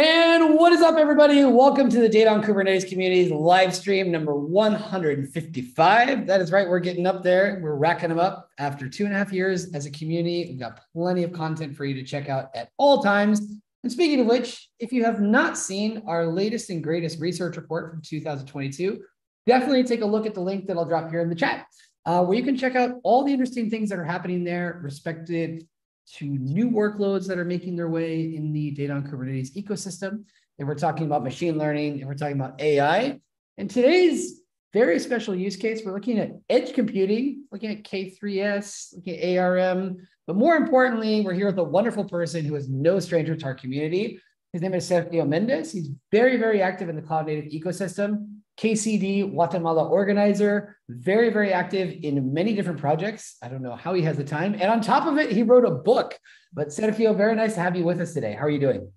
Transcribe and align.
And 0.00 0.54
what 0.54 0.72
is 0.72 0.80
up, 0.80 0.96
everybody? 0.96 1.44
Welcome 1.44 1.90
to 1.90 1.98
the 1.98 2.08
Data 2.08 2.30
on 2.30 2.40
Kubernetes 2.40 2.88
Communities 2.88 3.32
live 3.32 3.74
stream 3.74 4.12
number 4.12 4.32
155. 4.32 6.24
That 6.24 6.40
is 6.40 6.52
right, 6.52 6.68
we're 6.68 6.78
getting 6.78 7.04
up 7.04 7.24
there. 7.24 7.58
We're 7.60 7.74
racking 7.74 8.10
them 8.10 8.20
up 8.20 8.48
after 8.58 8.88
two 8.88 9.06
and 9.06 9.12
a 9.12 9.18
half 9.18 9.32
years 9.32 9.74
as 9.74 9.86
a 9.86 9.90
community. 9.90 10.46
We've 10.50 10.60
got 10.60 10.82
plenty 10.94 11.24
of 11.24 11.32
content 11.32 11.76
for 11.76 11.84
you 11.84 11.94
to 11.94 12.04
check 12.04 12.28
out 12.28 12.50
at 12.54 12.70
all 12.76 13.02
times. 13.02 13.40
And 13.82 13.90
speaking 13.90 14.20
of 14.20 14.28
which, 14.28 14.68
if 14.78 14.92
you 14.92 15.02
have 15.02 15.20
not 15.20 15.58
seen 15.58 16.04
our 16.06 16.26
latest 16.26 16.70
and 16.70 16.80
greatest 16.80 17.18
research 17.18 17.56
report 17.56 17.90
from 17.90 18.00
2022, 18.00 19.02
definitely 19.48 19.82
take 19.82 20.02
a 20.02 20.06
look 20.06 20.26
at 20.26 20.34
the 20.34 20.40
link 20.40 20.68
that 20.68 20.76
I'll 20.76 20.84
drop 20.84 21.10
here 21.10 21.22
in 21.22 21.28
the 21.28 21.34
chat, 21.34 21.66
uh, 22.06 22.24
where 22.24 22.38
you 22.38 22.44
can 22.44 22.56
check 22.56 22.76
out 22.76 23.00
all 23.02 23.24
the 23.24 23.32
interesting 23.32 23.68
things 23.68 23.88
that 23.88 23.98
are 23.98 24.04
happening 24.04 24.44
there, 24.44 24.78
respected 24.80 25.66
to 26.16 26.24
new 26.24 26.70
workloads 26.70 27.26
that 27.26 27.38
are 27.38 27.44
making 27.44 27.76
their 27.76 27.88
way 27.88 28.34
in 28.34 28.52
the 28.52 28.70
data 28.70 28.92
on 28.92 29.04
Kubernetes 29.04 29.54
ecosystem. 29.54 30.24
And 30.58 30.66
we're 30.66 30.74
talking 30.74 31.06
about 31.06 31.22
machine 31.22 31.58
learning 31.58 32.00
and 32.00 32.06
we're 32.06 32.14
talking 32.14 32.36
about 32.36 32.60
AI. 32.60 33.20
And 33.56 33.70
today's 33.70 34.40
very 34.72 34.98
special 34.98 35.34
use 35.34 35.56
case, 35.56 35.82
we're 35.84 35.94
looking 35.94 36.18
at 36.18 36.32
edge 36.50 36.74
computing, 36.74 37.44
looking 37.50 37.70
at 37.70 37.84
K3S, 37.84 38.94
looking 38.96 39.18
at 39.18 39.38
ARM. 39.38 39.96
But 40.26 40.36
more 40.36 40.56
importantly, 40.56 41.22
we're 41.22 41.32
here 41.32 41.46
with 41.46 41.58
a 41.58 41.64
wonderful 41.64 42.04
person 42.04 42.44
who 42.44 42.54
is 42.56 42.68
no 42.68 43.00
stranger 43.00 43.34
to 43.34 43.44
our 43.46 43.54
community. 43.54 44.20
His 44.52 44.62
name 44.62 44.74
is 44.74 44.88
Sergio 44.88 45.28
Mendez. 45.28 45.72
He's 45.72 45.90
very, 46.10 46.38
very 46.38 46.62
active 46.62 46.88
in 46.88 46.96
the 46.96 47.02
cloud 47.02 47.26
native 47.26 47.52
ecosystem. 47.52 48.38
KCD 48.58 49.30
Guatemala 49.30 49.86
organizer, 49.88 50.76
very, 50.88 51.30
very 51.30 51.52
active 51.52 51.94
in 52.02 52.32
many 52.32 52.54
different 52.54 52.80
projects. 52.80 53.36
I 53.42 53.48
don't 53.48 53.62
know 53.62 53.76
how 53.76 53.94
he 53.94 54.02
has 54.02 54.16
the 54.16 54.24
time. 54.24 54.54
And 54.54 54.64
on 54.64 54.80
top 54.80 55.06
of 55.06 55.18
it, 55.18 55.30
he 55.30 55.42
wrote 55.42 55.64
a 55.64 55.70
book. 55.70 56.18
But 56.52 56.68
Sergio, 56.68 57.16
very 57.16 57.36
nice 57.36 57.54
to 57.54 57.60
have 57.60 57.76
you 57.76 57.84
with 57.84 58.00
us 58.00 58.14
today. 58.14 58.32
How 58.32 58.46
are 58.46 58.50
you 58.50 58.58
doing? 58.58 58.90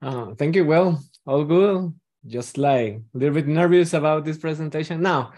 Uh, 0.00 0.34
thank 0.34 0.56
you. 0.56 0.64
Well, 0.64 1.00
all 1.26 1.44
good. 1.44 1.92
Just 2.26 2.58
like 2.58 2.94
a 2.94 3.18
little 3.18 3.34
bit 3.34 3.46
nervous 3.46 3.92
about 3.92 4.24
this 4.24 4.38
presentation. 4.38 5.02
Now, 5.02 5.32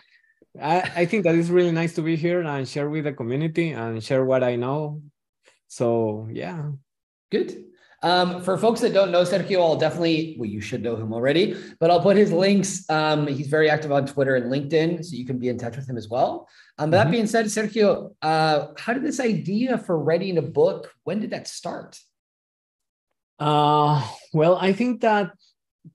I, 0.61 0.81
I 0.97 1.07
think 1.07 1.25
that 1.25 1.35
it's 1.35 1.49
really 1.49 1.73
nice 1.73 1.95
to 1.95 2.03
be 2.03 2.17
here 2.17 2.41
and 2.41 2.69
share 2.69 2.89
with 2.89 3.05
the 3.05 3.13
community 3.13 3.73
and 3.73 4.03
share 4.03 4.25
what 4.25 4.43
I 4.43 4.57
know. 4.57 5.03
So, 5.67 6.29
yeah. 6.31 6.71
Good. 7.31 7.65
Um, 8.03 8.41
for 8.43 8.57
folks 8.57 8.81
that 8.81 8.95
don't 8.95 9.11
know 9.11 9.23
Sergio, 9.23 9.61
I'll 9.61 9.77
definitely, 9.77 10.37
well, 10.39 10.49
you 10.49 10.61
should 10.61 10.83
know 10.83 10.97
him 10.97 11.13
already, 11.13 11.55
but 11.79 11.91
I'll 11.91 12.01
put 12.01 12.17
his 12.17 12.33
links. 12.33 12.89
Um, 12.89 13.27
he's 13.27 13.49
very 13.49 13.69
active 13.69 13.93
on 13.93 14.07
Twitter 14.07 14.37
and 14.37 14.51
LinkedIn, 14.51 15.05
so 15.05 15.17
you 15.17 15.27
can 15.27 15.39
be 15.39 15.49
in 15.49 15.59
touch 15.59 15.77
with 15.77 15.89
him 15.89 15.99
as 15.99 16.09
well. 16.09 16.49
Um, 16.79 16.91
that 16.93 17.05
mm-hmm. 17.05 17.13
being 17.13 17.27
said, 17.27 17.47
Sergio, 17.47 18.15
uh, 18.23 18.69
how 18.79 18.95
did 18.95 19.05
this 19.05 19.21
idea 19.21 19.77
for 19.77 19.99
writing 19.99 20.39
a 20.39 20.43
book, 20.43 20.95
when 21.05 21.21
did 21.21 21.31
that 21.31 21.47
start? 21.47 21.99
Uh, 23.39 24.07
well, 24.33 24.57
I 24.57 24.73
think 24.73 25.03
that 25.03 25.33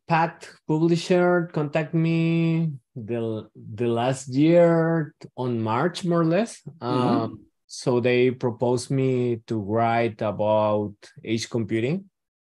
Packt 0.07 0.49
Publisher 0.67 1.49
contacted 1.53 1.99
me 1.99 2.71
the, 2.95 3.49
the 3.55 3.87
last 3.87 4.29
year 4.29 5.15
on 5.35 5.59
March, 5.59 6.05
more 6.05 6.21
or 6.21 6.25
less. 6.25 6.61
Mm-hmm. 6.61 6.85
Um, 6.85 7.44
so 7.67 7.99
they 7.99 8.31
proposed 8.31 8.91
me 8.91 9.41
to 9.47 9.59
write 9.59 10.21
about 10.21 10.94
edge 11.23 11.49
computing. 11.49 12.05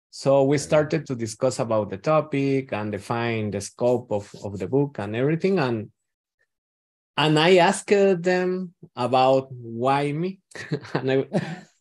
So 0.09 0.44
we 0.45 0.58
started 0.58 1.06
to 1.08 1.16
discuss 1.16 1.59
about 1.59 1.89
the 1.89 1.97
topic 1.97 2.72
and 2.72 2.92
define 2.92 3.52
the 3.52 3.62
scope 3.62 4.12
of, 4.12 4.34
of 4.44 4.58
the 4.58 4.67
book 4.67 4.97
and 5.00 5.16
everything. 5.16 5.59
And 5.59 5.89
and 7.17 7.39
I 7.39 7.58
asked 7.58 7.89
them 7.89 8.73
about 8.95 9.47
why 9.52 10.12
me. 10.12 10.39
and, 10.94 11.12
I, 11.12 11.25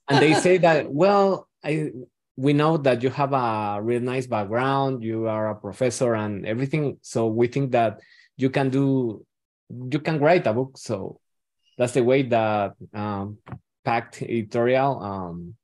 and 0.08 0.22
they 0.22 0.34
say 0.34 0.58
that, 0.58 0.92
well, 0.92 1.48
I 1.62 1.90
we 2.36 2.52
know 2.52 2.76
that 2.78 3.02
you 3.02 3.10
have 3.10 3.32
a 3.32 3.80
really 3.80 4.04
nice 4.04 4.26
background, 4.26 5.02
you 5.02 5.28
are 5.28 5.50
a 5.50 5.54
professor 5.54 6.14
and 6.14 6.44
everything. 6.46 6.98
So 7.02 7.28
we 7.28 7.46
think 7.46 7.72
that 7.72 8.00
you 8.36 8.50
can 8.50 8.70
do 8.70 9.24
you 9.70 10.00
can 10.00 10.20
write 10.20 10.46
a 10.46 10.52
book. 10.52 10.76
So 10.76 11.20
that's 11.76 11.92
the 11.92 12.04
way 12.04 12.22
that 12.22 12.74
um, 12.92 13.38
Packt 13.84 14.22
Editorial 14.22 15.02
um, 15.02 15.54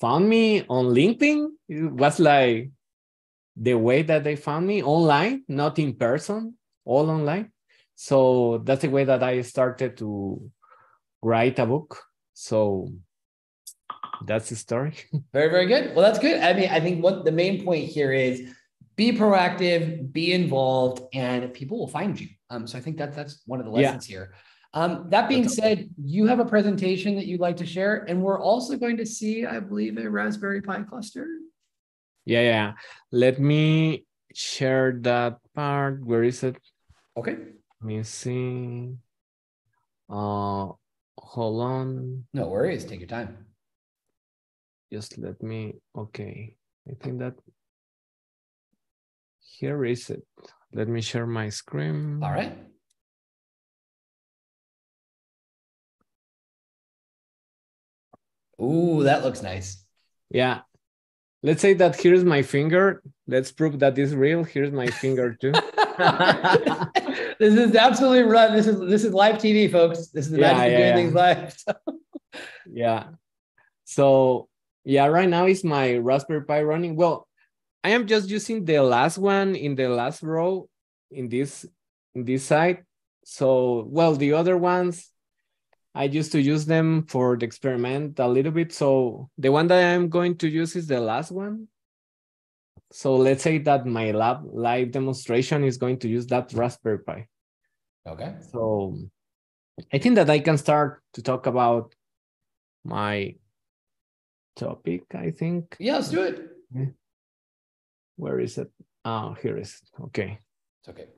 found 0.00 0.28
me 0.28 0.64
on 0.68 0.86
LinkedIn. 0.86 1.48
It 1.68 1.92
was 1.92 2.20
like 2.20 2.70
the 3.56 3.74
way 3.74 4.02
that 4.02 4.24
they 4.24 4.36
found 4.36 4.66
me 4.66 4.82
online, 4.82 5.44
not 5.48 5.78
in 5.78 5.94
person, 5.94 6.54
all 6.84 7.10
online. 7.10 7.52
So 7.94 8.62
that's 8.64 8.82
the 8.82 8.90
way 8.90 9.04
that 9.04 9.22
I 9.22 9.40
started 9.40 9.96
to 9.98 10.50
write 11.22 11.58
a 11.58 11.66
book. 11.66 12.02
So 12.34 12.92
that's 14.24 14.50
the 14.50 14.56
story. 14.56 14.94
very, 15.32 15.50
very 15.50 15.66
good. 15.66 15.94
Well, 15.94 16.04
that's 16.04 16.18
good. 16.18 16.40
I 16.42 16.52
mean, 16.52 16.68
I 16.68 16.80
think 16.80 17.02
what 17.02 17.24
the 17.24 17.32
main 17.32 17.64
point 17.64 17.88
here 17.88 18.12
is 18.12 18.54
be 18.96 19.12
proactive, 19.12 20.12
be 20.12 20.32
involved, 20.32 21.02
and 21.14 21.52
people 21.52 21.78
will 21.78 21.88
find 21.88 22.18
you. 22.18 22.28
Um, 22.50 22.66
so 22.66 22.78
I 22.78 22.80
think 22.80 22.98
that 22.98 23.14
that's 23.14 23.42
one 23.46 23.60
of 23.60 23.66
the 23.66 23.72
lessons 23.72 24.08
yeah. 24.08 24.16
here. 24.16 24.34
Um, 24.76 25.08
that 25.08 25.26
being 25.26 25.48
said, 25.48 25.88
you 25.96 26.26
have 26.26 26.38
a 26.38 26.44
presentation 26.44 27.16
that 27.16 27.24
you'd 27.24 27.40
like 27.40 27.56
to 27.56 27.64
share, 27.64 28.04
and 28.08 28.20
we're 28.20 28.38
also 28.38 28.76
going 28.76 28.98
to 28.98 29.06
see, 29.06 29.46
I 29.46 29.58
believe, 29.58 29.96
a 29.96 30.04
Raspberry 30.04 30.60
Pi 30.60 30.82
cluster. 30.82 31.26
Yeah, 32.26 32.42
yeah. 32.42 32.72
Let 33.10 33.40
me 33.40 34.04
share 34.34 34.98
that 35.00 35.38
part. 35.54 36.04
Where 36.04 36.22
is 36.22 36.44
it? 36.44 36.60
Okay. 37.16 37.56
Let 37.80 37.86
me 37.88 38.02
see. 38.02 38.92
Uh, 40.10 40.76
hold 41.16 41.62
on. 41.62 42.24
No 42.34 42.48
worries. 42.48 42.84
Take 42.84 43.00
your 43.00 43.08
time. 43.08 43.46
Just 44.92 45.16
let 45.16 45.42
me. 45.42 45.80
Okay. 45.96 46.54
I 46.86 46.92
think 47.00 47.20
that 47.20 47.32
here 49.40 49.86
is 49.86 50.10
it. 50.10 50.22
Let 50.74 50.88
me 50.88 51.00
share 51.00 51.26
my 51.26 51.48
screen. 51.48 52.20
All 52.22 52.30
right. 52.30 52.52
Ooh, 58.60 59.02
that 59.04 59.22
looks 59.24 59.42
nice. 59.42 59.84
Yeah. 60.30 60.60
Let's 61.42 61.60
say 61.60 61.74
that 61.74 62.00
here's 62.00 62.24
my 62.24 62.42
finger. 62.42 63.02
Let's 63.26 63.52
prove 63.52 63.78
that 63.80 63.94
this 63.94 64.12
real. 64.12 64.44
Here's 64.44 64.72
my 64.72 64.86
finger 64.86 65.34
too. 65.34 65.52
this 67.38 67.54
is 67.54 67.76
absolutely 67.76 68.22
right. 68.22 68.52
This 68.52 68.66
is 68.66 68.80
this 68.80 69.04
is 69.04 69.12
live 69.12 69.36
TV, 69.36 69.70
folks. 69.70 70.08
This 70.08 70.26
is 70.26 70.32
the 70.32 70.40
yeah, 70.40 70.52
magic 70.52 70.72
yeah, 70.72 70.78
of 70.78 70.94
doing 70.94 71.14
yeah. 71.14 71.50
things 71.50 71.64
live. 71.64 71.96
yeah. 72.70 73.04
So 73.84 74.48
yeah, 74.84 75.06
right 75.06 75.28
now 75.28 75.46
is 75.46 75.62
my 75.62 75.96
Raspberry 75.96 76.44
Pi 76.44 76.62
running. 76.62 76.96
Well, 76.96 77.28
I 77.84 77.90
am 77.90 78.06
just 78.06 78.28
using 78.28 78.64
the 78.64 78.80
last 78.80 79.18
one 79.18 79.54
in 79.54 79.74
the 79.74 79.88
last 79.88 80.22
row 80.22 80.68
in 81.10 81.28
this 81.28 81.66
in 82.14 82.24
this 82.24 82.44
side. 82.44 82.84
So 83.24 83.86
well, 83.88 84.14
the 84.14 84.32
other 84.32 84.56
ones 84.56 85.10
I 85.96 86.04
used 86.04 86.30
to 86.32 86.40
use 86.40 86.66
them 86.66 87.06
for 87.08 87.38
the 87.38 87.46
experiment 87.46 88.18
a 88.18 88.28
little 88.28 88.52
bit. 88.52 88.70
So 88.70 89.30
the 89.38 89.50
one 89.50 89.66
that 89.68 89.94
I'm 89.94 90.10
going 90.10 90.36
to 90.36 90.48
use 90.48 90.76
is 90.76 90.86
the 90.86 91.00
last 91.00 91.32
one. 91.32 91.68
So 92.92 93.16
let's 93.16 93.42
say 93.42 93.56
that 93.58 93.86
my 93.86 94.10
lab 94.10 94.44
live 94.52 94.92
demonstration 94.92 95.64
is 95.64 95.78
going 95.78 95.98
to 96.00 96.08
use 96.08 96.26
that 96.26 96.52
Raspberry 96.52 96.98
Pi. 96.98 97.26
Okay. 98.06 98.34
So 98.52 98.98
I 99.90 99.96
think 99.96 100.16
that 100.16 100.28
I 100.28 100.38
can 100.38 100.58
start 100.58 101.02
to 101.14 101.22
talk 101.22 101.46
about 101.46 101.94
my 102.84 103.34
topic, 104.54 105.04
I 105.14 105.30
think. 105.30 105.76
Yeah, 105.80 105.94
let's 105.94 106.10
do 106.10 106.22
it. 106.22 106.94
Where 108.16 108.38
is 108.38 108.58
it? 108.58 108.70
Oh, 109.06 109.34
here 109.40 109.56
is 109.56 109.80
it. 109.82 110.02
Okay. 110.04 110.38
It's 110.80 110.90
okay. 110.90 111.08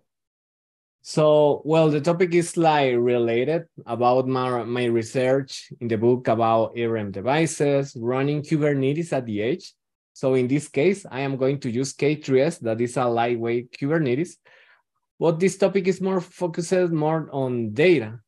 So, 1.08 1.62
well, 1.64 1.88
the 1.88 2.02
topic 2.02 2.34
is 2.34 2.58
like 2.58 2.94
related 2.94 3.64
about 3.86 4.28
my, 4.28 4.62
my 4.64 4.84
research 4.84 5.72
in 5.80 5.88
the 5.88 5.96
book 5.96 6.28
about 6.28 6.78
ARM 6.78 7.12
devices, 7.12 7.96
running 7.98 8.42
Kubernetes 8.42 9.14
at 9.14 9.24
the 9.24 9.40
edge. 9.40 9.72
So 10.12 10.34
in 10.34 10.48
this 10.48 10.68
case, 10.68 11.06
I 11.10 11.20
am 11.20 11.38
going 11.38 11.60
to 11.60 11.70
use 11.70 11.94
K3S, 11.94 12.60
that 12.60 12.82
is 12.82 12.98
a 12.98 13.06
lightweight 13.06 13.72
Kubernetes. 13.72 14.36
But 15.18 15.40
this 15.40 15.56
topic 15.56 15.88
is 15.88 16.02
more 16.02 16.20
focused 16.20 16.92
more 16.92 17.30
on 17.32 17.72
data. 17.72 18.20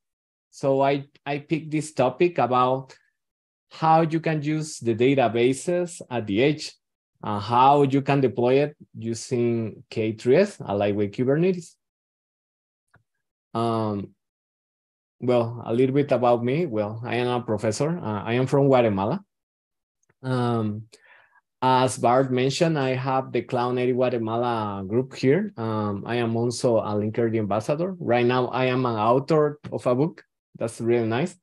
So 0.51 0.81
I, 0.81 1.05
I 1.27 1.41
picked 1.41 1.73
this 1.73 1.93
topic 1.93 2.39
about 2.39 2.97
how 3.71 4.01
you 4.01 4.21
can 4.21 4.41
use 4.41 4.79
the 4.79 4.95
databases 4.95 6.01
at 6.11 6.27
the 6.27 6.43
edge, 6.43 6.73
and 7.23 7.43
how 7.43 7.83
you 7.83 8.01
can 8.01 8.23
deploy 8.23 8.63
it 8.63 8.75
using 8.97 9.85
K3S, 9.91 10.67
a 10.67 10.75
lightweight 10.75 11.13
Kubernetes. 11.13 11.75
Um, 13.55 14.15
well, 15.21 15.63
a 15.67 15.73
little 15.73 15.95
bit 15.95 16.13
about 16.13 16.45
me. 16.45 16.67
Well, 16.67 17.01
I 17.05 17.17
am 17.17 17.29
a 17.29 17.43
professor. 17.43 17.99
Uh, 17.99 18.23
I 18.23 18.35
am 18.35 18.47
from 18.47 18.67
Guatemala. 18.67 19.23
Um, 20.23 20.85
as 21.63 21.99
Bart 21.99 22.33
mentioned, 22.33 22.79
I 22.79 22.95
have 22.95 23.33
the 23.33 23.43
Cloud 23.43 23.75
Native 23.75 23.97
Guatemala 23.97 24.83
group 24.87 25.15
here. 25.15 25.53
Um, 25.59 26.05
I 26.07 26.17
am 26.17 26.37
also 26.37 26.79
a 26.79 26.95
Linkerd 26.95 27.37
ambassador. 27.37 27.95
Right 27.99 28.25
now, 28.25 28.47
I 28.49 28.67
am 28.67 28.87
an 28.87 28.97
author 28.97 29.61
of 29.71 29.87
a 29.87 29.95
book. 29.95 30.25
That's 30.57 30.81
really 30.81 31.07
nice. 31.07 31.37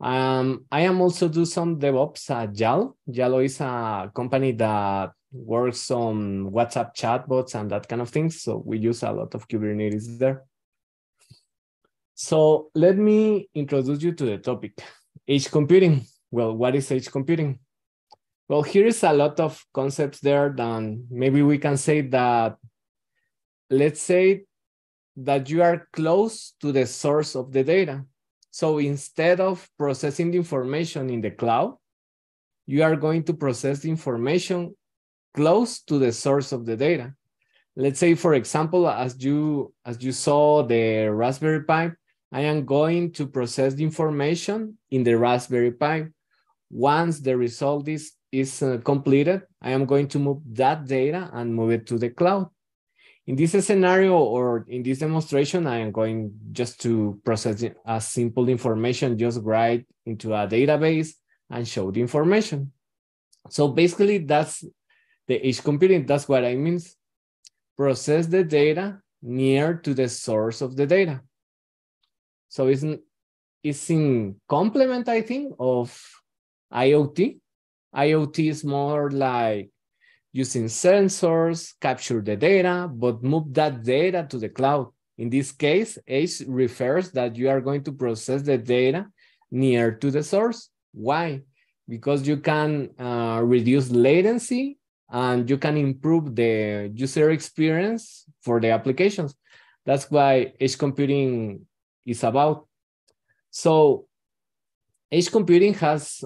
Um, 0.00 0.66
I 0.70 0.82
am 0.82 1.00
also 1.00 1.26
do 1.28 1.44
some 1.44 1.80
DevOps 1.80 2.30
at 2.30 2.52
Yalo. 2.52 2.94
Yalo 3.10 3.44
is 3.44 3.60
a 3.60 4.10
company 4.14 4.52
that 4.52 5.10
works 5.32 5.90
on 5.90 6.50
WhatsApp 6.50 6.94
chatbots 6.94 7.54
and 7.54 7.70
that 7.70 7.88
kind 7.88 8.02
of 8.02 8.10
things. 8.10 8.42
So 8.42 8.62
we 8.64 8.78
use 8.78 9.02
a 9.02 9.10
lot 9.10 9.34
of 9.34 9.48
Kubernetes 9.48 10.18
there. 10.18 10.44
So 12.18 12.70
let 12.74 12.96
me 12.96 13.50
introduce 13.54 14.02
you 14.02 14.12
to 14.12 14.24
the 14.24 14.38
topic, 14.38 14.82
edge 15.28 15.50
computing. 15.50 16.06
Well, 16.30 16.56
what 16.56 16.74
is 16.74 16.90
edge 16.90 17.10
computing? 17.12 17.58
Well, 18.48 18.62
here 18.62 18.86
is 18.86 19.04
a 19.04 19.12
lot 19.12 19.38
of 19.38 19.62
concepts 19.74 20.20
there. 20.20 20.48
Then 20.56 21.06
maybe 21.10 21.42
we 21.42 21.58
can 21.58 21.76
say 21.76 22.00
that, 22.00 22.56
let's 23.68 24.00
say 24.00 24.44
that 25.16 25.50
you 25.50 25.62
are 25.62 25.88
close 25.92 26.54
to 26.62 26.72
the 26.72 26.86
source 26.86 27.34
of 27.34 27.52
the 27.52 27.62
data. 27.62 28.02
So 28.50 28.78
instead 28.78 29.38
of 29.38 29.68
processing 29.76 30.30
the 30.30 30.38
information 30.38 31.10
in 31.10 31.20
the 31.20 31.32
cloud, 31.32 31.76
you 32.64 32.82
are 32.82 32.96
going 32.96 33.24
to 33.24 33.34
process 33.34 33.80
the 33.80 33.90
information 33.90 34.74
close 35.34 35.80
to 35.82 35.98
the 35.98 36.12
source 36.12 36.52
of 36.52 36.64
the 36.64 36.78
data. 36.78 37.12
Let's 37.76 37.98
say, 37.98 38.14
for 38.14 38.32
example, 38.32 38.88
as 38.88 39.22
you 39.22 39.74
as 39.84 40.02
you 40.02 40.12
saw 40.12 40.62
the 40.62 41.08
Raspberry 41.12 41.62
Pi, 41.64 41.92
I 42.32 42.42
am 42.42 42.64
going 42.64 43.12
to 43.12 43.26
process 43.26 43.74
the 43.74 43.84
information 43.84 44.78
in 44.90 45.04
the 45.04 45.14
Raspberry 45.14 45.72
Pi. 45.72 46.08
Once 46.70 47.20
the 47.20 47.36
result 47.36 47.86
is, 47.88 48.12
is 48.32 48.62
uh, 48.62 48.78
completed, 48.84 49.42
I 49.62 49.70
am 49.70 49.86
going 49.86 50.08
to 50.08 50.18
move 50.18 50.42
that 50.52 50.86
data 50.86 51.30
and 51.32 51.54
move 51.54 51.70
it 51.70 51.86
to 51.86 51.98
the 51.98 52.10
cloud. 52.10 52.50
In 53.26 53.34
this 53.34 53.52
scenario 53.64 54.16
or 54.18 54.64
in 54.68 54.82
this 54.82 54.98
demonstration, 54.98 55.66
I 55.66 55.78
am 55.78 55.90
going 55.90 56.32
just 56.52 56.80
to 56.82 57.20
process 57.24 57.64
a 57.84 58.00
simple 58.00 58.48
information, 58.48 59.18
just 59.18 59.40
write 59.42 59.86
into 60.04 60.32
a 60.32 60.46
database 60.46 61.10
and 61.50 61.66
show 61.66 61.90
the 61.90 62.00
information. 62.00 62.72
So 63.50 63.68
basically 63.68 64.18
that's 64.18 64.64
the 65.26 65.44
edge 65.44 65.62
computing. 65.62 66.06
That's 66.06 66.28
what 66.28 66.44
I 66.44 66.54
mean. 66.54 66.80
Process 67.76 68.26
the 68.26 68.44
data 68.44 69.00
near 69.22 69.74
to 69.74 69.94
the 69.94 70.08
source 70.08 70.60
of 70.60 70.76
the 70.76 70.86
data. 70.86 71.20
So 72.56 72.68
it's, 72.68 72.86
it's 73.62 73.90
in 73.90 74.36
complement, 74.48 75.10
I 75.10 75.20
think, 75.20 75.54
of 75.58 75.92
IoT. 76.72 77.38
IoT 77.94 78.48
is 78.48 78.64
more 78.64 79.10
like 79.10 79.68
using 80.32 80.64
sensors, 80.64 81.74
capture 81.82 82.22
the 82.22 82.34
data, 82.34 82.90
but 82.90 83.22
move 83.22 83.52
that 83.52 83.84
data 83.84 84.26
to 84.30 84.38
the 84.38 84.48
cloud. 84.48 84.88
In 85.18 85.28
this 85.28 85.52
case, 85.52 85.98
edge 86.08 86.40
refers 86.48 87.10
that 87.10 87.36
you 87.36 87.50
are 87.50 87.60
going 87.60 87.84
to 87.84 87.92
process 87.92 88.40
the 88.40 88.56
data 88.56 89.04
near 89.50 89.92
to 89.92 90.10
the 90.10 90.22
source. 90.22 90.70
Why? 90.94 91.42
Because 91.86 92.26
you 92.26 92.38
can 92.38 92.88
uh, 92.98 93.42
reduce 93.44 93.90
latency 93.90 94.78
and 95.10 95.48
you 95.50 95.58
can 95.58 95.76
improve 95.76 96.34
the 96.34 96.90
user 96.94 97.32
experience 97.32 98.24
for 98.40 98.60
the 98.60 98.70
applications. 98.70 99.34
That's 99.84 100.10
why 100.10 100.54
edge 100.58 100.78
computing 100.78 101.66
is 102.06 102.24
about. 102.24 102.66
So 103.50 104.06
edge 105.10 105.30
computing 105.30 105.74
has 105.74 106.24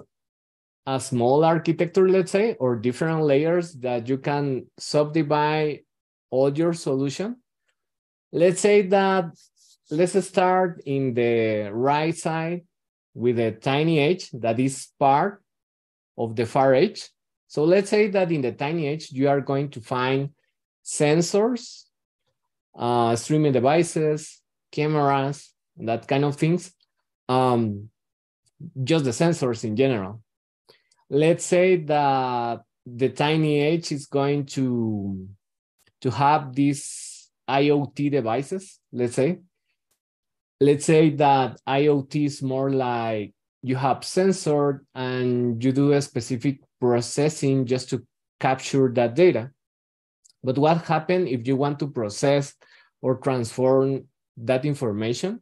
a 0.87 1.00
small 1.00 1.44
architecture, 1.44 2.09
let's 2.09 2.32
say, 2.32 2.55
or 2.55 2.77
different 2.77 3.23
layers 3.23 3.73
that 3.75 4.09
you 4.09 4.19
can 4.19 4.67
subdivide 4.79 5.81
all 6.31 6.53
your 6.56 6.73
solution. 6.73 7.37
Let's 8.32 8.61
say 8.61 8.82
that, 8.82 9.27
let's 9.91 10.25
start 10.27 10.82
in 10.87 11.15
the 11.15 11.71
right 11.73 12.17
side 12.17 12.62
with 13.15 13.38
a 13.38 13.53
tiny 13.53 13.99
edge 13.99 14.31
that 14.33 14.59
is 14.61 14.88
part 14.99 15.43
of 16.17 16.37
the 16.37 16.47
far 16.47 16.75
edge. 16.75 17.09
So 17.49 17.65
let's 17.65 17.91
say 17.91 18.09
that 18.09 18.31
in 18.31 18.43
the 18.43 18.53
tiny 18.53 18.87
edge, 18.88 19.11
you 19.11 19.29
are 19.29 19.41
going 19.41 19.71
to 19.71 19.81
find 19.81 20.31
sensors, 20.85 21.85
uh, 22.79 23.17
streaming 23.17 23.53
devices, 23.53 24.41
cameras, 24.71 25.50
that 25.77 26.07
kind 26.07 26.25
of 26.25 26.37
things. 26.37 26.73
Um, 27.29 27.91
just 28.83 29.05
the 29.05 29.11
sensors 29.11 29.65
in 29.65 29.77
general. 29.77 30.23
Let's 31.09 31.45
say 31.45 31.77
that 31.77 32.63
the 32.87 33.09
tiny 33.09 33.61
edge 33.61 33.93
is 33.93 34.07
going 34.07 34.47
to, 34.47 35.29
to 36.03 36.11
have 36.11 36.55
these 36.55 37.31
IoT 37.49 38.11
devices, 38.11 38.79
let's 38.93 39.15
say. 39.15 39.39
Let's 40.61 40.85
say 40.85 41.11
that 41.11 41.59
IoT 41.67 42.27
is 42.27 42.43
more 42.43 42.71
like 42.71 43.33
you 43.63 43.77
have 43.77 44.05
sensor 44.05 44.85
and 44.95 45.63
you 45.63 45.73
do 45.73 45.93
a 45.93 46.03
specific 46.03 46.61
processing 46.81 47.67
just 47.67 47.91
to 47.91 48.07
capture 48.39 48.91
that 48.95 49.15
data. 49.15 49.51
But 50.43 50.59
what 50.59 50.83
happens 50.83 51.29
if 51.31 51.47
you 51.47 51.57
want 51.57 51.79
to 51.81 51.89
process 51.89 52.55
or 53.03 53.17
transform 53.17 54.07
that 54.39 54.65
information? 54.65 55.41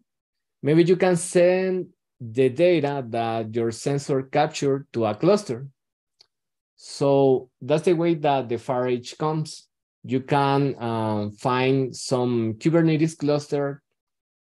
Maybe 0.62 0.82
you 0.84 0.96
can 0.96 1.16
send 1.16 1.88
the 2.20 2.49
data 2.49 3.05
that 3.08 3.55
your 3.55 3.70
sensor 3.70 4.22
captured 4.22 4.87
to 4.93 5.06
a 5.06 5.14
cluster. 5.14 5.69
So 6.76 7.50
that's 7.60 7.84
the 7.84 7.93
way 7.94 8.14
that 8.14 8.49
the 8.49 8.58
far 8.58 8.87
edge 8.87 9.16
comes. 9.19 9.69
You 10.05 10.20
can 10.20 10.81
um, 10.82 11.32
find 11.32 11.94
some 11.94 12.55
Kubernetes 12.55 13.19
cluster 13.19 13.82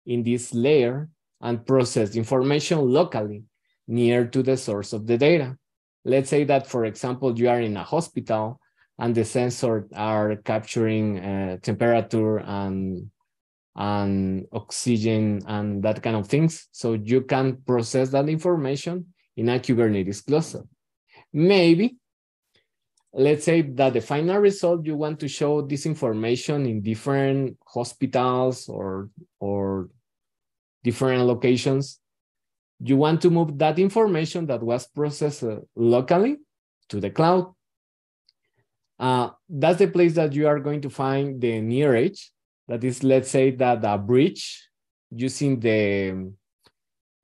in 0.06 0.22
this 0.22 0.54
layer 0.54 1.08
and 1.40 1.66
process 1.66 2.16
information 2.16 2.78
locally 2.78 3.44
near 3.88 4.26
to 4.26 4.42
the 4.42 4.56
source 4.56 4.92
of 4.92 5.06
the 5.06 5.18
data. 5.18 5.56
Let's 6.04 6.30
say 6.30 6.44
that, 6.44 6.66
for 6.66 6.84
example, 6.84 7.38
you 7.38 7.48
are 7.48 7.60
in 7.60 7.76
a 7.76 7.84
hospital 7.84 8.60
and 8.98 9.14
the 9.14 9.22
sensors 9.22 9.86
are 9.94 10.36
capturing 10.36 11.18
uh, 11.18 11.56
temperature 11.58 12.38
and 12.38 13.10
and 13.76 14.46
oxygen 14.52 15.40
and 15.46 15.82
that 15.82 16.02
kind 16.02 16.16
of 16.16 16.26
things. 16.26 16.68
So 16.72 16.94
you 16.94 17.22
can 17.22 17.58
process 17.66 18.10
that 18.10 18.28
information 18.28 19.06
in 19.36 19.48
a 19.48 19.58
Kubernetes 19.58 20.24
cluster. 20.26 20.64
Maybe, 21.32 21.96
let's 23.12 23.44
say 23.44 23.62
that 23.62 23.92
the 23.92 24.00
final 24.00 24.38
result, 24.38 24.84
you 24.84 24.96
want 24.96 25.20
to 25.20 25.28
show 25.28 25.62
this 25.62 25.86
information 25.86 26.66
in 26.66 26.82
different 26.82 27.56
hospitals 27.66 28.68
or, 28.68 29.10
or 29.38 29.88
different 30.82 31.24
locations. 31.24 32.00
You 32.82 32.96
want 32.96 33.20
to 33.22 33.30
move 33.30 33.58
that 33.58 33.78
information 33.78 34.46
that 34.46 34.62
was 34.62 34.86
processed 34.88 35.44
uh, 35.44 35.58
locally 35.76 36.38
to 36.88 36.98
the 36.98 37.10
cloud. 37.10 37.54
Uh, 38.98 39.30
that's 39.48 39.78
the 39.78 39.86
place 39.86 40.14
that 40.14 40.32
you 40.32 40.46
are 40.46 40.60
going 40.60 40.80
to 40.82 40.90
find 40.90 41.40
the 41.40 41.60
near 41.60 41.94
edge 41.94 42.32
that 42.70 42.84
is, 42.84 43.02
let's 43.02 43.28
say 43.28 43.50
that 43.50 43.84
a 43.84 43.98
bridge 43.98 44.68
using 45.10 45.58
the, 45.58 46.32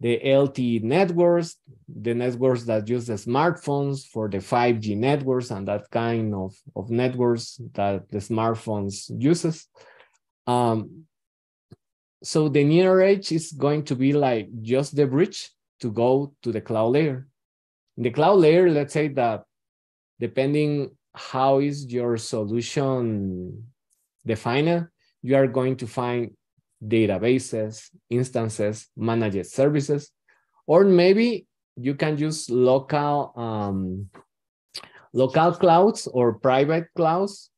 the 0.01 0.19
LTE 0.19 0.83
networks, 0.83 1.55
the 1.87 2.15
networks 2.15 2.65
that 2.65 2.89
use 2.89 3.07
the 3.07 3.13
smartphones 3.13 4.05
for 4.09 4.29
the 4.29 4.39
5G 4.39 4.97
networks 4.97 5.53
and 5.53 5.69
that 5.69 5.89
kind 5.89 6.35
of, 6.35 6.53
of 6.75 6.91
networks 6.91 7.61
that 7.75 8.11
the 8.11 8.19
smartphones 8.19 9.09
uses. 9.23 9.69
Um, 10.49 11.05
so 12.25 12.49
the 12.49 12.65
near 12.65 13.01
edge 13.01 13.31
is 13.31 13.53
going 13.53 13.85
to 13.85 13.95
be 13.95 14.13
like 14.13 14.49
just 14.63 14.97
the 14.97 15.07
bridge 15.07 15.49
to 15.79 15.93
go 15.93 16.35
to 16.43 16.51
the 16.51 16.61
cloud 16.61 16.89
layer. 16.89 17.29
In 17.97 18.03
the 18.03 18.11
cloud 18.11 18.39
layer, 18.41 18.69
let's 18.69 18.95
say 18.95 19.07
that 19.09 19.45
depending 20.19 20.91
how 21.15 21.61
is 21.61 21.87
your 21.87 22.17
solution 22.17 23.63
defined, 24.27 24.89
you 25.27 25.35
are 25.35 25.49
going 25.49 25.75
to 25.75 25.87
find 25.89 26.31
databases, 26.79 27.91
instances, 28.09 28.87
managed 28.97 29.47
services, 29.51 30.13
or 30.69 30.85
maybe 30.85 31.47
you 31.75 31.95
can 31.95 32.17
use 32.17 32.49
local 32.49 33.33
um, 33.35 34.09
local 35.13 35.51
clouds 35.53 36.07
or 36.07 36.39
private 36.39 36.87
clouds 36.95 37.51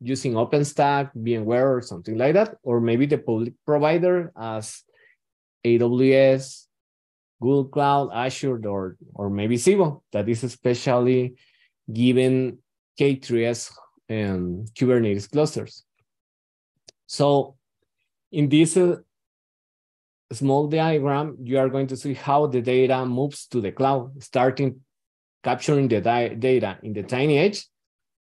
using 0.00 0.34
OpenStack, 0.34 1.10
VMware, 1.16 1.78
or 1.78 1.80
something 1.80 2.18
like 2.18 2.34
that, 2.34 2.56
or 2.62 2.80
maybe 2.80 3.06
the 3.06 3.18
public 3.18 3.54
provider 3.64 4.32
as 4.36 4.82
AWS, 5.64 6.66
Google 7.40 7.66
Cloud, 7.66 8.10
Azure, 8.12 8.60
or, 8.68 8.96
or 9.14 9.30
maybe 9.30 9.56
Civo, 9.56 10.02
that 10.12 10.28
is 10.28 10.44
especially 10.44 11.36
given 11.90 12.58
K3S 12.98 13.72
and 14.08 14.68
Kubernetes 14.74 15.30
clusters. 15.30 15.84
So 17.10 17.56
in 18.30 18.48
this 18.48 18.76
uh, 18.76 18.98
small 20.30 20.68
diagram, 20.68 21.38
you 21.42 21.58
are 21.58 21.68
going 21.68 21.88
to 21.88 21.96
see 21.96 22.14
how 22.14 22.46
the 22.46 22.60
data 22.62 23.04
moves 23.04 23.48
to 23.48 23.60
the 23.60 23.72
cloud, 23.72 24.22
starting 24.22 24.80
capturing 25.42 25.88
the 25.88 26.00
data 26.00 26.78
in 26.84 26.92
the 26.92 27.02
tiny 27.02 27.36
edge, 27.38 27.66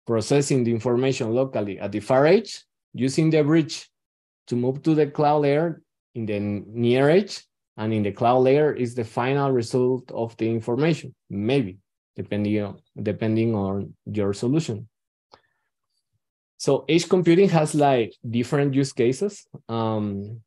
processing 0.06 0.66
the 0.66 0.72
information 0.72 1.34
locally 1.34 1.80
at 1.80 1.94
the 1.94 2.02
far 2.02 2.26
edge, 2.26 2.66
using 2.94 3.30
the 3.30 3.44
bridge 3.44 3.90
to 4.48 4.58
move 4.58 4.84
to 4.84 4.94
the 4.94 5.08
cloud 5.08 5.44
layer 5.44 5.82
in 6.14 6.26
the 6.26 6.38
near 6.42 7.10
edge, 7.10 7.46
and 7.78 7.94
in 7.94 8.04
the 8.04 8.12
cloud 8.12 8.40
layer 8.40 8.74
is 8.74 8.94
the 8.94 9.06
final 9.06 9.52
result 9.52 10.12
of 10.12 10.36
the 10.36 10.50
information, 10.50 11.16
maybe, 11.30 11.78
depending 12.18 12.62
on, 12.62 12.82
depending 13.02 13.56
on 13.56 13.94
your 14.06 14.34
solution. 14.34 14.90
So 16.58 16.86
edge 16.88 17.10
computing 17.10 17.50
has 17.50 17.76
like 17.76 18.16
different 18.28 18.74
use 18.74 18.94
cases. 18.94 19.46
Um, 19.68 20.42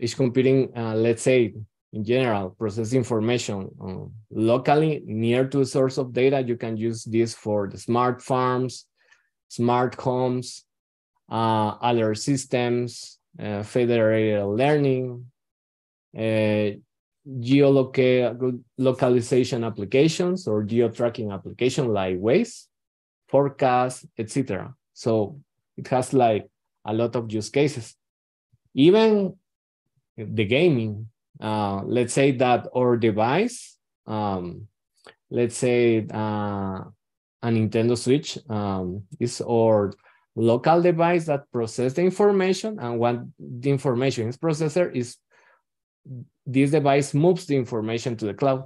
edge 0.00 0.16
computing, 0.16 0.76
uh, 0.76 0.94
let's 0.94 1.22
say 1.22 1.54
in 1.92 2.04
general, 2.04 2.50
process 2.50 2.92
information 2.92 3.70
uh, 3.80 4.06
locally 4.30 5.02
near 5.06 5.46
to 5.46 5.60
a 5.60 5.66
source 5.66 5.96
of 5.96 6.12
data. 6.12 6.42
You 6.42 6.56
can 6.56 6.76
use 6.76 7.04
this 7.04 7.34
for 7.34 7.68
the 7.68 7.78
smart 7.78 8.20
farms, 8.20 8.86
smart 9.48 9.94
homes, 9.94 10.64
uh, 11.30 11.76
other 11.80 12.16
systems, 12.16 13.20
uh, 13.38 13.62
federated 13.62 14.44
learning, 14.44 15.24
uh, 16.18 16.70
geolocalization 17.26 19.64
applications 19.64 20.46
or 20.46 20.62
geo-tracking 20.62 21.32
application 21.32 21.88
like 21.88 22.18
Waze, 22.18 22.66
forecast, 23.28 24.04
etc. 24.18 24.74
So 24.94 25.40
it 25.76 25.88
has 25.88 26.14
like 26.14 26.48
a 26.86 26.94
lot 26.94 27.16
of 27.16 27.30
use 27.30 27.50
cases. 27.50 27.94
Even 28.74 29.36
the 30.16 30.44
gaming, 30.44 31.08
uh, 31.40 31.82
let's 31.84 32.14
say 32.14 32.32
that 32.32 32.68
our 32.74 32.96
device, 32.96 33.76
um, 34.06 34.68
let's 35.30 35.56
say 35.56 36.06
uh, 36.12 36.84
a 37.42 37.48
Nintendo 37.48 37.98
Switch 37.98 38.38
um, 38.48 39.02
is 39.18 39.40
our 39.42 39.92
local 40.36 40.80
device 40.82 41.26
that 41.26 41.50
process 41.52 41.92
the 41.92 42.02
information 42.02 42.78
and 42.80 42.98
when 42.98 43.32
the 43.38 43.70
information 43.70 44.28
is 44.28 44.36
processor 44.36 44.92
is 44.94 45.16
this 46.44 46.70
device 46.70 47.14
moves 47.14 47.46
the 47.46 47.56
information 47.56 48.16
to 48.16 48.26
the 48.26 48.34
cloud. 48.34 48.64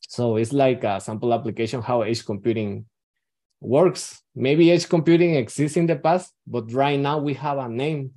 So 0.00 0.36
it's 0.36 0.52
like 0.52 0.84
a 0.84 1.00
sample 1.00 1.32
application 1.32 1.82
how 1.82 2.02
edge 2.02 2.24
computing 2.24 2.86
works. 3.60 4.22
Maybe 4.34 4.70
edge 4.70 4.88
computing 4.88 5.34
exists 5.34 5.76
in 5.76 5.86
the 5.86 5.96
past, 5.96 6.32
but 6.46 6.72
right 6.72 6.98
now 6.98 7.18
we 7.18 7.34
have 7.34 7.58
a 7.58 7.68
name 7.68 8.12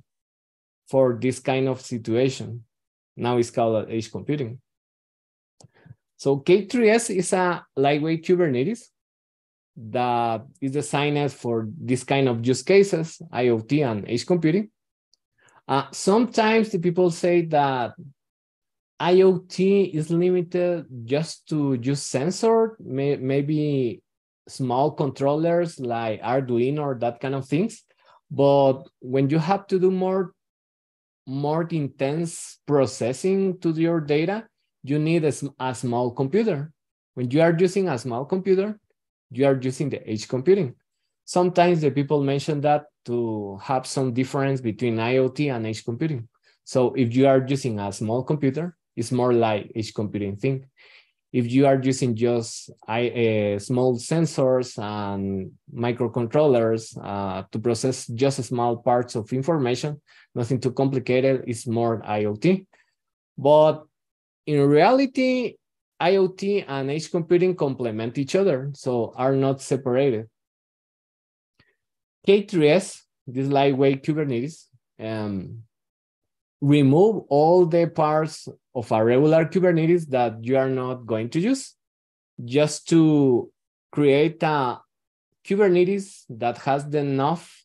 for 0.88 1.18
this 1.20 1.40
kind 1.40 1.68
of 1.68 1.80
situation. 1.80 2.64
Now 3.16 3.36
it's 3.36 3.50
called 3.50 3.86
edge 3.90 4.10
computing. 4.10 4.60
So 6.16 6.38
K3S 6.38 7.14
is 7.14 7.32
a 7.32 7.64
lightweight 7.76 8.24
Kubernetes 8.24 8.88
that 9.76 10.46
is 10.60 10.72
designed 10.72 11.32
for 11.32 11.68
this 11.78 12.04
kind 12.04 12.28
of 12.28 12.46
use 12.46 12.62
cases, 12.62 13.20
IoT 13.32 13.84
and 13.84 14.08
edge 14.08 14.26
computing. 14.26 14.70
Uh, 15.66 15.86
sometimes 15.92 16.70
the 16.70 16.78
people 16.78 17.10
say 17.10 17.42
that 17.46 17.94
IoT 19.00 19.92
is 19.92 20.10
limited 20.10 20.86
just 21.04 21.48
to 21.48 21.74
use 21.74 22.02
sensor, 22.02 22.76
may, 22.80 23.16
maybe 23.16 24.02
small 24.48 24.90
controllers 24.90 25.80
like 25.80 26.20
Arduino 26.22 26.80
or 26.80 26.94
that 27.00 27.20
kind 27.20 27.34
of 27.34 27.46
things. 27.46 27.82
But 28.30 28.82
when 29.00 29.30
you 29.30 29.38
have 29.38 29.66
to 29.68 29.78
do 29.78 29.90
more, 29.90 30.32
more 31.26 31.66
intense 31.70 32.58
processing 32.66 33.58
to 33.60 33.70
your 33.70 34.00
data, 34.00 34.46
you 34.82 34.98
need 34.98 35.24
a, 35.24 35.32
a 35.60 35.74
small 35.74 36.10
computer. 36.10 36.72
When 37.14 37.30
you 37.30 37.40
are 37.40 37.56
using 37.56 37.88
a 37.88 37.98
small 37.98 38.24
computer, 38.24 38.78
you 39.30 39.46
are 39.46 39.58
using 39.60 39.88
the 39.88 40.06
edge 40.08 40.28
computing. 40.28 40.74
Sometimes 41.24 41.80
the 41.80 41.90
people 41.90 42.22
mention 42.22 42.60
that 42.62 42.84
to 43.06 43.58
have 43.62 43.86
some 43.86 44.12
difference 44.12 44.60
between 44.60 44.96
IoT 44.96 45.54
and 45.54 45.66
edge 45.66 45.84
computing. 45.84 46.28
So 46.64 46.92
if 46.94 47.14
you 47.14 47.26
are 47.26 47.44
using 47.46 47.78
a 47.78 47.92
small 47.92 48.22
computer, 48.22 48.76
it's 48.96 49.12
more 49.12 49.32
like 49.32 49.70
edge 49.74 49.94
computing 49.94 50.36
thing. 50.36 50.66
If 51.34 51.50
you 51.50 51.66
are 51.66 51.80
using 51.82 52.14
just 52.14 52.70
uh, 52.86 53.58
small 53.58 53.98
sensors 53.98 54.78
and 54.78 55.50
microcontrollers 55.74 56.96
uh, 57.02 57.42
to 57.50 57.58
process 57.58 58.06
just 58.06 58.44
small 58.44 58.76
parts 58.76 59.16
of 59.16 59.32
information, 59.32 60.00
nothing 60.32 60.60
too 60.60 60.70
complicated, 60.70 61.42
it's 61.48 61.66
more 61.66 62.00
IoT. 62.02 62.66
But 63.36 63.82
in 64.46 64.60
reality, 64.60 65.56
IoT 66.00 66.66
and 66.68 66.92
edge 66.92 67.10
computing 67.10 67.56
complement 67.56 68.16
each 68.16 68.36
other, 68.36 68.70
so 68.72 69.12
are 69.16 69.34
not 69.34 69.60
separated. 69.60 70.28
K3S, 72.28 73.00
this 73.26 73.48
lightweight 73.48 74.04
Kubernetes, 74.04 74.66
um, 75.00 75.64
remove 76.60 77.24
all 77.28 77.66
the 77.66 77.86
parts 77.86 78.48
of 78.74 78.90
a 78.90 79.04
regular 79.04 79.44
Kubernetes 79.44 80.08
that 80.08 80.42
you 80.42 80.56
are 80.56 80.68
not 80.68 81.06
going 81.06 81.30
to 81.30 81.40
use, 81.40 81.74
just 82.44 82.88
to 82.88 83.50
create 83.92 84.42
a 84.42 84.78
Kubernetes 85.44 86.24
that 86.30 86.58
has 86.58 86.84
enough 86.94 87.64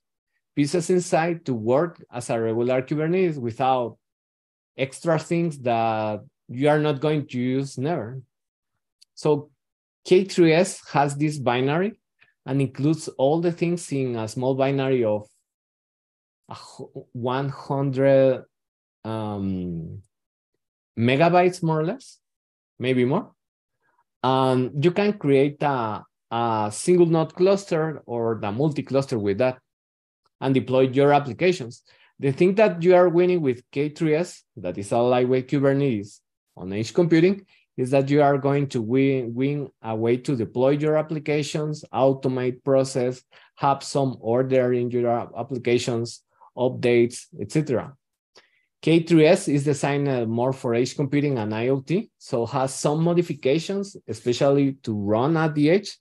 pieces 0.55 0.89
inside 0.89 1.45
to 1.45 1.53
work 1.53 2.03
as 2.11 2.29
a 2.29 2.39
regular 2.39 2.81
Kubernetes 2.81 3.37
without 3.37 3.97
extra 4.77 5.17
things 5.17 5.59
that 5.59 6.19
you 6.49 6.67
are 6.67 6.79
not 6.79 6.99
going 6.99 7.27
to 7.27 7.39
use 7.39 7.77
never. 7.77 8.21
So 9.15 9.49
K3S 10.07 10.91
has 10.91 11.15
this 11.15 11.37
binary 11.37 11.99
and 12.45 12.61
includes 12.61 13.07
all 13.09 13.41
the 13.41 13.51
things 13.51 13.91
in 13.91 14.15
a 14.15 14.27
small 14.27 14.55
binary 14.55 15.03
of 15.03 15.27
100 17.13 18.45
um, 19.03 20.01
megabytes, 20.97 21.63
more 21.63 21.79
or 21.79 21.85
less, 21.85 22.19
maybe 22.77 23.05
more. 23.05 23.31
Um, 24.23 24.71
you 24.81 24.91
can 24.91 25.13
create 25.13 25.61
a, 25.63 26.03
a 26.31 26.69
single 26.73 27.05
node 27.05 27.33
cluster 27.33 28.01
or 28.05 28.39
the 28.41 28.51
multi-cluster 28.51 29.17
with 29.17 29.37
that 29.37 29.59
and 30.41 30.53
deploy 30.53 30.81
your 30.81 31.13
applications. 31.13 31.83
The 32.19 32.31
thing 32.31 32.55
that 32.55 32.83
you 32.83 32.95
are 32.95 33.07
winning 33.07 33.41
with 33.41 33.63
K3S, 33.71 34.41
that 34.57 34.77
is 34.77 34.91
a 34.91 34.97
lightweight 34.97 35.47
Kubernetes 35.47 36.19
on 36.57 36.73
edge 36.73 36.93
computing, 36.93 37.45
is 37.77 37.91
that 37.91 38.09
you 38.09 38.21
are 38.21 38.37
going 38.37 38.67
to 38.67 38.81
win, 38.81 39.33
win 39.33 39.69
a 39.81 39.95
way 39.95 40.17
to 40.17 40.35
deploy 40.35 40.71
your 40.71 40.97
applications, 40.97 41.85
automate 41.93 42.61
process, 42.65 43.23
have 43.55 43.83
some 43.83 44.17
order 44.19 44.73
in 44.73 44.91
your 44.91 45.07
applications, 45.07 46.21
updates, 46.57 47.27
etc. 47.39 47.93
K3S 48.81 49.53
is 49.53 49.65
designed 49.65 50.29
more 50.29 50.53
for 50.53 50.73
edge 50.73 50.95
computing 50.95 51.37
and 51.37 51.51
IoT, 51.51 52.09
so 52.17 52.45
has 52.45 52.73
some 52.73 53.03
modifications, 53.03 53.97
especially 54.07 54.73
to 54.83 54.93
run 54.93 55.35
at 55.35 55.53
the 55.53 55.69
edge, 55.69 55.97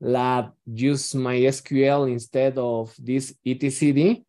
like 0.00 0.46
use 0.66 1.12
MySQL 1.12 2.10
instead 2.10 2.58
of 2.58 2.94
this 2.98 3.32
etcd 3.46 4.24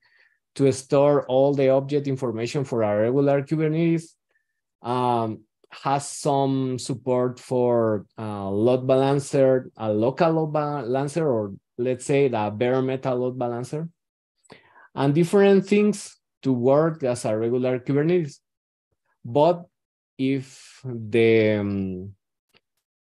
to 0.56 0.72
store 0.72 1.26
all 1.26 1.54
the 1.54 1.70
object 1.70 2.08
information 2.08 2.64
for 2.64 2.84
our 2.84 3.02
regular 3.02 3.42
Kubernetes. 3.42 4.14
Um, 4.82 5.42
has 5.70 6.10
some 6.10 6.80
support 6.80 7.40
for 7.40 8.06
uh, 8.18 8.50
load 8.50 8.88
balancer, 8.88 9.70
a 9.76 9.92
local 9.92 10.32
load 10.32 10.54
balancer, 10.54 11.28
or 11.28 11.54
let's 11.78 12.06
say 12.06 12.28
the 12.28 12.52
bare 12.56 12.82
metal 12.82 13.18
load 13.18 13.38
balancer, 13.38 13.90
and 14.96 15.14
different 15.14 15.66
things 15.66 16.17
to 16.44 16.54
work 16.54 17.04
as 17.04 17.26
a 17.26 17.38
regular 17.38 17.80
Kubernetes. 17.80 18.40
But 19.24 19.66
if 20.18 20.82
the 20.84 21.58
um, 21.60 22.14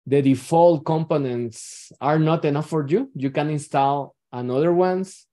the 0.07 0.23
default 0.23 0.85
components 0.85 1.93
are 2.01 2.19
not 2.19 2.45
enough 2.45 2.69
for 2.69 2.87
you, 2.87 3.11
you 3.15 3.31
can 3.31 3.51
install 3.51 4.15
another 4.33 4.73
ones 4.73 5.27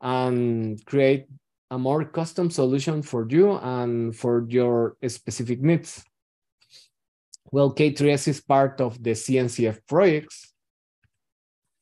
and 0.00 0.84
create 0.86 1.26
a 1.70 1.78
more 1.78 2.04
custom 2.04 2.50
solution 2.50 3.02
for 3.02 3.26
you 3.28 3.52
and 3.58 4.14
for 4.14 4.46
your 4.48 4.96
specific 5.08 5.60
needs. 5.60 6.04
Well, 7.50 7.74
K3S 7.74 8.28
is 8.28 8.40
part 8.40 8.80
of 8.80 9.02
the 9.02 9.10
CNCF 9.10 9.80
projects. 9.88 10.52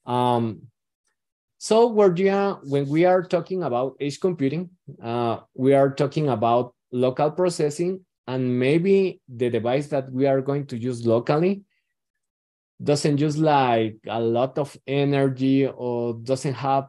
Um, 0.06 0.62
so 1.62 1.88
when 1.88 2.88
we 2.88 3.04
are, 3.04 3.22
talking 3.22 3.64
about 3.64 3.94
edge 4.00 4.18
computing, 4.18 4.70
uh, 5.02 5.40
we 5.52 5.74
are 5.74 5.90
talking 5.90 6.30
about 6.30 6.74
local 6.90 7.30
processing 7.30 8.00
and 8.26 8.58
maybe 8.58 9.20
the 9.28 9.50
device 9.50 9.88
that 9.88 10.10
we 10.10 10.26
are 10.26 10.40
going 10.40 10.64
to 10.68 10.78
use 10.78 11.04
locally 11.04 11.64
doesn't 12.82 13.18
use 13.18 13.36
like 13.36 13.98
a 14.08 14.18
lot 14.18 14.56
of 14.56 14.74
energy 14.86 15.66
or 15.66 16.14
doesn't 16.14 16.54
have 16.54 16.88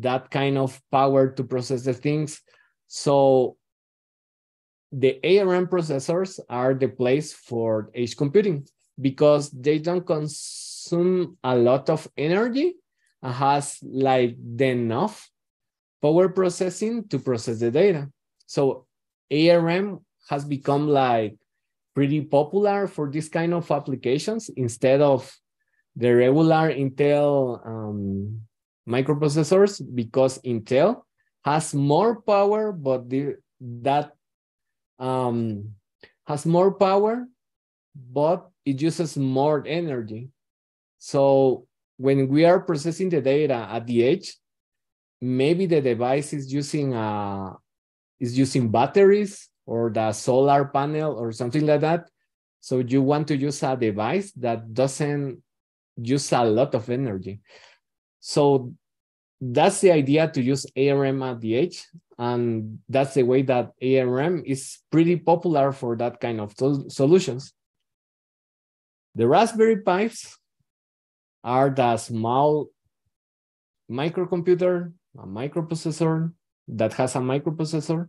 that 0.00 0.28
kind 0.32 0.58
of 0.58 0.80
power 0.90 1.30
to 1.30 1.44
process 1.44 1.84
the 1.84 1.94
things. 1.94 2.40
So 2.88 3.56
the 4.90 5.20
ARM 5.22 5.68
processors 5.68 6.40
are 6.48 6.74
the 6.74 6.88
place 6.88 7.32
for 7.32 7.92
edge 7.94 8.16
computing 8.16 8.66
because 9.00 9.48
they 9.52 9.78
don't 9.78 10.04
consume 10.04 11.38
a 11.44 11.54
lot 11.54 11.88
of 11.88 12.08
energy 12.16 12.74
has 13.22 13.78
like 13.82 14.36
enough 14.60 15.30
power 16.00 16.28
processing 16.28 17.06
to 17.08 17.18
process 17.18 17.60
the 17.60 17.70
data. 17.70 18.08
So 18.46 18.86
ARM 19.30 20.00
has 20.28 20.44
become 20.44 20.88
like 20.88 21.36
pretty 21.94 22.20
popular 22.20 22.86
for 22.86 23.10
this 23.10 23.28
kind 23.28 23.52
of 23.52 23.70
applications 23.70 24.48
instead 24.50 25.00
of 25.00 25.30
the 25.96 26.14
regular 26.14 26.70
Intel 26.72 27.58
um, 27.66 28.40
microprocessors 28.88 29.82
because 29.94 30.38
Intel 30.42 31.02
has 31.44 31.74
more 31.74 32.22
power, 32.22 32.72
but 32.72 33.08
the, 33.10 33.36
that 33.60 34.12
um, 34.98 35.74
has 36.26 36.46
more 36.46 36.72
power, 36.74 37.26
but 37.94 38.48
it 38.64 38.80
uses 38.80 39.16
more 39.16 39.64
energy. 39.66 40.28
So 40.98 41.67
when 41.98 42.28
we 42.28 42.44
are 42.44 42.60
processing 42.60 43.10
the 43.10 43.20
data 43.20 43.68
at 43.70 43.86
the 43.86 44.04
edge, 44.04 44.36
maybe 45.20 45.66
the 45.66 45.82
device 45.82 46.32
is 46.32 46.52
using 46.52 46.94
uh, 46.94 47.52
is 48.18 48.38
using 48.38 48.70
batteries 48.70 49.50
or 49.66 49.90
the 49.90 50.12
solar 50.12 50.64
panel 50.64 51.18
or 51.18 51.30
something 51.32 51.66
like 51.66 51.82
that. 51.82 52.08
So 52.60 52.78
you 52.78 53.02
want 53.02 53.28
to 53.28 53.36
use 53.36 53.62
a 53.62 53.76
device 53.76 54.32
that 54.32 54.72
doesn't 54.72 55.42
use 55.96 56.32
a 56.32 56.44
lot 56.44 56.74
of 56.74 56.88
energy. 56.88 57.40
So 58.20 58.72
that's 59.40 59.80
the 59.80 59.92
idea 59.92 60.28
to 60.30 60.42
use 60.42 60.66
ARM 60.76 61.22
at 61.22 61.40
the 61.40 61.56
edge. 61.56 61.86
And 62.18 62.80
that's 62.88 63.14
the 63.14 63.22
way 63.22 63.42
that 63.42 63.72
ARM 63.80 64.42
is 64.44 64.78
pretty 64.90 65.16
popular 65.16 65.70
for 65.70 65.96
that 65.96 66.20
kind 66.20 66.40
of 66.40 66.54
solutions. 66.88 67.52
The 69.14 69.28
Raspberry 69.28 69.82
Pis 69.82 70.36
are 71.48 71.70
the 71.70 71.96
small 71.96 72.68
microcomputer, 73.90 74.92
a 75.18 75.26
microprocessor 75.26 76.32
that 76.68 76.92
has 76.92 77.16
a 77.16 77.20
microprocessor 77.20 78.08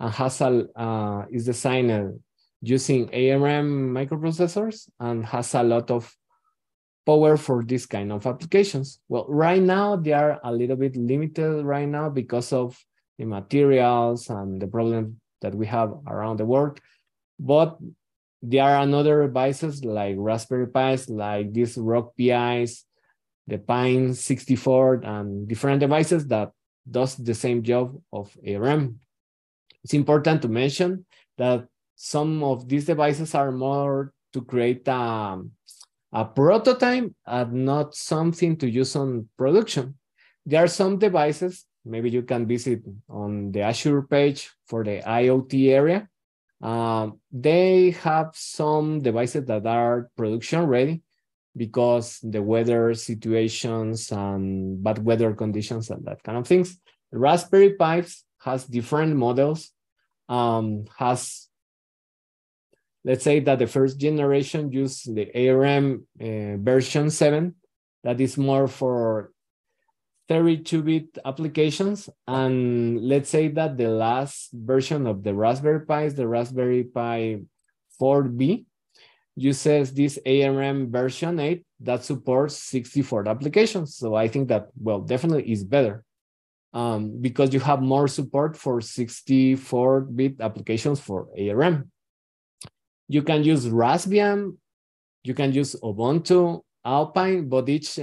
and 0.00 0.12
has 0.14 0.40
a, 0.40 0.66
uh, 0.74 1.26
is 1.30 1.44
designed 1.44 2.18
using 2.62 3.04
ARM 3.12 3.92
microprocessors 3.92 4.88
and 4.98 5.24
has 5.26 5.54
a 5.54 5.62
lot 5.62 5.90
of 5.90 6.10
power 7.04 7.36
for 7.36 7.62
this 7.62 7.84
kind 7.84 8.10
of 8.10 8.26
applications. 8.26 9.00
Well, 9.08 9.26
right 9.28 9.62
now 9.62 9.96
they 9.96 10.12
are 10.12 10.40
a 10.42 10.52
little 10.52 10.76
bit 10.76 10.96
limited 10.96 11.64
right 11.64 11.88
now 11.88 12.08
because 12.08 12.52
of 12.52 12.78
the 13.18 13.26
materials 13.26 14.30
and 14.30 14.60
the 14.60 14.66
problem 14.66 15.20
that 15.42 15.54
we 15.54 15.66
have 15.66 15.92
around 16.06 16.38
the 16.38 16.46
world. 16.46 16.80
But 17.38 17.78
there 18.42 18.64
are 18.64 18.82
another 18.82 19.26
devices 19.26 19.84
like 19.84 20.14
Raspberry 20.18 20.68
Pis, 20.68 21.08
like 21.08 21.52
these 21.52 21.76
Rock 21.76 22.14
PIs, 22.16 22.84
the 23.46 23.58
Pine 23.58 24.14
64, 24.14 25.02
and 25.04 25.48
different 25.48 25.80
devices 25.80 26.26
that 26.28 26.52
does 26.88 27.16
the 27.16 27.34
same 27.34 27.62
job 27.62 28.00
of 28.12 28.36
ARM. 28.46 29.00
It's 29.82 29.94
important 29.94 30.42
to 30.42 30.48
mention 30.48 31.06
that 31.36 31.66
some 31.96 32.44
of 32.44 32.68
these 32.68 32.86
devices 32.86 33.34
are 33.34 33.50
more 33.50 34.12
to 34.32 34.42
create 34.42 34.86
a, 34.86 35.40
a 36.12 36.24
prototype 36.24 37.10
and 37.26 37.52
not 37.52 37.94
something 37.94 38.56
to 38.58 38.68
use 38.68 38.94
on 38.94 39.28
production. 39.36 39.94
There 40.46 40.62
are 40.62 40.68
some 40.68 40.98
devices, 40.98 41.66
maybe 41.84 42.10
you 42.10 42.22
can 42.22 42.46
visit 42.46 42.82
on 43.08 43.50
the 43.52 43.62
Azure 43.62 44.02
page 44.02 44.50
for 44.66 44.84
the 44.84 45.02
IoT 45.04 45.70
area. 45.70 46.08
Uh, 46.60 47.10
they 47.30 47.90
have 48.02 48.30
some 48.34 49.00
devices 49.00 49.44
that 49.46 49.66
are 49.66 50.10
production 50.16 50.66
ready 50.66 51.02
because 51.56 52.18
the 52.22 52.42
weather 52.42 52.94
situations 52.94 54.10
and 54.12 54.82
bad 54.82 55.04
weather 55.04 55.34
conditions 55.34 55.90
and 55.90 56.04
that 56.04 56.22
kind 56.22 56.38
of 56.38 56.46
things. 56.46 56.78
Raspberry 57.12 57.74
Pis 57.74 58.24
has 58.40 58.64
different 58.64 59.16
models, 59.16 59.70
um, 60.28 60.84
has, 60.96 61.48
let's 63.04 63.24
say 63.24 63.40
that 63.40 63.58
the 63.58 63.66
first 63.66 63.98
generation 63.98 64.70
used 64.70 65.14
the 65.14 65.48
ARM 65.48 66.06
uh, 66.20 66.56
version 66.58 67.10
7, 67.10 67.54
that 68.04 68.20
is 68.20 68.36
more 68.36 68.68
for 68.68 69.32
32-bit 70.28 71.18
applications. 71.24 72.08
And 72.26 73.00
let's 73.00 73.30
say 73.30 73.48
that 73.48 73.76
the 73.76 73.88
last 73.88 74.50
version 74.52 75.06
of 75.06 75.24
the 75.24 75.34
Raspberry 75.34 75.86
Pi 75.86 76.04
is 76.04 76.14
the 76.14 76.28
Raspberry 76.28 76.84
Pi 76.84 77.40
4B, 78.00 78.64
uses 79.36 79.94
this 79.94 80.18
ARM 80.26 80.90
version 80.90 81.38
8 81.38 81.64
that 81.80 82.04
supports 82.04 82.56
64 82.56 83.28
applications. 83.28 83.96
So 83.96 84.14
I 84.14 84.28
think 84.28 84.48
that, 84.48 84.68
well, 84.76 85.00
definitely 85.00 85.50
is 85.50 85.64
better 85.64 86.04
um, 86.74 87.20
because 87.20 87.54
you 87.54 87.60
have 87.60 87.80
more 87.80 88.08
support 88.08 88.56
for 88.56 88.80
64-bit 88.80 90.40
applications 90.40 91.00
for 91.00 91.28
ARM. 91.38 91.90
You 93.08 93.22
can 93.22 93.44
use 93.44 93.66
Raspbian, 93.66 94.56
you 95.22 95.34
can 95.34 95.52
use 95.52 95.74
Ubuntu, 95.82 96.62
Alpine, 96.84 97.48
but 97.48 97.68
each 97.68 97.98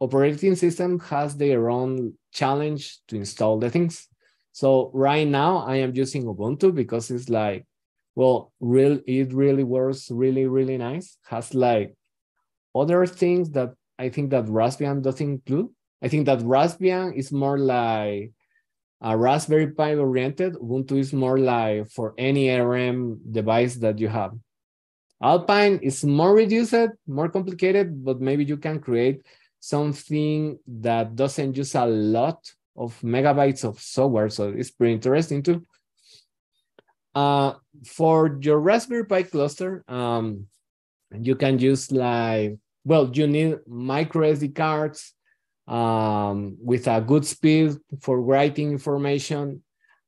operating 0.00 0.54
system 0.56 0.98
has 1.00 1.36
their 1.36 1.70
own 1.70 2.14
challenge 2.32 2.98
to 3.08 3.16
install 3.16 3.58
the 3.58 3.70
things. 3.70 4.08
So 4.52 4.90
right 4.94 5.26
now 5.26 5.58
I 5.58 5.76
am 5.76 5.94
using 5.94 6.24
Ubuntu 6.24 6.74
because 6.74 7.10
it's 7.10 7.28
like 7.28 7.66
well, 8.16 8.52
real 8.60 8.98
it 9.06 9.32
really 9.32 9.62
works 9.62 10.10
really, 10.10 10.46
really 10.46 10.78
nice. 10.78 11.18
Has 11.28 11.54
like 11.54 11.94
other 12.74 13.06
things 13.06 13.50
that 13.50 13.74
I 13.98 14.08
think 14.08 14.30
that 14.30 14.46
Raspbian 14.46 15.02
doesn't 15.02 15.44
include. 15.44 15.68
I 16.02 16.08
think 16.08 16.26
that 16.26 16.40
Raspbian 16.40 17.14
is 17.14 17.30
more 17.30 17.58
like 17.58 18.32
a 19.02 19.16
Raspberry 19.16 19.68
Pi 19.68 19.94
oriented. 19.94 20.54
Ubuntu 20.54 20.98
is 20.98 21.12
more 21.12 21.38
like 21.38 21.88
for 21.90 22.14
any 22.16 22.50
ARM 22.50 23.20
device 23.30 23.76
that 23.76 23.98
you 23.98 24.08
have. 24.08 24.32
Alpine 25.22 25.78
is 25.82 26.04
more 26.04 26.34
reduced, 26.34 26.74
more 27.06 27.28
complicated, 27.28 28.04
but 28.04 28.20
maybe 28.20 28.44
you 28.44 28.56
can 28.56 28.80
create 28.80 29.22
something 29.60 30.58
that 30.66 31.16
doesn't 31.16 31.56
use 31.56 31.74
a 31.74 31.86
lot 31.86 32.50
of 32.76 32.98
megabytes 33.00 33.64
of 33.64 33.80
software. 33.80 34.28
So 34.28 34.50
it's 34.50 34.70
pretty 34.70 34.94
interesting 34.94 35.42
too. 35.42 35.66
Uh, 37.14 37.54
for 37.86 38.38
your 38.42 38.60
Raspberry 38.60 39.06
Pi 39.06 39.22
cluster, 39.22 39.82
um, 39.88 40.46
you 41.18 41.34
can 41.34 41.58
use 41.58 41.90
like, 41.90 42.58
well, 42.84 43.10
you 43.12 43.26
need 43.26 43.58
micro 43.66 44.32
SD 44.32 44.54
cards 44.54 45.14
um, 45.66 46.56
with 46.62 46.86
a 46.86 47.00
good 47.00 47.24
speed 47.24 47.76
for 48.00 48.20
writing 48.20 48.70
information, 48.70 49.62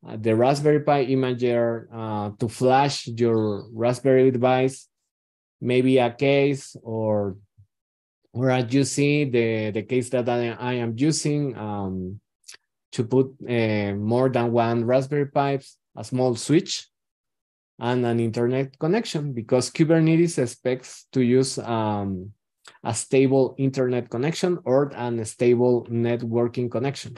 uh, 0.06 0.16
the 0.16 0.36
Raspberry 0.36 0.80
Pi 0.80 1.06
imager 1.06 1.86
uh, 1.92 2.30
to 2.38 2.48
flash 2.48 3.08
your 3.08 3.66
Raspberry 3.72 4.30
device, 4.30 4.86
maybe 5.60 5.98
a 5.98 6.10
case 6.10 6.76
or 6.82 7.36
or 8.32 8.50
as 8.50 8.72
you 8.72 8.84
see 8.84 9.24
the, 9.24 9.70
the 9.70 9.82
case 9.82 10.10
that 10.10 10.28
I, 10.28 10.50
I 10.50 10.74
am 10.74 10.94
using 10.96 11.56
um, 11.56 12.20
to 12.92 13.04
put 13.04 13.34
uh, 13.48 13.94
more 13.94 14.28
than 14.28 14.52
one 14.52 14.84
Raspberry 14.84 15.26
Pipes, 15.26 15.76
a 15.96 16.04
small 16.04 16.34
switch 16.34 16.88
and 17.78 18.04
an 18.04 18.20
internet 18.20 18.78
connection 18.78 19.32
because 19.32 19.70
Kubernetes 19.70 20.38
expects 20.38 21.06
to 21.12 21.20
use 21.20 21.58
um, 21.58 22.32
a 22.84 22.94
stable 22.94 23.54
internet 23.58 24.10
connection 24.10 24.58
or 24.64 24.92
an 24.94 25.24
stable 25.24 25.86
networking 25.90 26.70
connection. 26.70 27.16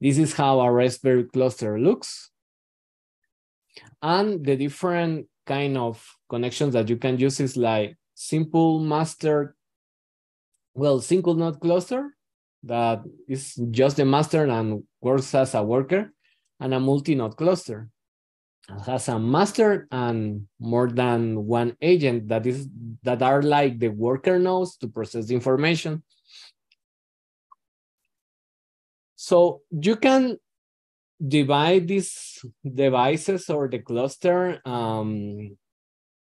This 0.00 0.18
is 0.18 0.34
how 0.34 0.60
a 0.60 0.70
Raspberry 0.70 1.24
cluster 1.24 1.78
looks. 1.78 2.30
And 4.02 4.44
the 4.44 4.56
different 4.56 5.28
kind 5.46 5.78
of 5.78 6.04
connections 6.28 6.74
that 6.74 6.88
you 6.88 6.96
can 6.96 7.18
use 7.18 7.40
is 7.40 7.56
like 7.56 7.96
simple 8.14 8.80
master, 8.80 9.56
well, 10.74 11.00
single 11.00 11.34
node 11.34 11.60
cluster 11.60 12.16
that 12.62 13.02
is 13.28 13.54
just 13.70 13.96
the 13.96 14.04
master 14.04 14.44
and 14.44 14.82
works 15.00 15.34
as 15.34 15.54
a 15.54 15.62
worker 15.62 16.12
and 16.60 16.72
a 16.72 16.80
multi-node 16.80 17.36
cluster 17.36 17.90
has 18.86 19.08
a 19.08 19.18
master 19.18 19.86
and 19.90 20.46
more 20.58 20.88
than 20.88 21.44
one 21.44 21.76
agent 21.82 22.28
that 22.28 22.46
is 22.46 22.68
that 23.02 23.22
are 23.22 23.42
like 23.42 23.78
the 23.78 23.88
worker 23.88 24.38
nodes 24.38 24.76
to 24.78 24.88
process 24.88 25.26
the 25.26 25.34
information. 25.34 26.02
So 29.16 29.62
you 29.70 29.96
can 29.96 30.38
divide 31.26 31.88
these 31.88 32.44
devices 32.64 33.48
or 33.50 33.68
the 33.68 33.78
cluster 33.78 34.60
um, 34.64 35.56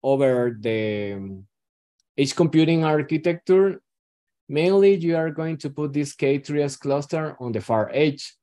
over 0.02 0.56
the 0.58 1.43
edge 2.19 2.36
computing 2.36 2.84
architecture. 2.84 3.82
Mainly, 4.49 4.95
you 4.95 5.15
are 5.15 5.32
going 5.32 5.58
to 5.58 5.69
put 5.69 5.93
this 5.93 6.15
K3S 6.15 6.79
cluster 6.79 7.38
on 7.39 7.51
the 7.51 7.62
far 7.62 7.89
edge 7.93 8.36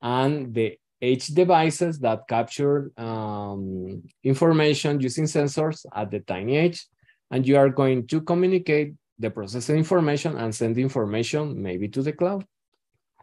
and 0.00 0.54
the 0.54 0.78
edge 1.00 1.26
devices 1.26 1.98
that 1.98 2.28
capture 2.28 2.92
um, 2.96 4.02
information 4.22 5.00
using 5.00 5.24
sensors 5.24 5.84
at 5.94 6.10
the 6.10 6.20
tiny 6.20 6.56
edge. 6.56 6.86
And 7.30 7.46
you 7.46 7.56
are 7.56 7.70
going 7.70 8.06
to 8.08 8.20
communicate 8.20 8.94
the 9.18 9.30
processing 9.30 9.78
information 9.78 10.36
and 10.36 10.54
send 10.54 10.78
information 10.78 11.60
maybe 11.60 11.88
to 11.88 12.02
the 12.02 12.12
cloud 12.12 12.44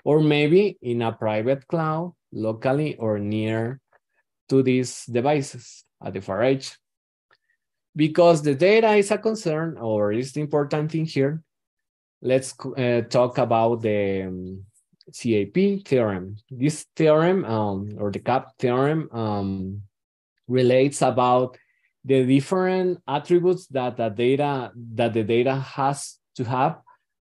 or 0.04 0.20
maybe 0.20 0.78
in 0.82 1.02
a 1.02 1.12
private 1.12 1.68
cloud 1.68 2.14
locally 2.32 2.96
or 2.96 3.20
near 3.20 3.80
to 4.50 4.64
these 4.64 5.06
devices 5.06 5.84
at 6.04 6.14
the 6.14 6.22
far 6.22 6.42
edge. 6.42 6.78
Because 7.96 8.42
the 8.42 8.56
data 8.56 8.94
is 8.94 9.12
a 9.12 9.18
concern 9.18 9.78
or 9.78 10.14
is 10.14 10.32
the 10.32 10.42
important 10.42 10.92
thing 10.92 11.06
here, 11.06 11.42
let's 12.22 12.54
uh, 12.78 13.02
talk 13.10 13.38
about 13.38 13.82
the 13.82 14.24
um, 14.24 14.66
CAP 15.14 15.86
theorem. 15.86 16.38
This 16.50 16.86
theorem, 16.96 17.46
um, 17.46 17.96
or 17.98 18.12
the 18.12 18.20
CAP 18.20 18.58
theorem, 18.60 19.10
um, 19.12 19.82
relates 20.48 21.02
about 21.02 21.58
the 22.06 22.26
different 22.26 23.00
attributes 23.08 23.68
that 23.68 23.98
the 23.98 24.10
data 24.10 24.72
that 24.96 25.14
the 25.14 25.24
data 25.24 25.56
has 25.56 26.18
to 26.36 26.44
have, 26.44 26.80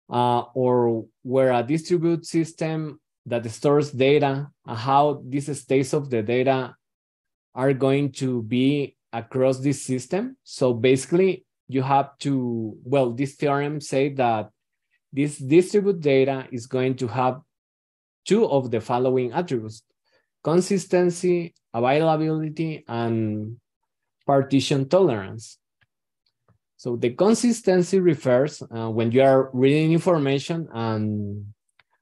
uh, 0.08 0.42
or 0.54 1.06
where 1.22 1.52
a 1.52 1.62
distributed 1.62 2.26
system 2.26 3.00
that 3.26 3.48
stores 3.50 3.90
data, 3.90 4.48
how 4.66 5.22
these 5.26 5.60
states 5.60 5.92
of 5.92 6.10
the 6.10 6.22
data 6.22 6.74
are 7.54 7.72
going 7.72 8.12
to 8.12 8.42
be 8.42 8.96
across 9.12 9.60
this 9.60 9.82
system. 9.82 10.36
So 10.44 10.74
basically, 10.74 11.44
you 11.68 11.82
have 11.82 12.16
to, 12.18 12.76
well, 12.84 13.10
this 13.12 13.34
theorem 13.34 13.80
say 13.80 14.10
that 14.14 14.50
this 15.12 15.38
distributed 15.38 16.02
data 16.02 16.46
is 16.50 16.66
going 16.66 16.96
to 16.96 17.08
have 17.08 17.40
two 18.24 18.46
of 18.46 18.70
the 18.70 18.80
following 18.80 19.32
attributes, 19.32 19.82
consistency, 20.42 21.54
availability, 21.74 22.84
and 22.88 23.56
partition 24.26 24.88
tolerance. 24.88 25.58
So 26.76 26.96
the 26.96 27.10
consistency 27.10 28.00
refers 28.00 28.62
uh, 28.62 28.90
when 28.90 29.12
you 29.12 29.22
are 29.22 29.50
reading 29.52 29.92
information 29.92 30.68
and, 30.72 31.46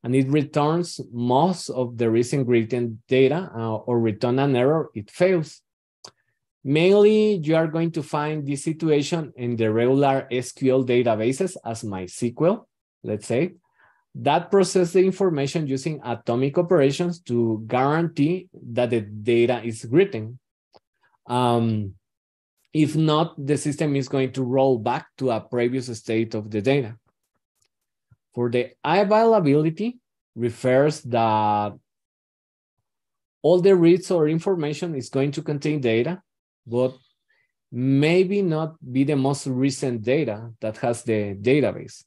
and 0.03 0.15
it 0.15 0.29
returns 0.29 1.01
most 1.13 1.69
of 1.69 1.99
the 1.99 2.11
recent 2.11 2.41
ingredient 2.41 3.07
data 3.07 3.51
uh, 3.55 3.77
or 3.77 4.01
return 4.01 4.39
an 4.39 4.57
error, 4.57 4.91
it 4.95 5.11
fails. 5.11 5.61
Mainly, 6.63 7.37
you 7.37 7.57
are 7.57 7.67
going 7.67 7.91
to 7.93 8.03
find 8.03 8.47
this 8.47 8.65
situation 8.65 9.33
in 9.37 9.57
the 9.57 9.73
regular 9.73 10.29
SQL 10.31 10.87
databases 10.87 11.57
as 11.65 11.83
MySQL, 11.83 12.67
let's 13.03 13.27
say, 13.27 13.55
that 14.15 14.51
process 14.51 14.93
the 14.93 15.05
information 15.05 15.67
using 15.67 16.01
atomic 16.05 16.59
operations 16.59 17.21
to 17.21 17.65
guarantee 17.67 18.49
that 18.73 18.91
the 18.91 19.01
data 19.01 19.63
is 19.65 19.87
written. 19.89 20.39
Um, 21.27 21.95
if 22.75 22.95
not, 22.95 23.35
the 23.39 23.57
system 23.57 23.97
is 23.97 24.09
going 24.09 24.33
to 24.33 24.43
roll 24.43 24.79
back 24.79 25.07
to 25.19 25.31
a 25.31 25.41
previous 25.41 25.87
state 25.97 26.35
of 26.35 26.51
the 26.51 26.61
data. 26.61 26.97
For 28.35 28.51
the 28.51 28.71
availability, 28.85 29.99
refers 30.37 31.01
that 31.03 31.73
all 33.43 33.61
the 33.61 33.75
reads 33.75 34.11
or 34.11 34.29
information 34.29 34.95
is 34.95 35.09
going 35.09 35.33
to 35.33 35.43
contain 35.43 35.81
data, 35.81 36.23
but 36.67 36.95
maybe 37.73 38.43
not 38.43 38.75
be 38.93 39.05
the 39.05 39.17
most 39.17 39.47
recent 39.47 40.03
data 40.03 40.51
that 40.61 40.77
has 40.79 41.03
the 41.05 41.35
database. 41.35 42.05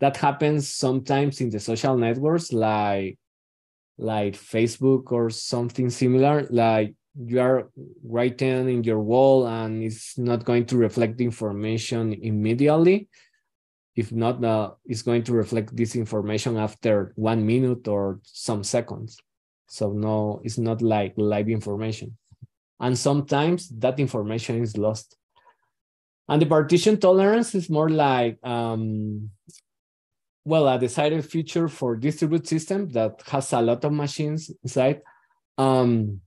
That 0.00 0.16
happens 0.16 0.68
sometimes 0.68 1.40
in 1.40 1.50
the 1.50 1.60
social 1.60 1.96
networks 1.96 2.52
like, 2.52 3.18
like 3.98 4.32
Facebook 4.32 5.12
or 5.12 5.28
something 5.28 5.90
similar, 5.90 6.46
like 6.50 6.94
you 7.14 7.40
are 7.40 7.70
writing 8.02 8.68
in 8.70 8.84
your 8.84 9.00
wall 9.00 9.46
and 9.46 9.82
it's 9.82 10.16
not 10.16 10.44
going 10.44 10.64
to 10.66 10.76
reflect 10.78 11.18
the 11.18 11.24
information 11.24 12.14
immediately. 12.14 13.08
If 13.96 14.12
not, 14.12 14.42
uh, 14.42 14.70
it's 14.86 15.02
going 15.02 15.24
to 15.24 15.34
reflect 15.34 15.76
this 15.76 15.96
information 15.96 16.56
after 16.56 17.12
one 17.16 17.44
minute 17.44 17.86
or 17.88 18.20
some 18.22 18.64
seconds. 18.64 19.18
So 19.66 19.92
no, 19.92 20.40
it's 20.44 20.56
not 20.56 20.80
like 20.80 21.12
live 21.16 21.48
information. 21.48 22.16
And 22.80 22.98
sometimes 22.98 23.68
that 23.78 24.00
information 24.00 24.62
is 24.62 24.76
lost. 24.76 25.16
And 26.28 26.40
the 26.40 26.46
partition 26.46 26.98
tolerance 26.98 27.54
is 27.54 27.68
more 27.68 27.90
like, 27.90 28.38
um, 28.44 29.30
well, 30.44 30.68
a 30.68 30.78
decided 30.78 31.24
feature 31.24 31.68
for 31.68 31.96
distributed 31.96 32.48
system 32.48 32.88
that 32.90 33.20
has 33.26 33.52
a 33.52 33.60
lot 33.60 33.84
of 33.84 33.92
machines 33.92 34.50
inside. 34.62 35.02
Um, 35.58 36.22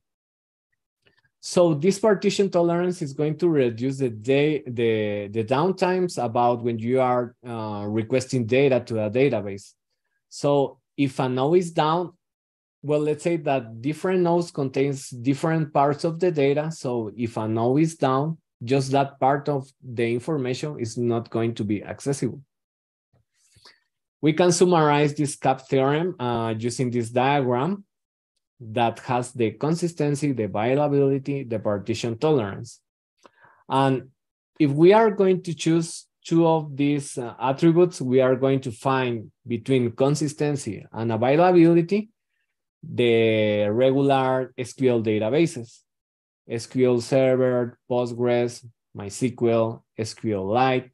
so 1.45 1.73
this 1.73 1.99
partition 1.99 2.49
tolerance 2.49 3.01
is 3.01 3.11
going 3.13 3.37
to 3.39 3.49
reduce 3.49 3.97
the 3.97 4.09
day 4.09 4.63
the 4.65 5.27
the 5.27 5.43
downtimes 5.43 6.23
about 6.23 6.63
when 6.63 6.79
you 6.79 7.01
are 7.01 7.35
uh, 7.45 7.85
requesting 7.85 8.45
data 8.45 8.79
to 8.79 9.03
a 9.03 9.09
database. 9.09 9.73
So 10.29 10.79
if 10.95 11.19
a 11.19 11.27
node 11.27 11.57
is 11.57 11.71
down, 11.71 12.13
well, 12.83 12.99
let's 12.99 13.23
say 13.23 13.37
that 13.37 13.81
different 13.81 14.21
nodes 14.21 14.51
contains 14.51 15.09
different 15.09 15.73
parts 15.73 16.03
of 16.03 16.19
the 16.19 16.31
data. 16.31 16.69
So 16.69 17.11
if 17.15 17.37
a 17.37 17.47
node 17.47 17.79
is 17.79 17.95
down, 17.95 18.37
just 18.61 18.91
that 18.91 19.19
part 19.21 19.47
of 19.47 19.69
the 19.81 20.11
information 20.11 20.77
is 20.79 20.97
not 20.97 21.29
going 21.29 21.55
to 21.55 21.63
be 21.63 21.81
accessible. 21.81 22.41
We 24.21 24.33
can 24.33 24.51
summarize 24.51 25.13
this 25.15 25.37
CAP 25.37 25.67
theorem 25.67 26.15
uh, 26.19 26.55
using 26.57 26.91
this 26.91 27.09
diagram 27.09 27.85
that 28.59 28.99
has 28.99 29.31
the 29.31 29.51
consistency, 29.51 30.33
the 30.33 30.43
availability, 30.43 31.43
the 31.43 31.59
partition 31.59 32.17
tolerance. 32.17 32.81
And 33.69 34.09
if 34.59 34.71
we 34.71 34.91
are 34.91 35.11
going 35.11 35.41
to 35.43 35.53
choose 35.53 36.05
two 36.25 36.45
of 36.47 36.75
these 36.75 37.17
uh, 37.17 37.33
attributes, 37.39 38.01
we 38.01 38.19
are 38.21 38.35
going 38.35 38.61
to 38.61 38.71
find 38.71 39.31
between 39.47 39.91
consistency 39.91 40.85
and 40.91 41.11
availability 41.11 42.09
the 42.83 43.67
regular 43.69 44.53
SQL 44.57 45.03
databases, 45.03 45.79
SQL 46.49 47.01
Server, 47.01 47.77
Postgres, 47.89 48.65
MySQL, 48.95 49.81
SQLite, 49.97 50.89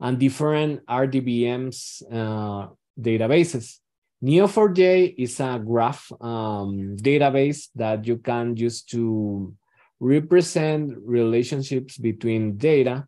and 0.00 0.18
different 0.18 0.84
RDBMS 0.86 2.02
uh, 2.10 2.68
databases. 3.00 3.78
Neo4j 4.22 5.14
is 5.18 5.40
a 5.40 5.60
graph 5.64 6.12
um, 6.20 6.96
database 6.96 7.68
that 7.74 8.06
you 8.06 8.18
can 8.18 8.56
use 8.56 8.82
to 8.82 9.54
represent 9.98 10.94
relationships 11.04 11.96
between 11.96 12.56
data. 12.56 13.06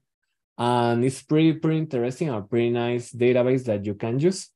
And 0.57 1.05
it's 1.05 1.23
pretty, 1.23 1.55
pretty 1.55 1.79
interesting, 1.79 2.29
a 2.31 2.43
pretty 2.43 2.71
nice 2.71 3.13
database 3.13 3.65
that 3.65 3.85
you 3.85 3.95
can 3.95 4.19
use. 4.19 4.49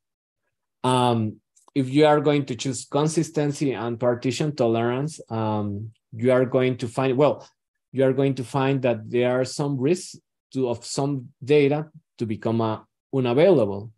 Um, 0.84 1.40
if 1.78 1.88
you 1.88 2.04
are 2.04 2.20
going 2.20 2.44
to 2.44 2.56
choose 2.56 2.84
consistency 2.84 3.72
and 3.72 4.00
partition 4.00 4.50
tolerance, 4.54 5.20
um, 5.30 5.92
you 6.12 6.32
are 6.32 6.44
going 6.44 6.76
to 6.76 6.88
find, 6.88 7.16
well, 7.16 7.48
you 7.92 8.02
are 8.02 8.12
going 8.12 8.34
to 8.34 8.42
find 8.42 8.82
that 8.82 9.08
there 9.08 9.30
are 9.30 9.44
some 9.44 9.78
risks 9.78 10.16
to, 10.52 10.68
of 10.68 10.84
some 10.84 11.28
data 11.44 11.86
to 12.18 12.26
become 12.26 12.60
uh, 12.60 12.80
unavailable. 13.14 13.92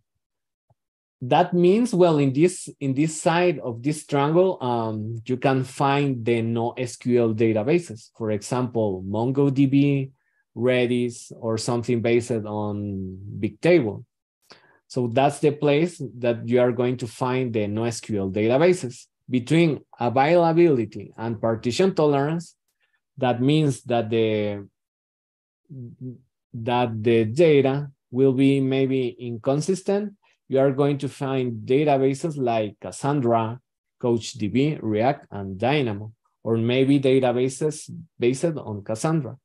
That 1.22 1.54
means 1.54 1.94
well 1.94 2.18
in 2.18 2.32
this 2.32 2.68
in 2.80 2.94
this 2.94 3.20
side 3.20 3.58
of 3.58 3.82
this 3.82 4.06
triangle 4.06 4.56
um, 4.62 5.20
you 5.26 5.36
can 5.36 5.64
find 5.64 6.24
the 6.24 6.40
NoSQL 6.40 7.34
databases. 7.34 8.08
For 8.16 8.30
example 8.30 9.04
mongodb 9.06 10.12
redis 10.56 11.30
or 11.38 11.58
something 11.58 12.00
based 12.00 12.30
on 12.30 13.18
bigtable 13.38 14.04
so 14.90 15.06
that's 15.06 15.38
the 15.38 15.52
place 15.52 16.02
that 16.18 16.48
you 16.48 16.58
are 16.60 16.72
going 16.72 16.96
to 16.96 17.06
find 17.06 17.52
the 17.54 17.60
NoSQL 17.60 18.32
databases 18.32 19.06
between 19.28 19.78
availability 20.00 21.12
and 21.16 21.40
partition 21.40 21.94
tolerance 21.94 22.56
that 23.16 23.40
means 23.40 23.82
that 23.84 24.10
the 24.10 24.66
that 26.52 26.90
the 27.02 27.24
data 27.24 27.88
will 28.10 28.32
be 28.32 28.60
maybe 28.60 29.14
inconsistent 29.20 30.12
you 30.50 30.58
are 30.58 30.72
going 30.72 30.98
to 30.98 31.08
find 31.08 31.62
databases 31.64 32.36
like 32.36 32.74
Cassandra, 32.80 33.60
CouchDB, 34.02 34.82
Riak, 34.82 35.20
and 35.30 35.56
Dynamo, 35.56 36.12
or 36.42 36.56
maybe 36.56 36.98
databases 36.98 37.88
based 38.18 38.44
on 38.44 38.82
Cassandra. 38.82 39.36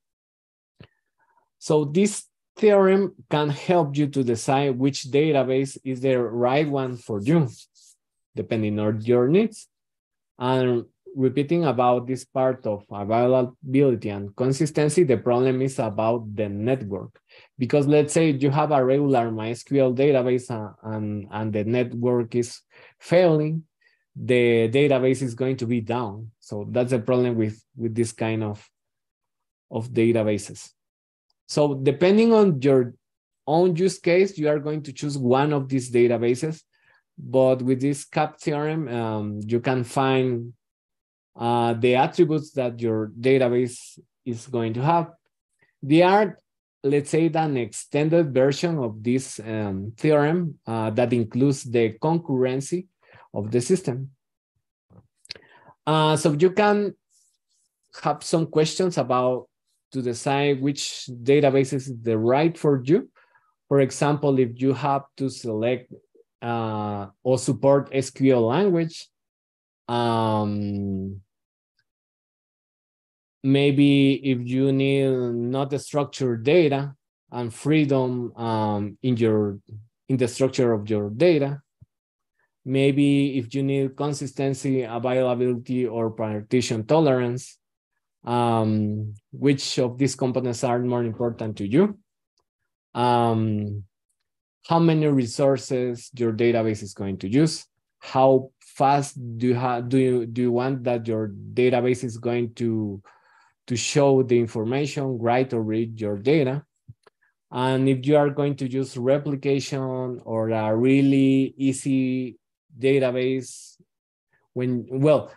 So 1.60 1.86
this 1.86 2.26
theorem 2.56 3.14
can 3.30 3.50
help 3.50 3.98
you 3.98 4.08
to 4.08 4.24
decide 4.24 4.78
which 4.78 5.04
database 5.04 5.78
is 5.84 6.02
the 6.02 6.18
right 6.18 6.68
one 6.70 6.96
for 6.98 7.22
you, 7.22 7.50
depending 8.36 8.80
on 8.80 9.02
your 9.02 9.28
needs. 9.28 9.68
And 10.40 10.86
repeating 11.16 11.66
about 11.66 12.08
this 12.08 12.26
part 12.26 12.66
of 12.66 12.86
availability 12.92 14.10
and 14.10 14.36
consistency, 14.36 15.04
the 15.04 15.18
problem 15.18 15.62
is 15.62 15.80
about 15.80 16.36
the 16.36 16.50
network. 16.50 17.20
Because 17.58 17.88
let's 17.88 18.14
say 18.14 18.32
you 18.32 18.50
have 18.52 18.72
a 18.72 18.84
regular 18.84 19.32
MySQL 19.32 19.96
database 19.96 20.50
and, 20.84 21.28
and, 21.32 21.54
the 21.54 21.64
network 21.64 22.36
is 22.36 22.62
failing, 23.00 23.64
the 24.16 24.70
database 24.70 25.22
is 25.22 25.36
going 25.36 25.58
to 25.58 25.66
be 25.66 25.82
down. 25.82 26.32
So 26.40 26.68
that's 26.70 26.92
the 26.92 27.00
problem 27.00 27.36
with, 27.36 27.62
with 27.76 27.96
this 27.96 28.12
kind 28.12 28.44
of, 28.44 28.70
of 29.72 29.90
databases. 29.90 30.72
So 31.48 31.76
depending 31.76 32.34
on 32.34 32.62
your 32.62 32.94
own 33.48 33.76
use 33.76 34.00
case, 34.00 34.38
you 34.38 34.50
are 34.50 34.60
going 34.60 34.84
to 34.84 34.94
choose 34.94 35.18
one 35.18 35.54
of 35.54 35.70
these 35.70 35.92
databases. 35.92 36.62
But 37.18 37.62
with 37.62 37.80
this 37.82 38.06
CAP 38.06 38.40
theorem, 38.40 38.88
um, 38.88 39.40
you 39.46 39.60
can 39.60 39.84
find 39.84 40.54
uh, 41.36 41.74
the 41.74 41.96
attributes 41.96 42.52
that 42.52 42.80
your 42.82 43.12
database 43.20 44.00
is 44.26 44.48
going 44.48 44.74
to 44.74 44.82
have. 44.82 45.12
There 45.82 46.08
are 46.08 46.40
let's 46.86 47.10
say, 47.10 47.32
an 47.34 47.58
extended 47.58 48.32
version 48.32 48.78
of 48.78 49.04
this 49.04 49.40
um, 49.40 49.92
theorem 49.98 50.60
uh, 50.68 50.92
that 50.92 51.12
includes 51.12 51.64
the 51.64 51.98
concurrency 52.00 52.86
of 53.34 53.50
the 53.50 53.60
system. 53.60 54.12
Uh, 55.86 56.16
so 56.16 56.34
you 56.34 56.52
can 56.52 56.96
have 58.04 58.24
some 58.24 58.46
questions 58.46 58.98
about 58.98 59.48
to 59.92 60.02
decide 60.02 60.62
which 60.62 61.10
database 61.24 61.74
is 61.74 61.92
the 62.02 62.18
right 62.18 62.58
for 62.58 62.82
you. 62.84 63.10
For 63.68 63.80
example, 63.80 64.40
if 64.40 64.62
you 64.62 64.74
have 64.74 65.04
to 65.18 65.30
select 65.30 65.92
uh, 66.42 67.08
or 67.24 67.38
support 67.38 67.92
SQL 67.92 68.48
language, 68.48 69.08
um, 69.88 71.22
maybe 73.44 74.16
if 74.16 74.40
you 74.42 74.72
need 74.72 75.10
not 75.10 75.80
structured 75.80 76.44
data 76.44 76.94
and 77.32 77.54
freedom 77.54 78.36
um, 78.36 78.98
in 79.04 79.18
your 79.18 79.60
in 80.08 80.18
the 80.18 80.28
structure 80.28 80.72
of 80.72 80.90
your 80.90 81.10
data, 81.10 81.62
maybe 82.64 83.38
if 83.38 83.54
you 83.56 83.64
need 83.64 83.96
consistency, 83.98 84.84
availability, 84.84 85.88
or 85.88 86.12
partition 86.12 86.86
tolerance, 86.86 87.58
um, 88.26 89.14
which 89.32 89.80
of 89.80 89.98
these 89.98 90.16
components 90.16 90.64
are 90.64 90.80
more 90.80 91.04
important 91.04 91.58
to 91.58 91.68
you? 91.68 91.98
Um, 92.94 93.84
how 94.68 94.80
many 94.80 95.06
resources 95.08 96.10
your 96.16 96.34
database 96.34 96.82
is 96.82 96.94
going 96.94 97.18
to 97.20 97.30
use? 97.30 97.66
How 98.00 98.50
fast 98.60 99.16
do 99.38 99.48
you 99.48 99.84
do 99.88 99.98
you 99.98 100.26
do 100.26 100.42
you 100.42 100.52
want 100.52 100.84
that 100.84 101.08
your 101.08 101.32
database 101.54 102.04
is 102.04 102.18
going 102.18 102.54
to 102.56 103.02
to 103.68 103.76
show 103.76 104.24
the 104.24 104.40
information, 104.40 105.18
write 105.20 105.54
or 105.54 105.62
read 105.62 106.00
your 106.00 106.18
data? 106.18 106.64
And 107.52 107.88
if 107.88 108.06
you 108.06 108.18
are 108.18 108.30
going 108.30 108.56
to 108.58 108.68
use 108.68 108.98
replication 108.98 110.20
or 110.26 110.50
a 110.50 110.76
really 110.76 111.54
easy 111.58 112.38
database, 112.78 113.78
when 114.54 114.86
well, 114.90 115.32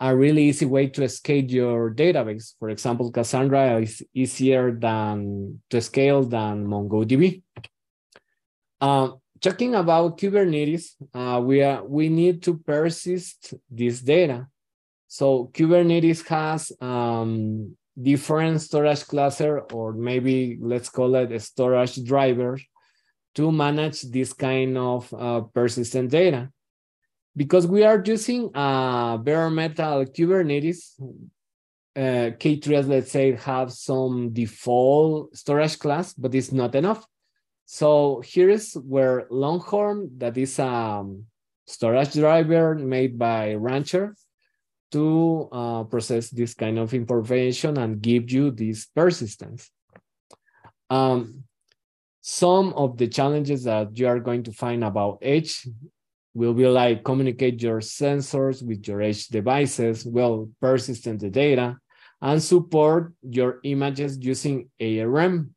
a 0.00 0.16
really 0.16 0.44
easy 0.44 0.64
way 0.64 0.86
to 0.88 1.06
scale 1.08 1.44
your 1.44 1.94
database. 1.94 2.54
For 2.58 2.70
example, 2.70 3.12
Cassandra 3.12 3.80
is 3.82 4.02
easier 4.14 4.72
than 4.72 5.60
to 5.68 5.80
scale 5.82 6.24
than 6.24 6.66
MongoDB. 6.66 7.42
Uh, 8.80 9.10
talking 9.40 9.74
about 9.74 10.16
Kubernetes, 10.16 10.96
uh, 11.12 11.40
we 11.40 11.62
are 11.62 11.84
we 11.84 12.08
need 12.08 12.42
to 12.44 12.56
persist 12.56 13.52
this 13.70 14.00
data. 14.00 14.48
So 15.06 15.50
Kubernetes 15.52 16.26
has 16.28 16.72
um, 16.80 17.76
different 18.00 18.62
storage 18.62 19.04
cluster, 19.04 19.60
or 19.72 19.92
maybe 19.92 20.56
let's 20.62 20.88
call 20.88 21.14
it 21.16 21.30
a 21.30 21.40
storage 21.40 22.02
driver, 22.04 22.58
to 23.34 23.52
manage 23.52 24.00
this 24.02 24.32
kind 24.32 24.78
of 24.78 25.12
uh, 25.12 25.40
persistent 25.52 26.10
data 26.10 26.50
because 27.36 27.66
we 27.66 27.84
are 27.84 28.02
using 28.04 28.50
uh, 28.54 29.16
bare 29.18 29.50
metal 29.50 30.04
Kubernetes, 30.04 31.00
uh, 31.96 32.34
K3s, 32.38 32.88
let's 32.88 33.10
say, 33.10 33.34
have 33.36 33.72
some 33.72 34.32
default 34.32 35.36
storage 35.36 35.78
class, 35.78 36.12
but 36.14 36.34
it's 36.34 36.52
not 36.52 36.74
enough. 36.74 37.06
So 37.66 38.20
here 38.20 38.50
is 38.50 38.74
where 38.74 39.26
Longhorn, 39.30 40.10
that 40.18 40.36
is 40.36 40.58
a 40.58 40.66
um, 40.66 41.26
storage 41.66 42.14
driver 42.14 42.74
made 42.74 43.18
by 43.18 43.54
Rancher, 43.54 44.16
to 44.92 45.48
uh, 45.52 45.84
process 45.84 46.30
this 46.30 46.54
kind 46.54 46.78
of 46.78 46.92
information 46.94 47.78
and 47.78 48.02
give 48.02 48.30
you 48.30 48.50
this 48.50 48.86
persistence. 48.86 49.70
Um, 50.88 51.44
some 52.20 52.72
of 52.74 52.98
the 52.98 53.06
challenges 53.06 53.64
that 53.64 53.96
you 53.96 54.08
are 54.08 54.20
going 54.20 54.42
to 54.44 54.52
find 54.52 54.84
about 54.84 55.18
Edge 55.22 55.66
will 56.34 56.54
be 56.54 56.66
like 56.66 57.04
communicate 57.04 57.62
your 57.62 57.80
sensors 57.80 58.62
with 58.62 58.86
your 58.86 59.02
edge 59.02 59.28
devices, 59.28 60.04
well, 60.06 60.48
persistent 60.60 61.20
the 61.20 61.30
data, 61.30 61.76
and 62.22 62.42
support 62.42 63.12
your 63.22 63.60
images 63.64 64.18
using 64.20 64.68
ARM. 64.80 65.54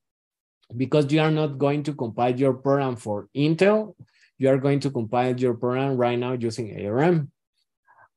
Because 0.76 1.12
you 1.12 1.22
are 1.22 1.32
not 1.32 1.60
going 1.60 1.84
to 1.84 1.94
compile 1.94 2.36
your 2.36 2.54
program 2.54 2.96
for 2.96 3.28
Intel, 3.36 3.94
you 4.40 4.50
are 4.50 4.58
going 4.58 4.80
to 4.80 4.90
compile 4.90 5.40
your 5.40 5.54
program 5.54 5.96
right 5.98 6.18
now 6.18 6.34
using 6.34 6.86
ARM. 6.86 7.32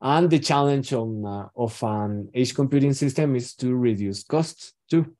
And 0.01 0.31
the 0.31 0.39
challenge 0.39 0.93
on, 0.93 1.25
uh, 1.25 1.49
of 1.57 1.83
an 1.83 2.31
edge 2.35 2.55
computing 2.55 2.93
system 2.93 3.37
is 3.37 3.55
to 3.57 3.75
reduce 3.75 4.23
costs 4.25 4.75
too. 4.89 5.15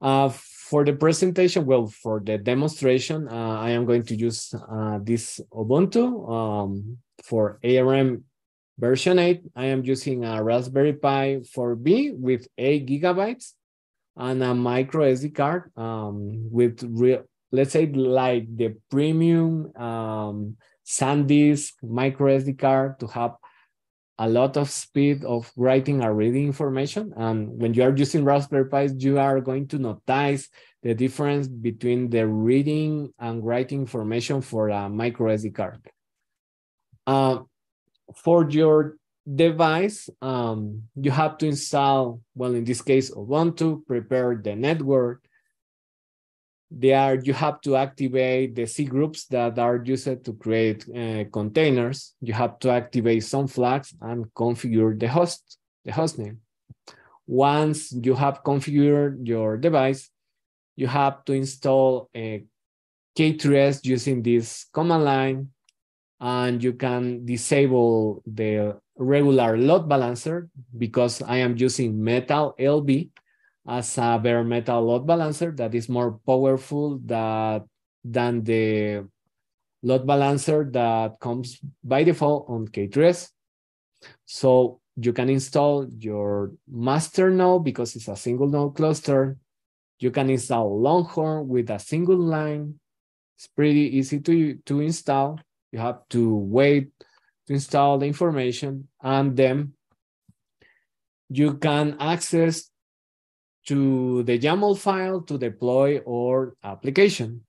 Uh, 0.00 0.30
for 0.70 0.84
the 0.84 0.92
presentation, 0.92 1.66
well, 1.66 1.88
for 1.88 2.20
the 2.20 2.38
demonstration, 2.38 3.26
uh, 3.26 3.58
I 3.58 3.70
am 3.70 3.84
going 3.84 4.04
to 4.04 4.14
use 4.14 4.54
uh, 4.54 5.00
this 5.02 5.40
Ubuntu 5.52 6.30
um, 6.30 6.98
for 7.24 7.58
ARM 7.64 8.22
version 8.78 9.18
8. 9.18 9.42
I 9.56 9.64
am 9.66 9.84
using 9.84 10.24
a 10.24 10.40
Raspberry 10.40 10.92
Pi 10.92 11.42
4B 11.42 12.16
with 12.16 12.46
8 12.56 12.86
gigabytes 12.86 13.54
and 14.16 14.40
a 14.44 14.54
micro 14.54 15.12
SD 15.12 15.34
card 15.34 15.72
um, 15.76 16.48
with, 16.52 16.84
real, 16.84 17.24
let's 17.50 17.72
say, 17.72 17.86
like 17.86 18.46
the 18.56 18.76
premium 18.92 19.74
um, 19.74 20.56
SanDisk 20.86 21.82
micro 21.82 22.38
SD 22.38 22.56
card 22.56 23.00
to 23.00 23.08
have 23.08 23.34
a 24.20 24.28
lot 24.28 24.58
of 24.58 24.68
speed 24.68 25.24
of 25.24 25.50
writing 25.56 26.04
or 26.04 26.12
reading 26.12 26.44
information. 26.44 27.14
And 27.16 27.58
when 27.58 27.72
you 27.72 27.82
are 27.82 27.96
using 27.96 28.22
Raspberry 28.22 28.68
Pi, 28.68 28.90
you 28.98 29.18
are 29.18 29.40
going 29.40 29.66
to 29.68 29.78
notice 29.78 30.48
the 30.82 30.94
difference 30.94 31.48
between 31.48 32.10
the 32.10 32.26
reading 32.26 33.14
and 33.18 33.42
writing 33.42 33.80
information 33.80 34.42
for 34.42 34.68
a 34.68 34.90
micro 34.90 35.34
SD 35.34 35.54
card. 35.54 35.80
Uh, 37.06 37.38
for 38.14 38.48
your 38.50 38.96
device, 39.24 40.10
um, 40.20 40.82
you 40.96 41.10
have 41.10 41.38
to 41.38 41.46
install, 41.46 42.20
well, 42.34 42.54
in 42.54 42.64
this 42.64 42.82
case, 42.82 43.10
Ubuntu, 43.10 43.86
prepare 43.86 44.36
the 44.36 44.54
network, 44.54 45.24
there 46.70 47.20
you 47.24 47.32
have 47.32 47.60
to 47.62 47.76
activate 47.76 48.54
the 48.54 48.66
C 48.66 48.84
groups 48.84 49.26
that 49.26 49.58
are 49.58 49.82
used 49.84 50.24
to 50.24 50.32
create 50.34 50.86
uh, 50.88 51.24
containers. 51.32 52.14
You 52.20 52.32
have 52.34 52.58
to 52.60 52.70
activate 52.70 53.24
some 53.24 53.48
flags 53.48 53.92
and 54.00 54.26
configure 54.34 54.98
the 54.98 55.08
host, 55.08 55.58
the 55.84 55.92
host 55.92 56.18
name. 56.18 56.38
Once 57.26 57.92
you 57.92 58.14
have 58.14 58.44
configured 58.44 59.26
your 59.26 59.56
device, 59.56 60.10
you 60.76 60.86
have 60.86 61.24
to 61.24 61.32
install 61.32 62.08
a 62.14 62.44
K3s 63.18 63.84
using 63.84 64.22
this 64.22 64.66
command 64.72 65.04
line, 65.04 65.48
and 66.20 66.62
you 66.62 66.72
can 66.74 67.24
disable 67.24 68.22
the 68.26 68.76
regular 68.96 69.56
load 69.58 69.88
balancer 69.88 70.48
because 70.78 71.22
I 71.22 71.38
am 71.38 71.56
using 71.56 72.02
Metal 72.02 72.54
LB 72.58 73.10
as 73.70 73.96
a 73.98 74.18
bare 74.18 74.42
metal 74.42 74.82
load 74.82 75.06
balancer 75.06 75.52
that 75.52 75.74
is 75.74 75.88
more 75.88 76.18
powerful 76.26 76.98
that, 77.06 77.62
than 78.02 78.42
the 78.42 79.06
load 79.82 80.06
balancer 80.06 80.68
that 80.72 81.20
comes 81.20 81.60
by 81.84 82.02
default 82.02 82.50
on 82.50 82.66
K3s. 82.66 83.30
So 84.26 84.80
you 84.96 85.12
can 85.12 85.30
install 85.30 85.86
your 85.98 86.52
master 86.68 87.30
node 87.30 87.64
because 87.64 87.94
it's 87.94 88.08
a 88.08 88.16
single 88.16 88.48
node 88.48 88.74
cluster. 88.74 89.38
You 90.00 90.10
can 90.10 90.30
install 90.30 90.80
Longhorn 90.80 91.46
with 91.46 91.70
a 91.70 91.78
single 91.78 92.18
line. 92.18 92.80
It's 93.36 93.46
pretty 93.46 93.96
easy 93.96 94.18
to, 94.20 94.54
to 94.66 94.80
install. 94.80 95.38
You 95.70 95.78
have 95.78 96.08
to 96.10 96.34
wait 96.34 96.90
to 97.46 97.52
install 97.52 97.98
the 97.98 98.06
information 98.06 98.88
and 99.00 99.36
then 99.36 99.74
you 101.28 101.54
can 101.54 101.96
access 102.00 102.69
to 103.66 104.22
the 104.24 104.38
YAML 104.38 104.78
file 104.78 105.20
to 105.22 105.38
deploy 105.38 106.00
our 106.08 106.56
application. 106.64 107.44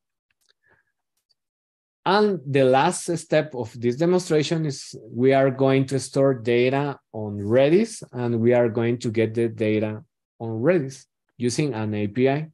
And 2.06 2.40
the 2.48 2.64
last 2.64 3.16
step 3.18 3.54
of 3.54 3.80
this 3.80 3.96
demonstration 3.96 4.66
is 4.66 4.96
we 5.12 5.34
are 5.34 5.52
going 5.52 5.86
to 5.88 6.00
store 6.00 6.34
data 6.34 6.98
on 7.14 7.38
Redis 7.38 8.04
and 8.12 8.40
we 8.40 8.54
are 8.54 8.70
going 8.70 8.98
to 9.00 9.12
get 9.12 9.36
the 9.36 9.50
data 9.50 10.04
on 10.40 10.50
Redis 10.62 11.06
using 11.38 11.74
an 11.76 11.94
API. 11.94 12.48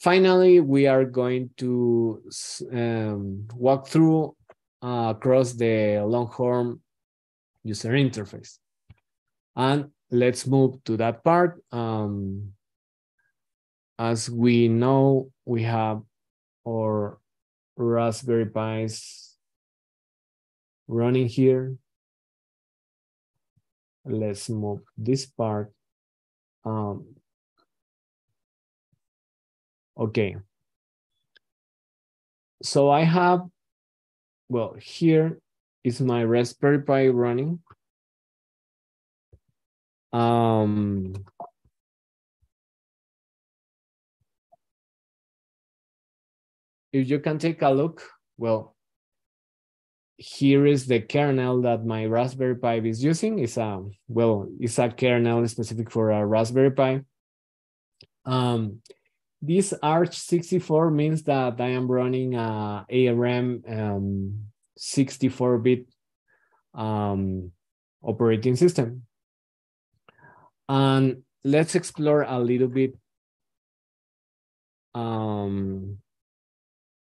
Finally, 0.00 0.60
we 0.60 0.86
are 0.86 1.04
going 1.04 1.50
to 1.58 2.22
um, 2.72 3.46
walk 3.54 3.88
through 3.88 4.34
uh, 4.82 5.14
across 5.16 5.52
the 5.52 5.98
Longhorn 6.04 6.80
user 7.64 7.92
interface. 7.92 8.58
And 9.54 9.90
let's 10.10 10.46
move 10.46 10.82
to 10.84 10.96
that 10.96 11.24
part. 11.24 11.62
Um, 11.72 12.52
as 13.98 14.30
we 14.30 14.68
know, 14.68 15.30
we 15.44 15.62
have 15.64 16.02
our 16.66 17.18
Raspberry 17.76 18.46
Pis 18.46 19.36
running 20.86 21.28
here. 21.28 21.76
Let's 24.04 24.48
move 24.48 24.80
this 24.96 25.26
part. 25.26 25.72
Um, 26.64 27.18
Okay. 29.98 30.36
So 32.62 32.90
I 32.90 33.02
have, 33.02 33.40
well, 34.48 34.74
here 34.80 35.40
is 35.82 36.00
my 36.00 36.22
Raspberry 36.22 36.82
Pi 36.82 37.08
running. 37.08 37.58
Um, 40.12 41.14
if 46.92 47.08
you 47.08 47.18
can 47.20 47.38
take 47.38 47.62
a 47.62 47.70
look, 47.70 48.02
well, 48.36 48.74
here 50.16 50.66
is 50.66 50.86
the 50.86 51.00
kernel 51.00 51.62
that 51.62 51.84
my 51.84 52.06
Raspberry 52.06 52.56
Pi 52.56 52.80
is 52.80 53.02
using. 53.04 53.38
It's 53.38 53.56
a, 53.56 53.82
well, 54.08 54.48
it's 54.58 54.78
a 54.78 54.88
kernel 54.90 55.46
specific 55.46 55.90
for 55.90 56.10
a 56.10 56.24
Raspberry 56.26 56.72
Pi. 56.72 57.02
Um, 58.24 58.82
this 59.40 59.72
Arch64 59.82 60.92
means 60.92 61.22
that 61.24 61.60
I 61.60 61.68
am 61.68 61.90
running 61.90 62.34
a 62.34 62.84
ARM 62.90 64.42
64-bit 64.78 65.86
um, 66.74 66.84
um, 66.84 67.52
operating 68.02 68.56
system. 68.56 69.07
And 70.68 71.22
let's 71.44 71.74
explore 71.74 72.22
a 72.22 72.38
little 72.38 72.68
bit 72.68 72.94
um, 74.94 75.98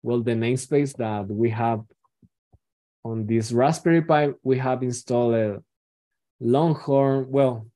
well, 0.01 0.21
the 0.21 0.31
namespace 0.31 0.95
that 0.97 1.27
we 1.27 1.49
have 1.51 1.81
on 3.05 3.25
this 3.25 3.51
Raspberry 3.51 4.01
Pi, 4.01 4.31
we 4.43 4.57
have 4.57 4.83
installed 4.83 5.63
Longhorn. 6.39 7.27
Well, 7.29 7.67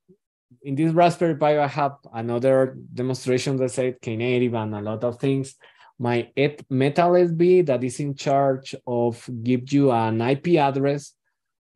in 0.61 0.75
this 0.75 0.93
Raspberry 0.93 1.35
Pi, 1.35 1.59
I 1.59 1.67
have 1.67 1.95
another 2.13 2.77
demonstration 2.93 3.57
that 3.57 3.71
said 3.71 4.01
Knative 4.01 4.55
and 4.55 4.75
a 4.75 4.81
lot 4.81 5.03
of 5.03 5.19
things. 5.19 5.55
My 5.99 6.29
MetalLB 6.37 7.65
that 7.65 7.83
is 7.83 7.99
in 7.99 8.15
charge 8.15 8.75
of 8.85 9.27
give 9.43 9.71
you 9.71 9.91
an 9.91 10.21
IP 10.21 10.59
address 10.59 11.13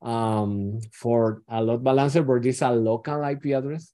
um, 0.02 0.80
for 0.94 1.42
a 1.48 1.62
load 1.62 1.84
balancer, 1.84 2.24
but 2.24 2.44
this 2.44 2.58
is 2.58 2.62
a 2.62 2.72
local 2.72 3.24
IP 3.24 3.46
address. 3.48 3.94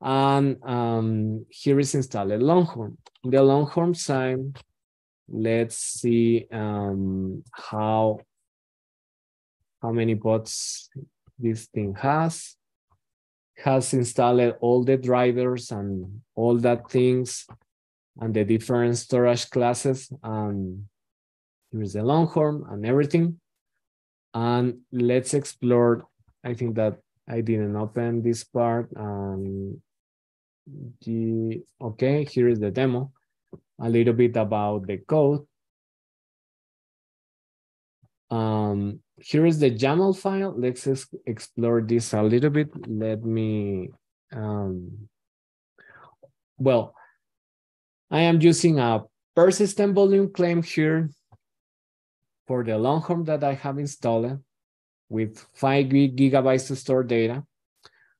And 0.00 0.62
um, 0.62 1.46
here 1.48 1.78
is 1.80 1.94
installed 1.94 2.42
Longhorn. 2.42 2.98
The 3.24 3.42
Longhorn 3.42 3.94
sign, 3.94 4.54
let's 5.28 5.76
see 5.76 6.46
um, 6.52 7.42
how, 7.52 8.20
how 9.82 9.92
many 9.92 10.14
pods 10.14 10.90
this 11.38 11.66
thing 11.66 11.94
has. 11.94 12.56
Has 13.64 13.94
installed 13.94 14.56
all 14.60 14.84
the 14.84 14.98
drivers 14.98 15.70
and 15.70 16.20
all 16.34 16.58
that 16.58 16.90
things 16.90 17.46
and 18.20 18.34
the 18.34 18.44
different 18.44 18.98
storage 18.98 19.48
classes. 19.50 20.12
And 20.22 20.86
here's 21.72 21.94
the 21.94 22.02
Longhorn 22.02 22.64
and 22.68 22.84
everything. 22.84 23.40
And 24.34 24.80
let's 24.92 25.32
explore, 25.32 26.06
I 26.44 26.52
think 26.52 26.76
that 26.76 26.98
I 27.28 27.40
didn't 27.40 27.76
open 27.76 28.22
this 28.22 28.44
part. 28.44 28.90
Um, 28.94 29.80
the, 31.04 31.62
okay, 31.80 32.24
here 32.24 32.48
is 32.48 32.60
the 32.60 32.70
demo 32.70 33.12
a 33.80 33.88
little 33.88 34.14
bit 34.14 34.36
about 34.36 34.86
the 34.86 34.98
code. 34.98 35.46
Um, 38.30 39.00
here 39.18 39.46
is 39.46 39.60
the 39.60 39.70
YAML 39.70 40.18
file. 40.18 40.54
Let's 40.56 40.88
explore 41.26 41.80
this 41.80 42.12
a 42.12 42.22
little 42.22 42.50
bit. 42.50 42.70
Let 42.88 43.24
me, 43.24 43.90
um, 44.32 45.08
well, 46.58 46.94
I 48.10 48.20
am 48.22 48.40
using 48.40 48.78
a 48.78 49.04
persistent 49.34 49.94
volume 49.94 50.32
claim 50.32 50.62
here 50.62 51.10
for 52.46 52.64
the 52.64 52.78
Longhorn 52.78 53.24
that 53.24 53.44
I 53.44 53.54
have 53.54 53.78
installed 53.78 54.40
with 55.08 55.38
five 55.54 55.86
gigabytes 55.86 56.68
to 56.68 56.76
store 56.76 57.04
data. 57.04 57.44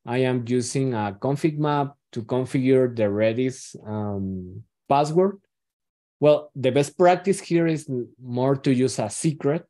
I 0.05 0.19
am 0.19 0.45
using 0.47 0.95
a 0.95 1.17
config 1.21 1.59
map 1.59 1.96
to 2.17 2.25
configure 2.25 2.89
the 2.89 3.05
Redis 3.05 3.77
um, 3.87 4.65
password 4.89 5.37
well, 6.19 6.51
the 6.57 6.71
best 6.71 6.97
practice 6.97 7.41
here 7.41 7.67
is 7.67 7.89
more 8.23 8.57
to 8.57 8.73
use 8.73 8.99
a 8.99 9.11
secret 9.11 9.65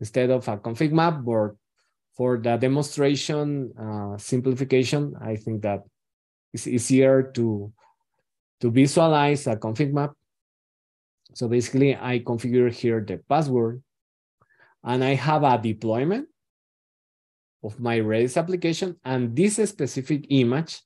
instead 0.00 0.30
of 0.30 0.46
a 0.48 0.56
config 0.58 0.90
map, 0.90 1.22
but 1.24 1.54
for 2.16 2.38
the 2.38 2.56
demonstration 2.56 3.72
uh, 3.78 4.18
simplification, 4.18 5.14
I 5.20 5.36
think 5.36 5.62
that 5.62 5.82
it's 6.52 6.66
easier 6.66 7.22
to, 7.34 7.72
to 8.60 8.70
visualize 8.70 9.46
a 9.46 9.56
config 9.56 9.92
map. 9.92 10.12
So 11.34 11.48
basically, 11.48 11.96
I 11.96 12.20
configure 12.20 12.72
here 12.72 13.00
the 13.00 13.18
password, 13.28 13.82
and 14.82 15.02
I 15.02 15.14
have 15.14 15.42
a 15.42 15.58
deployment 15.58 16.28
of 17.62 17.78
my 17.80 17.98
Redis 17.98 18.36
application, 18.36 18.96
and 19.04 19.34
this 19.34 19.56
specific 19.56 20.26
image 20.30 20.82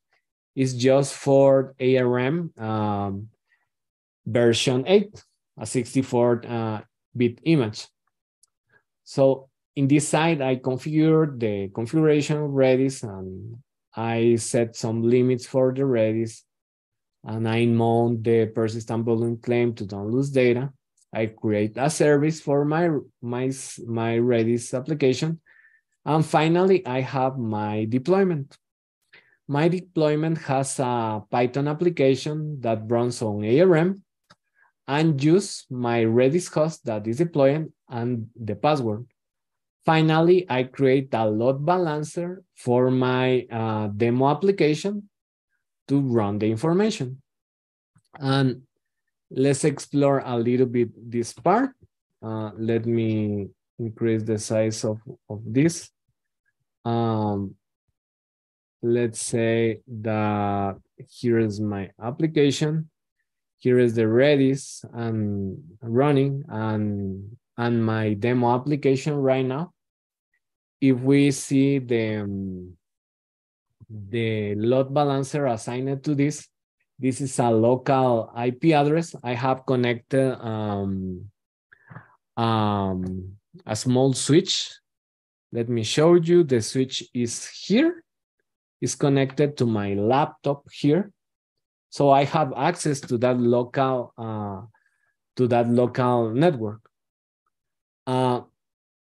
is 0.59 0.75
just 0.75 1.15
for 1.15 1.73
ARM 1.79 2.51
um, 2.59 3.29
version 4.27 4.83
8, 4.89 5.25
a 5.57 5.63
64-bit 5.63 7.39
uh, 7.39 7.41
image. 7.45 7.87
So 9.05 9.49
in 9.77 9.87
this 9.87 10.09
side, 10.09 10.43
I 10.43 10.57
configured 10.57 11.39
the 11.39 11.69
configuration 11.69 12.39
of 12.39 12.51
Redis 12.51 13.05
and 13.05 13.59
I 13.95 14.35
set 14.35 14.75
some 14.75 15.01
limits 15.01 15.47
for 15.47 15.73
the 15.73 15.83
Redis 15.83 16.43
and 17.23 17.49
I 17.49 17.65
mount 17.67 18.25
the 18.25 18.47
persistent 18.47 19.05
volume 19.05 19.37
claim 19.37 19.75
to 19.75 19.87
don't 19.87 20.11
lose 20.11 20.31
data. 20.31 20.73
I 21.15 21.27
create 21.27 21.75
a 21.77 21.89
service 21.89 22.41
for 22.41 22.65
my, 22.65 22.91
my, 23.23 23.53
my 23.87 24.19
Redis 24.19 24.77
application. 24.77 25.41
And 26.05 26.27
finally, 26.27 26.85
I 26.85 27.01
have 27.03 27.39
my 27.39 27.85
deployment. 27.89 28.59
My 29.49 29.67
deployment 29.69 30.39
has 30.45 30.79
a 30.79 31.25
Python 31.31 31.69
application 31.69 32.61
that 32.61 32.85
runs 32.85 33.23
on 33.23 33.45
ARM 33.45 34.05
and 34.87 35.23
use 35.23 35.65
my 35.71 36.05
Redis 36.05 36.53
host 36.53 36.85
that 36.85 37.07
is 37.07 37.17
deploying 37.17 37.73
and 37.89 38.29
the 38.37 38.55
password. 38.55 39.07
Finally, 39.87 40.45
I 40.51 40.65
create 40.65 41.09
a 41.15 41.25
load 41.25 41.65
balancer 41.65 42.45
for 42.55 42.91
my 42.91 43.47
uh, 43.51 43.89
demo 43.89 44.29
application 44.29 45.09
to 45.89 46.01
run 46.01 46.39
the 46.39 46.51
information. 46.51 47.23
And 48.21 48.63
let's 49.31 49.65
explore 49.65 50.21
a 50.27 50.37
little 50.37 50.67
bit 50.67 50.91
this 51.11 51.33
part. 51.33 51.71
Uh, 52.23 52.51
let 52.59 52.85
me 52.85 53.49
increase 53.79 54.25
the 54.25 54.39
size 54.39 54.85
of, 54.85 55.01
of 55.31 55.41
this. 55.47 55.89
Um, 56.85 57.55
let's 58.83 59.21
say 59.21 59.81
that 59.87 60.77
here 61.09 61.39
is 61.39 61.61
my 61.61 61.91
application 62.03 62.89
here 63.59 63.79
is 63.79 63.95
the 63.95 64.03
Redis 64.03 64.85
and 64.95 65.59
running 65.83 66.45
and, 66.49 67.37
and 67.57 67.85
my 67.85 68.15
demo 68.15 68.55
application 68.55 69.15
right 69.15 69.45
now. 69.45 69.73
If 70.81 71.01
we 71.01 71.33
see 71.33 71.81
the, 71.81 72.23
um, 72.23 72.75
the 73.91 74.55
load 74.55 74.95
balancer 74.95 75.47
assigned 75.47 76.05
to 76.05 76.15
this, 76.15 76.47
this 77.01 77.21
is 77.21 77.37
a 77.41 77.51
local 77.51 78.33
IP 78.41 78.67
address. 78.75 79.17
I 79.25 79.35
have 79.35 79.67
connected 79.67 80.39
um, 80.41 81.29
um, 82.37 83.33
a 83.67 83.75
small 83.75 84.13
switch. 84.13 84.71
Let 85.51 85.69
me 85.69 85.83
show 85.83 86.15
you. 86.15 86.45
The 86.45 86.63
switch 86.63 87.03
is 87.13 87.49
here. 87.49 88.05
It's 88.81 88.95
connected 88.95 89.57
to 89.59 89.67
my 89.67 89.95
laptop 89.95 90.65
here. 90.71 91.11
So 91.91 92.11
I 92.11 92.25
have 92.25 92.53
access 92.57 93.01
to 93.01 93.19
that 93.19 93.39
local 93.39 94.13
uh, 94.19 94.63
to 95.37 95.47
that 95.49 95.69
local 95.69 96.31
network. 96.31 96.81
Uh, 98.07 98.43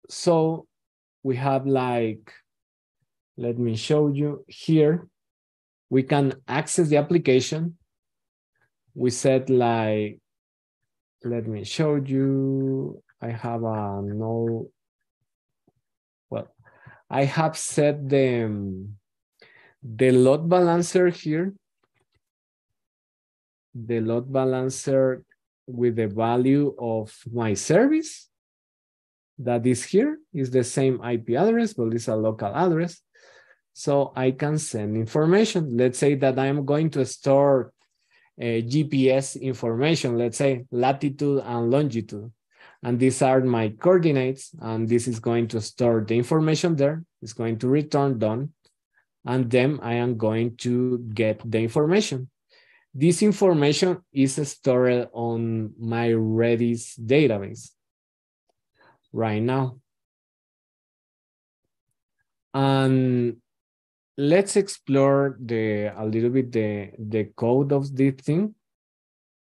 so 0.09 0.67
we 1.24 1.36
have 1.36 1.65
like, 1.65 2.32
let 3.38 3.57
me 3.57 3.76
show 3.76 4.07
you 4.07 4.43
here. 4.47 5.07
We 5.89 6.03
can 6.03 6.34
access 6.47 6.88
the 6.89 6.97
application. 6.97 7.78
We 8.95 9.11
set 9.11 9.49
like, 9.49 10.19
let 11.24 11.47
me 11.47 11.63
show 11.63 11.95
you. 11.95 13.01
I 13.21 13.30
have 13.30 13.63
a 13.63 14.01
no, 14.03 14.69
well, 16.30 16.53
I 17.09 17.24
have 17.24 17.57
set 17.57 18.09
the, 18.09 18.88
the 19.84 20.11
load 20.11 20.47
balancer 20.47 21.09
here 21.09 21.53
the 23.75 23.99
load 23.99 24.31
balancer 24.31 25.23
with 25.67 25.95
the 25.95 26.07
value 26.07 26.75
of 26.79 27.13
my 27.31 27.53
service 27.53 28.29
that 29.39 29.65
is 29.65 29.84
here 29.84 30.19
is 30.34 30.51
the 30.51 30.63
same 30.63 31.03
IP 31.03 31.31
address, 31.31 31.73
but 31.73 31.93
it's 31.93 32.07
a 32.07 32.15
local 32.15 32.53
address. 32.53 33.01
So 33.73 34.13
I 34.15 34.31
can 34.31 34.57
send 34.59 34.95
information. 34.95 35.75
Let's 35.75 35.97
say 35.97 36.15
that 36.15 36.38
I'm 36.38 36.65
going 36.65 36.91
to 36.91 37.05
store 37.05 37.73
uh, 38.39 38.43
GPS 38.43 39.39
information, 39.39 40.17
let's 40.17 40.38
say 40.38 40.65
latitude 40.71 41.43
and 41.45 41.71
longitude. 41.71 42.31
And 42.84 42.99
these 42.99 43.21
are 43.21 43.39
my 43.41 43.69
coordinates, 43.69 44.51
and 44.59 44.88
this 44.88 45.07
is 45.07 45.19
going 45.19 45.47
to 45.49 45.61
store 45.61 46.03
the 46.05 46.15
information 46.15 46.75
there. 46.75 47.03
It's 47.21 47.34
going 47.34 47.57
to 47.59 47.67
return 47.67 48.19
done, 48.19 48.51
and 49.26 49.49
then 49.49 49.80
I 49.82 49.95
am 49.95 50.17
going 50.17 50.57
to 50.57 50.99
get 51.13 51.41
the 51.49 51.59
information. 51.59 52.30
This 52.93 53.24
information 53.24 54.03
is 54.11 54.36
stored 54.47 55.09
on 55.13 55.74
my 55.80 56.09
Redis 56.09 56.99
database 56.99 57.71
right 59.11 59.41
now. 59.41 59.80
And 62.53 63.38
let's 64.17 64.55
explore 64.55 65.38
the 65.39 65.91
a 65.97 66.05
little 66.05 66.30
bit 66.30 66.51
the, 66.51 66.91
the 66.99 67.26
code 67.36 67.71
of 67.71 67.95
this 67.95 68.13
thing. 68.15 68.53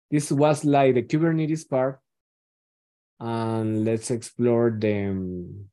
This 0.09 0.31
was 0.31 0.63
like 0.63 0.95
the 0.95 1.03
Kubernetes 1.03 1.67
part. 1.67 1.99
And 3.19 3.83
let's 3.83 4.11
explore 4.11 4.71
the, 4.71 5.65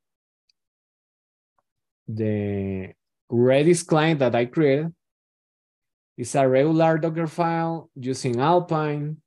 the 2.09 2.93
Redis 3.31 3.87
client 3.87 4.21
that 4.21 4.35
I 4.35 4.47
created. 4.47 4.93
It's 6.17 6.35
a 6.35 6.49
regular 6.49 6.99
Docker 6.99 7.27
file 7.27 7.91
using 7.95 8.41
Alpine, 8.41 9.19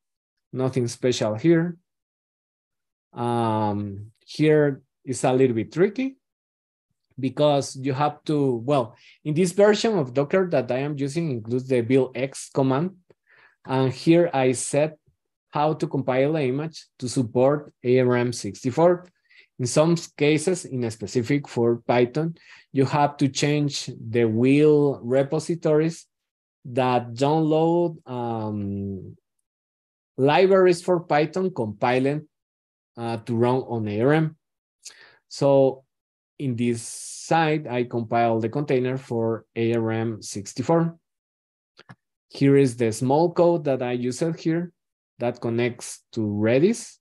nothing 0.52 0.88
special 0.88 1.36
here. 1.36 1.78
Um, 3.14 4.12
here 4.26 4.82
is 5.06 5.24
a 5.24 5.32
little 5.32 5.56
bit 5.56 5.72
tricky 5.72 6.18
because 7.20 7.76
you 7.76 7.94
have 7.94 8.24
to, 8.26 8.56
well, 8.66 8.96
in 9.24 9.34
this 9.34 9.52
version 9.52 9.98
of 9.98 10.14
Docker 10.14 10.50
that 10.50 10.72
I 10.72 10.80
am 10.80 10.98
using 10.98 11.32
includes 11.32 11.68
the 11.68 11.82
buildx 11.82 12.52
command. 12.54 12.96
And 13.66 13.94
here 13.94 14.30
I 14.34 14.54
set 14.54 14.98
how 15.52 15.74
to 15.74 15.88
compile 15.88 16.34
the 16.34 16.44
image 16.44 16.88
to 17.00 17.08
support 17.08 17.74
ARM64. 17.86 19.08
In 19.62 19.68
some 19.68 19.96
cases, 20.18 20.66
in 20.66 20.84
a 20.86 20.90
specific 20.90 21.48
for 21.48 21.84
Python, 21.86 22.34
you 22.74 22.84
have 22.84 23.16
to 23.18 23.30
change 23.30 23.92
the 24.10 24.26
wheel 24.26 25.00
repositories 25.04 26.08
that 26.66 27.14
download 27.14 28.02
um, 28.10 29.16
libraries 30.18 30.82
for 30.82 31.02
Python 31.02 31.54
compiling 31.54 32.28
uh, 32.98 33.18
to 33.18 33.36
run 33.36 33.58
on 33.70 33.88
ARM. 33.88 34.36
So 35.30 35.84
in 36.40 36.56
this 36.56 36.82
side, 36.82 37.68
I 37.68 37.84
compile 37.84 38.40
the 38.40 38.50
container 38.50 38.98
for 38.98 39.46
ARM64. 39.56 40.98
Here 42.30 42.58
is 42.58 42.78
the 42.78 42.92
small 42.92 43.32
code 43.32 43.66
that 43.66 43.84
I 43.84 43.92
used 43.92 44.40
here 44.40 44.74
that 45.20 45.40
connects 45.40 46.02
to 46.14 46.22
Redis 46.22 46.98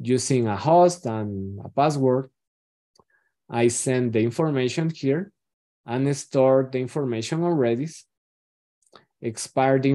using 0.00 0.46
a 0.46 0.56
host 0.56 1.06
and 1.06 1.60
a 1.64 1.68
password. 1.68 2.30
I 3.50 3.68
send 3.68 4.12
the 4.12 4.20
information 4.20 4.90
here 4.90 5.32
and 5.86 6.14
store 6.16 6.68
the 6.70 6.78
information 6.78 7.42
on 7.42 7.56
Redis, 7.56 8.04
expire 9.22 9.78
the 9.78 9.88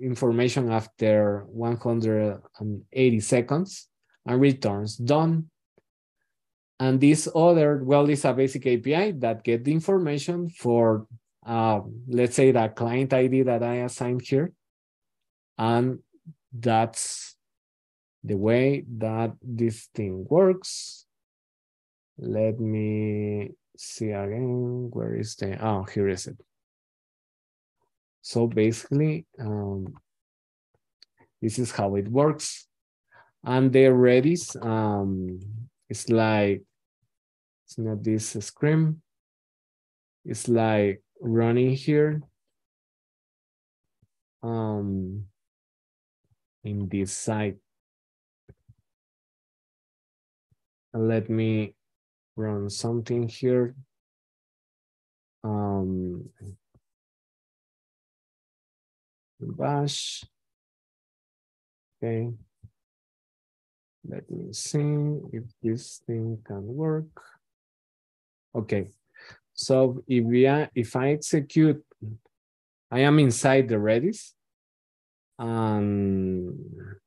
information 0.00 0.70
after 0.70 1.44
180 1.48 3.20
seconds, 3.20 3.88
and 4.26 4.40
returns 4.40 4.96
done. 4.96 5.50
And 6.78 7.00
this 7.00 7.28
other, 7.34 7.82
well, 7.82 8.08
is 8.10 8.24
a 8.24 8.32
basic 8.34 8.66
API 8.66 9.12
that 9.12 9.44
get 9.44 9.64
the 9.64 9.72
information 9.72 10.50
for, 10.50 11.06
uh, 11.46 11.80
let's 12.08 12.36
say, 12.36 12.50
the 12.50 12.68
client 12.68 13.12
ID 13.12 13.42
that 13.42 13.62
I 13.62 13.76
assigned 13.76 14.22
here. 14.22 14.52
And 15.56 16.00
that's 16.52 17.33
the 18.24 18.36
way 18.36 18.84
that 18.96 19.32
this 19.42 19.88
thing 19.94 20.26
works. 20.28 21.04
Let 22.16 22.58
me 22.58 23.50
see 23.76 24.10
again. 24.10 24.88
Where 24.90 25.14
is 25.14 25.36
the, 25.36 25.62
oh, 25.64 25.84
here 25.84 26.08
is 26.08 26.26
it. 26.26 26.40
So 28.22 28.46
basically, 28.46 29.26
um, 29.38 29.94
this 31.42 31.58
is 31.58 31.70
how 31.70 31.96
it 31.96 32.08
works. 32.08 32.66
And 33.44 33.70
the 33.70 33.86
Redis, 33.90 34.56
um, 34.64 35.40
it's 35.90 36.08
like, 36.08 36.62
it's 37.66 37.76
not 37.76 38.02
this 38.02 38.30
screen. 38.30 39.02
It's 40.24 40.48
like 40.48 41.02
running 41.20 41.72
here. 41.72 42.22
Um, 44.42 45.26
in 46.64 46.88
this 46.88 47.12
site. 47.12 47.56
Let 50.94 51.28
me 51.28 51.74
run 52.36 52.70
something 52.70 53.28
here. 53.28 53.74
Um, 55.42 56.30
bash. 59.40 60.24
Okay. 62.02 62.30
Let 64.06 64.30
me 64.30 64.52
see 64.52 65.18
if 65.32 65.44
this 65.62 66.02
thing 66.06 66.38
can 66.46 66.66
work. 66.66 67.20
Okay. 68.54 68.90
So 69.54 70.02
if 70.06 70.24
we 70.24 70.46
are, 70.46 70.68
if 70.74 70.94
I 70.96 71.12
execute, 71.12 71.82
I 72.90 73.00
am 73.00 73.18
inside 73.18 73.68
the 73.68 73.76
Redis 73.76 74.32
Um, 75.38 77.00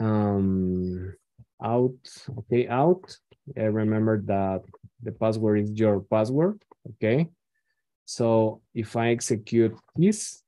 um, 0.00 1.14
out, 1.62 1.94
okay, 2.38 2.68
out. 2.68 3.16
I 3.56 3.62
remember 3.62 4.22
that 4.26 4.62
the 5.02 5.12
password 5.12 5.60
is 5.60 5.70
your 5.72 6.00
password, 6.00 6.62
okay? 6.90 7.28
So 8.04 8.60
if 8.74 8.96
I 8.96 9.10
execute 9.10 9.76
this, 9.96 10.42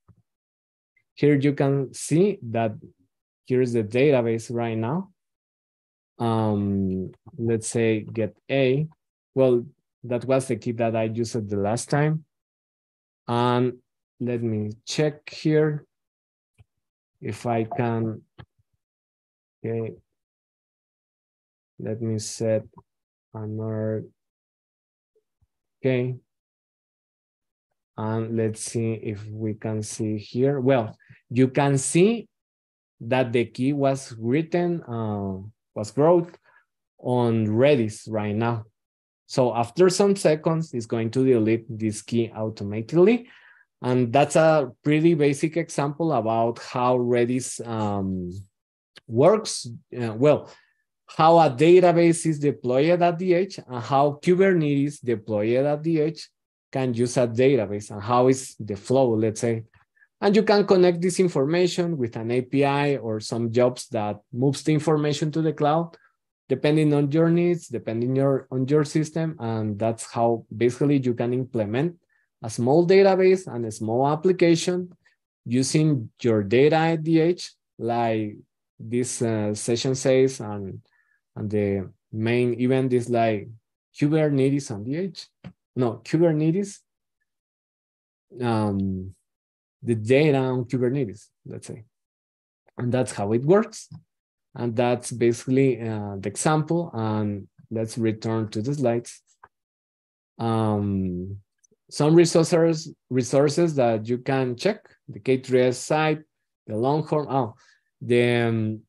here 1.14 1.34
you 1.34 1.52
can 1.52 1.94
see 1.94 2.38
that 2.50 2.72
here's 3.46 3.72
the 3.72 3.84
database 3.84 4.52
right 4.52 4.76
now. 4.76 5.10
Um, 6.18 7.10
let's 7.38 7.68
say 7.68 8.00
get 8.00 8.36
A. 8.50 8.88
Well, 9.34 9.64
that 10.04 10.24
was 10.24 10.48
the 10.48 10.56
key 10.56 10.72
that 10.72 10.94
I 10.94 11.04
used 11.04 11.48
the 11.48 11.56
last 11.56 11.90
time. 11.90 12.24
And 13.26 13.78
let 14.20 14.42
me 14.42 14.70
check 14.86 15.28
here 15.30 15.86
if 17.20 17.46
I 17.46 17.64
can, 17.64 18.22
okay. 19.64 19.94
Let 21.78 22.00
me 22.00 22.18
set 22.18 22.64
another, 23.32 24.04
okay. 25.80 26.16
And 27.96 28.36
let's 28.36 28.60
see 28.60 28.94
if 28.94 29.26
we 29.26 29.54
can 29.54 29.82
see 29.82 30.18
here. 30.18 30.60
Well, 30.60 30.96
you 31.30 31.48
can 31.48 31.78
see 31.78 32.28
that 33.00 33.32
the 33.32 33.44
key 33.44 33.72
was 33.72 34.14
written, 34.18 34.82
uh, 34.82 35.38
was 35.74 35.96
wrote 35.96 36.36
on 36.98 37.46
Redis 37.46 38.10
right 38.10 38.34
now. 38.34 38.64
So 39.26 39.54
after 39.54 39.88
some 39.88 40.16
seconds, 40.16 40.74
it's 40.74 40.86
going 40.86 41.10
to 41.12 41.24
delete 41.24 41.66
this 41.68 42.02
key 42.02 42.32
automatically. 42.34 43.28
And 43.82 44.12
that's 44.12 44.36
a 44.36 44.72
pretty 44.82 45.14
basic 45.14 45.56
example 45.56 46.12
about 46.12 46.58
how 46.58 46.96
Redis 46.96 47.66
um, 47.66 48.30
works. 49.06 49.66
Uh, 49.96 50.14
well, 50.14 50.50
how 51.06 51.38
a 51.38 51.50
database 51.50 52.26
is 52.26 52.38
deployed 52.38 53.02
at 53.02 53.18
the 53.18 53.34
edge 53.34 53.58
and 53.58 53.82
how 53.82 54.18
Kubernetes 54.22 55.00
deployed 55.04 55.64
at 55.66 55.82
the 55.82 56.00
edge 56.00 56.28
can 56.72 56.92
use 56.94 57.16
a 57.16 57.26
database 57.26 57.90
and 57.90 58.02
how 58.02 58.28
is 58.28 58.56
the 58.58 58.76
flow, 58.76 59.14
let's 59.14 59.40
say. 59.40 59.64
And 60.20 60.34
you 60.34 60.42
can 60.42 60.66
connect 60.66 61.02
this 61.02 61.20
information 61.20 61.98
with 61.98 62.16
an 62.16 62.30
API 62.30 62.96
or 62.96 63.20
some 63.20 63.52
jobs 63.52 63.88
that 63.88 64.16
moves 64.32 64.62
the 64.62 64.72
information 64.72 65.30
to 65.32 65.42
the 65.42 65.52
cloud, 65.52 65.96
depending 66.48 66.94
on 66.94 67.10
your 67.12 67.30
needs, 67.30 67.68
depending 67.68 68.16
your, 68.16 68.48
on 68.50 68.66
your 68.66 68.84
system. 68.84 69.36
And 69.38 69.78
that's 69.78 70.10
how 70.10 70.46
basically 70.56 70.98
you 70.98 71.14
can 71.14 71.32
implement 71.34 71.96
a 72.42 72.50
small 72.50 72.86
database 72.86 73.46
and 73.46 73.66
a 73.66 73.70
small 73.70 74.08
application 74.08 74.90
using 75.44 76.10
your 76.22 76.42
data 76.42 76.76
at 76.76 77.04
the 77.04 77.20
edge, 77.20 77.52
like 77.78 78.36
this 78.78 79.20
uh, 79.22 79.54
session 79.54 79.94
says, 79.94 80.40
and, 80.40 80.80
and 81.36 81.50
the 81.50 81.90
main 82.12 82.60
event 82.60 82.92
is 82.92 83.10
like 83.10 83.48
Kubernetes 83.98 84.70
on 84.70 84.84
the 84.84 84.96
edge. 84.96 85.26
No, 85.76 86.00
Kubernetes 86.04 86.78
um, 88.40 89.14
the 89.82 89.94
data 89.94 90.38
on 90.38 90.64
Kubernetes, 90.64 91.28
let's 91.46 91.66
say. 91.66 91.84
And 92.78 92.92
that's 92.92 93.12
how 93.12 93.32
it 93.32 93.44
works. 93.44 93.88
And 94.54 94.74
that's 94.74 95.10
basically 95.12 95.80
uh, 95.80 96.16
the 96.18 96.28
example. 96.28 96.90
And 96.92 97.48
let's 97.70 97.98
return 97.98 98.48
to 98.48 98.62
the 98.62 98.74
slides. 98.74 99.20
Um, 100.38 101.38
some 101.90 102.14
resources 102.14 102.92
resources 103.10 103.74
that 103.76 104.08
you 104.08 104.18
can 104.18 104.56
check 104.56 104.84
the 105.08 105.20
K3S 105.20 105.74
site, 105.74 106.22
the 106.66 106.76
Longhorn. 106.76 107.26
Oh, 107.28 107.54
the 108.00 108.48
um, 108.48 108.80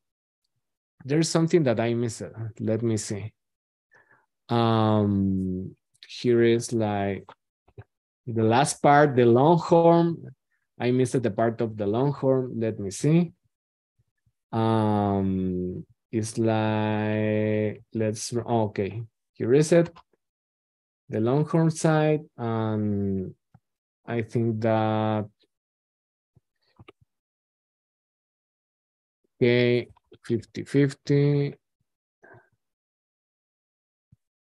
there's 1.06 1.30
something 1.30 1.62
that 1.62 1.78
I 1.78 1.94
missed. 1.94 2.22
Let 2.58 2.82
me 2.82 2.96
see. 2.96 3.32
Um, 4.48 5.76
here 6.08 6.42
is 6.42 6.72
like 6.72 7.24
the 8.26 8.42
last 8.42 8.82
part, 8.82 9.14
the 9.14 9.24
Longhorn. 9.24 10.34
I 10.78 10.90
missed 10.90 11.22
the 11.22 11.30
part 11.30 11.60
of 11.60 11.76
the 11.76 11.86
Longhorn. 11.86 12.58
Let 12.58 12.80
me 12.80 12.90
see. 12.90 13.32
Um, 14.50 15.86
it's 16.10 16.38
like 16.38 17.82
let's 17.94 18.34
okay. 18.34 19.02
Here 19.34 19.54
is 19.54 19.70
it 19.70 19.90
the 21.08 21.20
Longhorn 21.20 21.70
side, 21.70 22.22
and 22.36 23.32
I 24.06 24.22
think 24.22 24.60
that 24.62 25.26
okay, 29.38 29.88
50-50. 30.28 31.54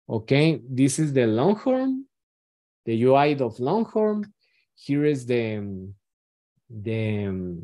Okay, 0.09 0.61
this 0.69 0.99
is 0.99 1.13
the 1.13 1.27
Longhorn, 1.27 2.05
the 2.85 3.03
UI 3.03 3.33
of 3.41 3.59
Longhorn. 3.59 4.33
Here 4.75 5.05
is 5.05 5.27
the 5.27 5.91
the 6.71 7.63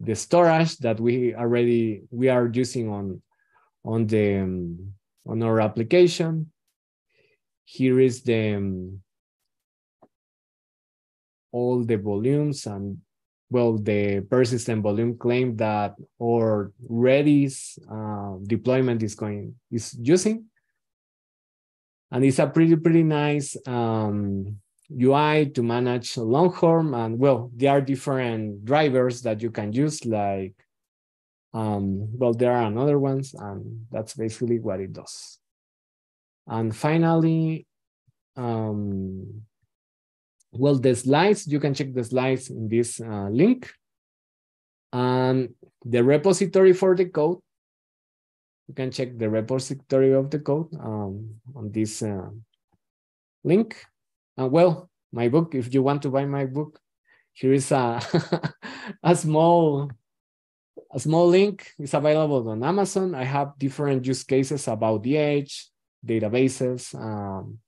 the 0.00 0.14
storage 0.14 0.76
that 0.78 1.00
we 1.00 1.34
already 1.34 2.02
we 2.10 2.28
are 2.28 2.48
using 2.52 2.88
on 2.88 3.22
on 3.84 4.06
the 4.06 4.40
on 5.26 5.42
our 5.42 5.60
application 5.60 6.50
here 7.64 8.00
is 8.00 8.22
the 8.22 8.56
all 11.52 11.84
the 11.84 11.98
volumes 11.98 12.64
and 12.66 12.98
well 13.50 13.78
the 13.78 14.20
persistent 14.28 14.82
volume 14.82 15.16
claim 15.16 15.56
that 15.56 15.94
our 16.22 16.72
redis 16.90 17.78
uh, 17.88 18.38
deployment 18.46 19.02
is 19.02 19.14
going 19.14 19.54
is 19.70 19.96
using. 20.00 20.44
And 22.10 22.24
it's 22.24 22.38
a 22.38 22.46
pretty 22.46 22.76
pretty 22.76 23.02
nice 23.02 23.56
um, 23.66 24.56
ui 24.90 25.46
to 25.50 25.62
manage 25.62 26.16
longhorn. 26.16 26.94
And 26.94 27.18
well 27.18 27.50
there 27.54 27.72
are 27.72 27.80
different 27.80 28.64
drivers 28.64 29.22
that 29.22 29.42
you 29.42 29.50
can 29.50 29.72
use 29.72 30.04
like 30.04 30.54
um, 31.54 32.08
well 32.18 32.34
there 32.34 32.52
are 32.52 32.66
another 32.66 32.98
ones 32.98 33.34
and 33.34 33.86
that's 33.90 34.14
basically 34.14 34.58
what 34.58 34.80
it 34.80 34.92
does. 34.92 35.38
And 36.46 36.74
finally, 36.74 37.66
um, 38.36 39.42
well, 40.52 40.78
the 40.78 40.94
slides, 40.94 41.46
you 41.46 41.60
can 41.60 41.74
check 41.74 41.92
the 41.92 42.04
slides 42.04 42.50
in 42.50 42.68
this 42.68 43.00
uh, 43.00 43.28
link. 43.30 43.70
And 44.92 45.50
the 45.84 46.02
repository 46.02 46.72
for 46.72 46.96
the 46.96 47.06
code, 47.06 47.38
you 48.66 48.74
can 48.74 48.90
check 48.90 49.18
the 49.18 49.28
repository 49.28 50.12
of 50.12 50.30
the 50.30 50.38
code 50.38 50.74
um, 50.80 51.40
on 51.54 51.70
this 51.70 52.02
uh, 52.02 52.30
link. 53.44 53.76
Uh, 54.40 54.46
well, 54.46 54.88
my 55.12 55.28
book, 55.28 55.54
if 55.54 55.72
you 55.72 55.82
want 55.82 56.02
to 56.02 56.10
buy 56.10 56.24
my 56.24 56.46
book, 56.46 56.80
here 57.32 57.52
is 57.52 57.70
a, 57.70 58.00
a 59.02 59.14
small 59.14 59.90
a 60.90 60.98
small 60.98 61.28
link. 61.28 61.70
It's 61.78 61.92
available 61.92 62.48
on 62.48 62.64
Amazon. 62.64 63.14
I 63.14 63.24
have 63.24 63.58
different 63.58 64.06
use 64.06 64.24
cases 64.24 64.68
about 64.68 65.02
the 65.02 65.16
age, 65.16 65.68
databases, 66.04 66.94
um, 66.94 67.58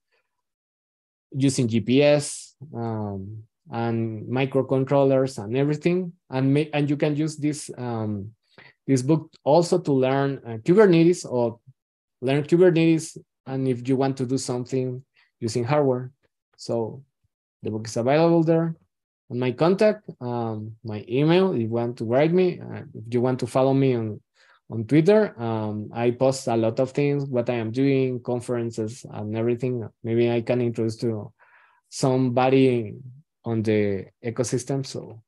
using 1.31 1.68
GPS 1.68 2.49
um, 2.74 3.42
and 3.70 4.26
microcontrollers 4.26 5.42
and 5.42 5.56
everything. 5.56 6.12
And, 6.30 6.56
and 6.72 6.90
you 6.90 6.96
can 6.96 7.16
use 7.16 7.36
this, 7.36 7.70
um, 7.76 8.30
this 8.86 9.02
book 9.02 9.30
also 9.44 9.78
to 9.78 9.92
learn 9.92 10.40
uh, 10.46 10.58
Kubernetes 10.58 11.24
or 11.24 11.61
learn 12.20 12.44
Kubernetes. 12.44 13.16
And 13.46 13.68
if 13.68 13.88
you 13.88 13.96
want 13.96 14.16
to 14.18 14.26
do 14.26 14.38
something 14.38 15.02
using 15.40 15.64
hardware. 15.64 16.11
So 16.56 17.02
the 17.62 17.70
book 17.70 17.86
is 17.86 17.96
available 17.96 18.42
there. 18.42 18.76
And 19.30 19.38
my 19.38 19.52
contact, 19.52 20.11
um, 20.20 20.76
my 20.84 21.04
email, 21.08 21.52
if 21.52 21.61
you 21.61 21.68
want 21.68 21.96
to 21.98 22.04
write 22.04 22.32
me, 22.32 22.61
uh, 22.61 22.82
if 22.94 23.14
you 23.14 23.20
want 23.20 23.38
to 23.40 23.46
follow 23.46 23.72
me 23.72 23.94
on 23.94 24.20
on 24.70 24.84
Twitter. 24.84 25.34
Um, 25.40 25.90
I 25.92 26.12
post 26.12 26.46
a 26.46 26.56
lot 26.56 26.78
of 26.80 26.92
things, 26.92 27.24
what 27.24 27.50
I 27.50 27.54
am 27.54 27.72
doing, 27.72 28.20
conferences, 28.20 29.04
and 29.11 29.36
everything. 29.36 29.88
Maybe 30.02 30.30
I 30.30 30.40
can 30.40 30.61
introduce 30.61 30.96
to 30.96 31.32
somebody 31.91 32.95
on 33.45 33.62
the 33.62 34.07
ecosystem. 34.24 34.86
So 34.86 35.20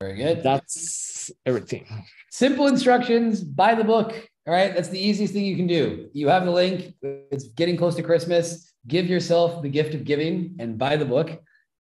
very 0.00 0.16
good. 0.16 0.42
That's 0.42 1.30
everything. 1.44 1.86
Simple 2.30 2.68
instructions. 2.68 3.42
Buy 3.42 3.74
the 3.74 3.84
book. 3.84 4.14
All 4.46 4.54
right, 4.54 4.74
that's 4.74 4.88
the 4.88 4.98
easiest 4.98 5.34
thing 5.34 5.44
you 5.44 5.56
can 5.56 5.66
do. 5.66 6.08
You 6.14 6.28
have 6.28 6.46
the 6.46 6.50
link. 6.50 6.94
It's 7.02 7.48
getting 7.48 7.76
close 7.76 7.94
to 7.96 8.02
Christmas. 8.02 8.72
Give 8.86 9.06
yourself 9.06 9.62
the 9.62 9.68
gift 9.68 9.94
of 9.94 10.04
giving 10.04 10.56
and 10.58 10.78
buy 10.78 10.96
the 10.96 11.04
book. 11.04 11.42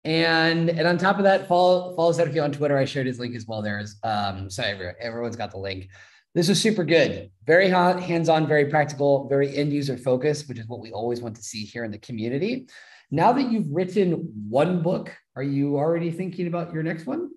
And 0.03 0.69
and 0.69 0.87
on 0.87 0.97
top 0.97 1.17
of 1.17 1.23
that, 1.23 1.47
follow 1.47 1.95
follow 1.95 2.11
Sergio 2.11 2.43
on 2.43 2.51
Twitter. 2.51 2.77
I 2.77 2.85
shared 2.85 3.07
his 3.07 3.19
link 3.19 3.35
as 3.35 3.47
well. 3.47 3.61
There 3.61 3.79
is 3.79 3.97
um 4.03 4.49
so 4.49 4.63
everyone's 4.99 5.37
got 5.37 5.51
the 5.51 5.59
link. 5.59 5.87
This 6.33 6.49
was 6.49 6.61
super 6.61 6.83
good, 6.83 7.29
very 7.45 7.69
hot, 7.69 8.01
hands-on, 8.01 8.47
very 8.47 8.65
practical, 8.65 9.27
very 9.27 9.55
end 9.55 9.73
user 9.73 9.97
focused, 9.97 10.47
which 10.47 10.59
is 10.59 10.67
what 10.67 10.79
we 10.79 10.91
always 10.91 11.21
want 11.21 11.35
to 11.35 11.43
see 11.43 11.65
here 11.65 11.83
in 11.83 11.91
the 11.91 11.97
community. 11.97 12.67
Now 13.11 13.33
that 13.33 13.51
you've 13.51 13.69
written 13.69 14.31
one 14.49 14.81
book, 14.81 15.13
are 15.35 15.43
you 15.43 15.77
already 15.77 16.11
thinking 16.11 16.47
about 16.47 16.73
your 16.73 16.83
next 16.83 17.05
one? 17.05 17.29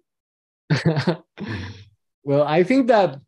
well, 2.23 2.45
I 2.45 2.63
think 2.63 2.87
that 2.89 3.21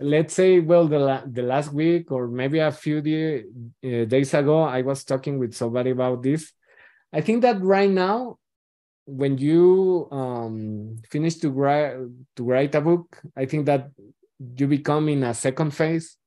let's 0.00 0.32
say 0.32 0.60
well 0.60 0.86
the, 0.86 0.98
la- 0.98 1.26
the 1.26 1.42
last 1.42 1.72
week 1.72 2.12
or 2.12 2.28
maybe 2.28 2.60
a 2.60 2.70
few 2.70 2.98
uh, 2.98 4.04
days 4.04 4.32
ago 4.32 4.62
i 4.62 4.80
was 4.80 5.02
talking 5.02 5.40
with 5.40 5.52
somebody 5.52 5.90
about 5.90 6.22
this 6.22 6.52
i 7.12 7.20
think 7.20 7.42
that 7.42 7.60
right 7.62 7.90
now 7.90 8.38
when 9.08 9.38
you 9.38 10.06
um, 10.12 11.00
finish 11.08 11.36
to 11.36 11.48
write 11.48 11.96
to 12.36 12.44
write 12.44 12.74
a 12.74 12.80
book, 12.82 13.16
I 13.34 13.46
think 13.46 13.64
that 13.64 13.88
you 14.38 14.68
become 14.68 15.08
in 15.08 15.24
a 15.24 15.32
second 15.32 15.72
phase 15.72 16.18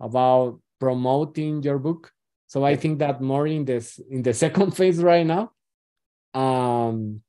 about 0.00 0.58
promoting 0.80 1.62
your 1.62 1.78
book. 1.78 2.10
So 2.54 2.62
I 2.62 2.76
think 2.76 3.00
that 3.00 3.20
more 3.20 3.48
in 3.48 3.64
this 3.64 3.98
in 3.98 4.22
the 4.22 4.32
second 4.44 4.78
phase 4.78 5.02
right 5.02 5.26
now. 5.26 5.50
Um, 6.38 7.22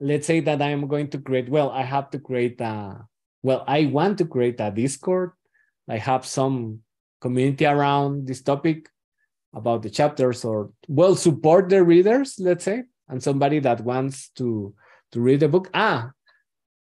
let's 0.00 0.26
say 0.26 0.40
that 0.40 0.62
I 0.62 0.70
am 0.70 0.88
going 0.88 1.12
to 1.12 1.18
create. 1.18 1.50
Well, 1.50 1.68
I 1.68 1.82
have 1.82 2.08
to 2.16 2.18
create 2.18 2.58
a. 2.64 3.04
Well, 3.42 3.64
I 3.68 3.84
want 3.84 4.16
to 4.16 4.24
create 4.24 4.56
a 4.60 4.70
Discord. 4.70 5.32
I 5.90 5.98
have 5.98 6.24
some 6.24 6.80
community 7.20 7.66
around 7.66 8.26
this 8.26 8.40
topic 8.40 8.88
about 9.52 9.82
the 9.82 9.90
chapters 9.90 10.42
or 10.42 10.72
well 10.88 11.16
support 11.16 11.68
the 11.68 11.84
readers. 11.84 12.40
Let's 12.40 12.64
say 12.64 12.84
and 13.12 13.22
somebody 13.22 13.58
that 13.60 13.84
wants 13.84 14.30
to 14.40 14.72
to 15.12 15.20
read 15.20 15.40
the 15.40 15.48
book 15.48 15.70
ah 15.74 16.10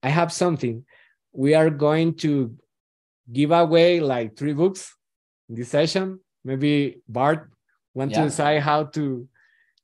i 0.03 0.09
have 0.09 0.33
something 0.33 0.85
we 1.33 1.55
are 1.55 1.71
going 1.71 2.15
to 2.15 2.55
give 3.33 3.51
away 3.51 4.01
like 4.01 4.37
three 4.37 4.53
books 4.53 4.95
in 5.49 5.55
this 5.55 5.71
session 5.71 6.21
maybe 6.45 7.01
bart 7.09 7.51
want 7.95 8.13
yeah. 8.13 8.19
to 8.19 8.25
decide 8.25 8.63
how 8.63 8.85
to 8.85 9.29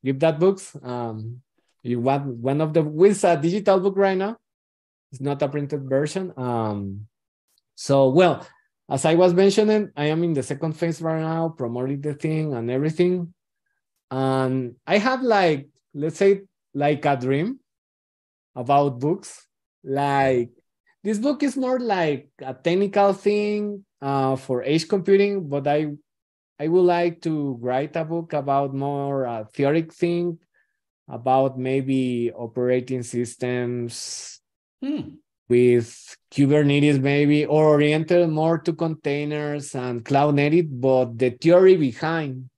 give 0.05 0.19
that 0.21 0.39
books? 0.39 0.77
Um 0.83 1.43
you 1.83 2.01
want 2.01 2.27
one 2.27 2.61
of 2.61 2.73
the 2.75 2.83
with 2.83 3.25
a 3.25 3.37
digital 3.37 3.81
book 3.81 3.97
right 3.97 4.19
now. 4.19 4.37
It's 5.13 5.21
not 5.21 5.43
a 5.43 5.49
printed 5.49 5.89
version. 5.89 6.33
Um 6.37 7.07
so 7.75 8.09
well 8.09 8.47
as 8.89 9.05
i 9.05 9.15
was 9.15 9.35
mentioning 9.35 9.91
i 9.97 10.07
am 10.07 10.25
in 10.25 10.33
the 10.33 10.43
second 10.43 10.73
phase 10.73 11.03
right 11.03 11.21
now 11.21 11.51
promoting 11.51 12.01
the 12.01 12.15
thing 12.15 12.55
and 12.55 12.71
everything. 12.71 13.33
And 14.11 14.77
i 14.87 14.99
have 14.99 15.23
like 15.23 15.69
let's 15.95 16.17
say 16.17 16.43
like 16.75 17.05
a 17.05 17.17
dream 17.17 17.61
about 18.55 18.99
books. 18.99 19.47
Like 19.85 20.51
this 21.07 21.19
book 21.19 21.43
is 21.43 21.57
more 21.57 21.79
like 21.79 22.29
a 22.43 22.53
technical 22.53 23.13
thing 23.13 23.85
uh, 24.03 24.35
for 24.35 24.63
edge 24.63 24.89
computing 24.89 25.49
but 25.49 25.67
i 25.67 25.87
i 26.59 26.69
would 26.69 26.83
like 26.83 27.21
to 27.21 27.59
write 27.61 27.97
a 27.97 28.05
book 28.05 28.33
about 28.33 28.75
more 28.75 29.27
uh, 29.27 29.45
theoretic 29.53 29.93
thing 29.93 30.39
about 31.09 31.59
maybe 31.59 32.33
operating 32.33 33.03
systems 33.03 34.41
hmm. 34.83 35.15
with 35.49 36.17
kubernetes 36.33 37.01
maybe 37.01 37.47
or 37.47 37.67
oriented 37.67 38.29
more 38.29 38.59
to 38.59 38.73
containers 38.73 39.75
and 39.75 40.05
cloud 40.05 40.35
native 40.35 40.67
but 40.81 41.19
the 41.19 41.31
theory 41.31 41.77
behind 41.77 42.49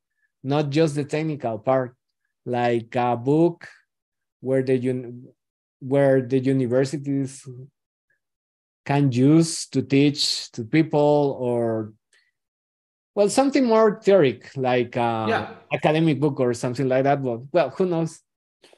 not 0.43 0.71
just 0.71 0.95
the 0.95 1.05
technical 1.05 1.59
part 1.59 1.95
like 2.47 2.95
a 2.97 3.17
book 3.17 3.69
where 4.41 4.63
the 4.63 4.77
un- 4.89 5.25
where 5.81 6.23
the 6.23 6.39
universities 6.39 7.47
can 8.85 9.13
use 9.13 9.67
to 9.67 9.83
teach 9.83 10.51
to 10.53 10.65
people 10.65 11.37
or 11.39 11.93
well 13.19 13.29
something 13.29 13.67
more 13.67 14.01
theoric 14.01 14.49
like 14.57 14.95
a 14.95 15.27
yeah. 15.29 15.51
academic 15.73 16.21
book 16.21 16.39
or 16.39 16.55
something 16.55 16.89
like 16.89 17.03
that 17.03 17.21
but 17.21 17.41
well 17.53 17.71
who 17.71 17.85
knows 17.85 18.23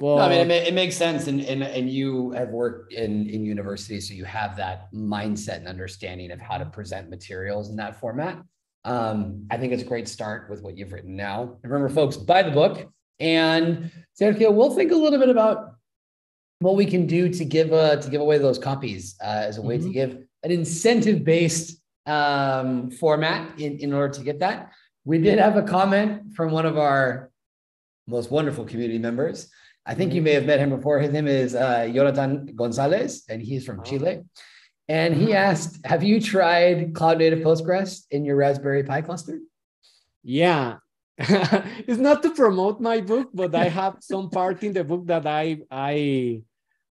Well, 0.00 0.16
no, 0.16 0.24
I 0.24 0.28
mean, 0.28 0.50
it, 0.50 0.68
it, 0.68 0.74
makes 0.74 0.96
sense, 0.96 1.26
and 1.30 1.40
and 1.52 1.60
and 1.62 1.90
you 1.90 2.32
have 2.32 2.48
worked 2.48 2.92
in 2.92 3.28
in 3.34 3.44
university, 3.44 4.00
so 4.00 4.14
you 4.14 4.24
have 4.24 4.56
that 4.56 4.88
mindset 4.92 5.56
and 5.60 5.68
understanding 5.68 6.30
of 6.32 6.40
how 6.40 6.56
to 6.62 6.66
present 6.76 7.04
materials 7.16 7.68
in 7.70 7.76
that 7.76 8.00
format. 8.00 8.36
Um, 8.84 9.44
I 9.52 9.56
think 9.58 9.72
it's 9.74 9.82
a 9.82 9.90
great 9.92 10.08
start 10.08 10.48
with 10.50 10.60
what 10.64 10.72
you've 10.76 10.92
written 10.94 11.16
now. 11.16 11.58
Remember, 11.62 11.88
folks, 11.88 12.16
buy 12.16 12.40
the 12.48 12.56
book, 12.62 12.76
and 13.18 13.90
Sergio, 14.16 14.48
we'll 14.56 14.74
think 14.78 14.90
a 14.92 15.00
little 15.04 15.20
bit 15.24 15.32
about 15.36 15.56
what 16.60 16.76
we 16.76 16.86
can 16.86 17.06
do 17.06 17.28
to 17.38 17.44
give 17.44 17.72
uh, 17.72 17.96
to 17.96 18.08
give 18.10 18.20
away 18.20 18.38
those 18.38 18.58
copies 18.58 19.16
uh, 19.20 19.48
as 19.48 19.58
a 19.58 19.62
way 19.62 19.76
mm-hmm. 19.76 19.88
to 19.88 19.92
give 19.92 20.10
an 20.44 20.50
incentive 20.50 21.24
based 21.24 21.79
um, 22.10 22.90
format 22.90 23.58
in 23.58 23.78
in 23.78 23.92
order 23.92 24.12
to 24.14 24.22
get 24.22 24.40
that. 24.40 24.72
We 25.04 25.18
did 25.18 25.38
have 25.38 25.56
a 25.56 25.62
comment 25.62 26.34
from 26.34 26.50
one 26.52 26.66
of 26.66 26.76
our 26.76 27.30
most 28.06 28.30
wonderful 28.30 28.64
community 28.64 28.98
members 28.98 29.48
I 29.86 29.94
think 29.94 30.12
you 30.12 30.22
may 30.22 30.32
have 30.34 30.46
met 30.46 30.60
him 30.60 30.70
before. 30.70 31.00
His 31.00 31.10
name 31.10 31.26
is 31.26 31.54
uh, 31.54 31.90
Jonathan 31.92 32.54
Gonzalez, 32.54 33.24
and 33.28 33.42
he's 33.42 33.64
from 33.64 33.80
oh. 33.80 33.82
Chile. 33.82 34.22
And 34.88 35.14
he 35.14 35.34
asked, 35.34 35.84
"Have 35.86 36.02
you 36.02 36.20
tried 36.20 36.94
Cloud 36.94 37.18
Native 37.18 37.40
Postgres 37.40 38.04
in 38.10 38.24
your 38.24 38.36
Raspberry 38.36 38.82
Pi 38.84 39.02
cluster?" 39.02 39.38
Yeah, 40.22 40.76
it's 41.18 41.98
not 41.98 42.22
to 42.22 42.30
promote 42.30 42.80
my 42.80 43.00
book, 43.00 43.30
but 43.32 43.54
I 43.54 43.68
have 43.68 43.96
some 44.00 44.30
part 44.30 44.62
in 44.62 44.72
the 44.72 44.84
book 44.84 45.06
that 45.06 45.26
I 45.26 45.62
I 45.70 46.42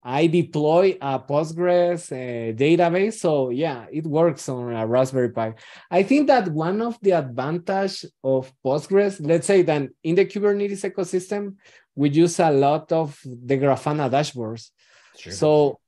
I 0.03 0.27
deploy 0.27 0.97
a 1.01 1.19
Postgres 1.19 2.11
uh, 2.11 2.53
database. 2.53 3.13
So 3.13 3.49
yeah, 3.49 3.85
it 3.91 4.05
works 4.05 4.49
on 4.49 4.73
a 4.73 4.85
Raspberry 4.85 5.29
Pi. 5.29 5.53
I 5.89 6.03
think 6.03 6.27
that 6.27 6.49
one 6.49 6.81
of 6.81 6.99
the 7.01 7.11
advantage 7.11 8.05
of 8.23 8.51
Postgres, 8.65 9.25
let's 9.25 9.47
say 9.47 9.61
that 9.61 9.89
in 10.03 10.15
the 10.15 10.25
Kubernetes 10.25 10.83
ecosystem, 10.89 11.55
we 11.95 12.09
use 12.09 12.39
a 12.39 12.51
lot 12.51 12.91
of 12.91 13.19
the 13.23 13.57
Grafana 13.57 14.09
dashboards. 14.09 14.71
Sure. 15.17 15.31
So 15.33 15.79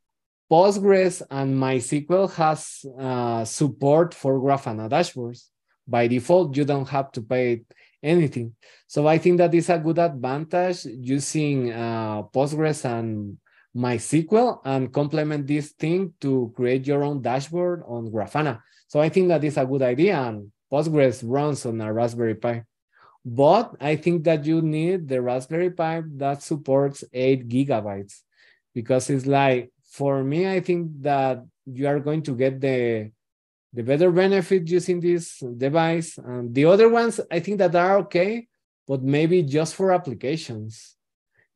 Postgres 0.50 1.22
and 1.30 1.56
MySQL 1.58 2.32
has 2.36 2.86
uh, 2.98 3.44
support 3.44 4.14
for 4.14 4.40
Grafana 4.40 4.90
dashboards. 4.90 5.50
By 5.88 6.08
default, 6.08 6.56
you 6.56 6.66
don't 6.66 6.88
have 6.90 7.12
to 7.14 7.22
pay 7.22 7.62
anything. 8.02 8.56
So 8.88 9.08
I 9.08 9.18
think 9.18 9.40
that 9.40 9.54
is 9.54 9.70
a 9.70 9.80
good 9.80 10.00
advantage 10.00 10.86
using 10.86 11.72
uh, 11.72 12.24
Postgres 12.24 12.86
and 12.86 13.38
MySQL 13.76 14.62
and 14.64 14.94
complement 14.94 15.48
this 15.48 15.72
thing 15.72 16.14
to 16.22 16.54
create 16.56 16.88
your 16.88 17.04
own 17.04 17.22
dashboard 17.22 17.84
on 17.88 18.10
Grafana. 18.12 18.62
So 18.88 19.02
I 19.02 19.10
think 19.10 19.28
that 19.28 19.44
is 19.44 19.58
a 19.58 19.66
good 19.66 19.82
idea 19.82 20.18
and 20.18 20.52
Postgres 20.72 21.24
runs 21.26 21.66
on 21.66 21.82
a 21.82 21.92
Raspberry 21.92 22.36
Pi. 22.36 22.64
But 23.24 23.76
I 23.82 23.96
think 23.96 24.24
that 24.26 24.46
you 24.46 24.62
need 24.62 25.08
the 25.08 25.22
Raspberry 25.22 25.72
Pi 25.72 26.04
that 26.18 26.44
supports 26.44 27.04
eight 27.12 27.50
gigabytes 27.50 28.22
because 28.74 29.10
it's 29.10 29.26
like, 29.26 29.72
for 29.84 30.24
me, 30.24 30.48
I 30.48 30.60
think 30.60 31.02
that 31.02 31.44
you 31.66 31.88
are 31.88 32.00
going 32.00 32.22
to 32.24 32.36
get 32.36 32.62
the 32.62 33.12
the 33.74 33.84
better 33.84 34.10
benefit 34.10 34.70
using 34.70 35.02
this 35.02 35.40
device. 35.40 36.18
And 36.18 36.56
the 36.56 36.64
other 36.66 36.88
ones, 36.88 37.20
I 37.30 37.42
think 37.42 37.58
that 37.58 37.76
are 37.76 37.98
okay, 38.08 38.48
but 38.88 39.04
maybe 39.04 39.44
just 39.44 39.76
for 39.76 39.92
applications 39.92 40.95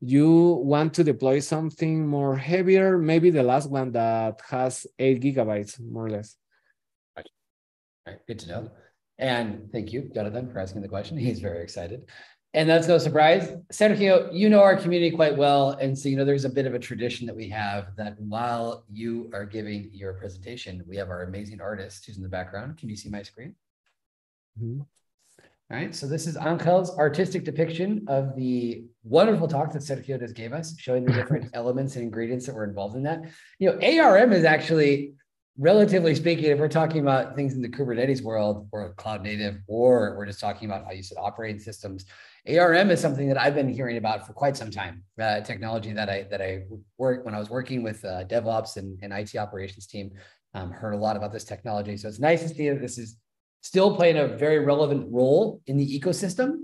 you 0.00 0.60
want 0.64 0.94
to 0.94 1.04
deploy 1.04 1.40
something 1.40 2.06
more 2.06 2.36
heavier, 2.36 2.96
maybe 2.96 3.30
the 3.30 3.42
last 3.42 3.68
one 3.70 3.92
that 3.92 4.40
has 4.48 4.86
eight 4.98 5.20
gigabytes, 5.20 5.78
more 5.80 6.06
or 6.06 6.10
less. 6.10 6.36
Right. 7.16 7.28
right. 8.06 8.18
Good 8.26 8.38
to 8.40 8.48
know. 8.48 8.70
And 9.18 9.68
thank 9.70 9.92
you, 9.92 10.10
Jonathan, 10.14 10.50
for 10.50 10.58
asking 10.58 10.80
the 10.80 10.88
question. 10.88 11.18
He's 11.28 11.40
very 11.40 11.62
excited. 11.62 12.08
And 12.52 12.68
that's 12.68 12.88
no 12.88 12.98
surprise. 12.98 13.54
Sergio, 13.72 14.28
you 14.32 14.48
know 14.48 14.60
our 14.60 14.74
community 14.74 15.14
quite 15.14 15.36
well. 15.36 15.70
And 15.70 15.96
so, 15.96 16.08
you 16.08 16.16
know, 16.16 16.24
there's 16.24 16.46
a 16.46 16.48
bit 16.48 16.66
of 16.66 16.74
a 16.74 16.80
tradition 16.80 17.26
that 17.28 17.36
we 17.36 17.48
have 17.50 17.94
that 17.96 18.18
while 18.18 18.84
you 18.90 19.30
are 19.32 19.44
giving 19.44 19.90
your 19.92 20.14
presentation, 20.14 20.82
we 20.88 20.96
have 20.96 21.10
our 21.10 21.22
amazing 21.22 21.60
artist 21.60 22.06
who's 22.06 22.16
in 22.16 22.24
the 22.24 22.28
background. 22.28 22.76
Can 22.78 22.88
you 22.88 22.96
see 22.96 23.08
my 23.08 23.22
screen? 23.22 23.54
Mm 24.58 24.78
-hmm. 24.78 24.99
All 25.70 25.76
right, 25.76 25.94
so 25.94 26.08
this 26.08 26.26
is 26.26 26.36
Angel's 26.36 26.98
artistic 26.98 27.44
depiction 27.44 28.04
of 28.08 28.34
the 28.34 28.86
wonderful 29.04 29.46
talk 29.46 29.72
that 29.72 29.82
Sergio 29.82 30.18
just 30.18 30.34
gave 30.34 30.52
us, 30.52 30.76
showing 30.76 31.04
the 31.04 31.12
different 31.12 31.48
elements 31.54 31.94
and 31.94 32.02
ingredients 32.02 32.44
that 32.46 32.56
were 32.56 32.64
involved 32.64 32.96
in 32.96 33.04
that. 33.04 33.20
You 33.60 33.70
know, 33.70 34.02
ARM 34.02 34.32
is 34.32 34.44
actually, 34.44 35.12
relatively 35.56 36.16
speaking, 36.16 36.46
if 36.46 36.58
we're 36.58 36.66
talking 36.66 37.02
about 37.02 37.36
things 37.36 37.54
in 37.54 37.62
the 37.62 37.68
Kubernetes 37.68 38.20
world 38.20 38.66
or 38.72 38.94
cloud 38.94 39.22
native, 39.22 39.58
or 39.68 40.16
we're 40.16 40.26
just 40.26 40.40
talking 40.40 40.68
about 40.68 40.86
how 40.86 40.90
you 40.90 41.04
said 41.04 41.18
operating 41.20 41.60
systems, 41.60 42.04
ARM 42.48 42.90
is 42.90 42.98
something 43.00 43.28
that 43.28 43.38
I've 43.38 43.54
been 43.54 43.68
hearing 43.68 43.96
about 43.96 44.26
for 44.26 44.32
quite 44.32 44.56
some 44.56 44.72
time. 44.72 45.04
Uh, 45.20 45.40
technology 45.40 45.92
that 45.92 46.10
I 46.10 46.26
that 46.32 46.42
I 46.42 46.64
work 46.98 47.24
when 47.24 47.32
I 47.36 47.38
was 47.38 47.48
working 47.48 47.84
with 47.84 48.04
uh, 48.04 48.24
DevOps 48.24 48.76
and, 48.76 48.98
and 49.02 49.12
IT 49.12 49.36
operations 49.36 49.86
team, 49.86 50.10
um, 50.52 50.72
heard 50.72 50.94
a 50.94 50.98
lot 50.98 51.16
about 51.16 51.30
this 51.32 51.44
technology. 51.44 51.96
So 51.96 52.08
it's 52.08 52.18
nice 52.18 52.42
to 52.42 52.48
see 52.48 52.68
that 52.70 52.80
this 52.80 52.98
is 52.98 53.18
still 53.62 53.96
playing 53.96 54.16
a 54.16 54.26
very 54.26 54.58
relevant 54.58 55.06
role 55.10 55.60
in 55.66 55.76
the 55.76 56.00
ecosystem. 56.00 56.60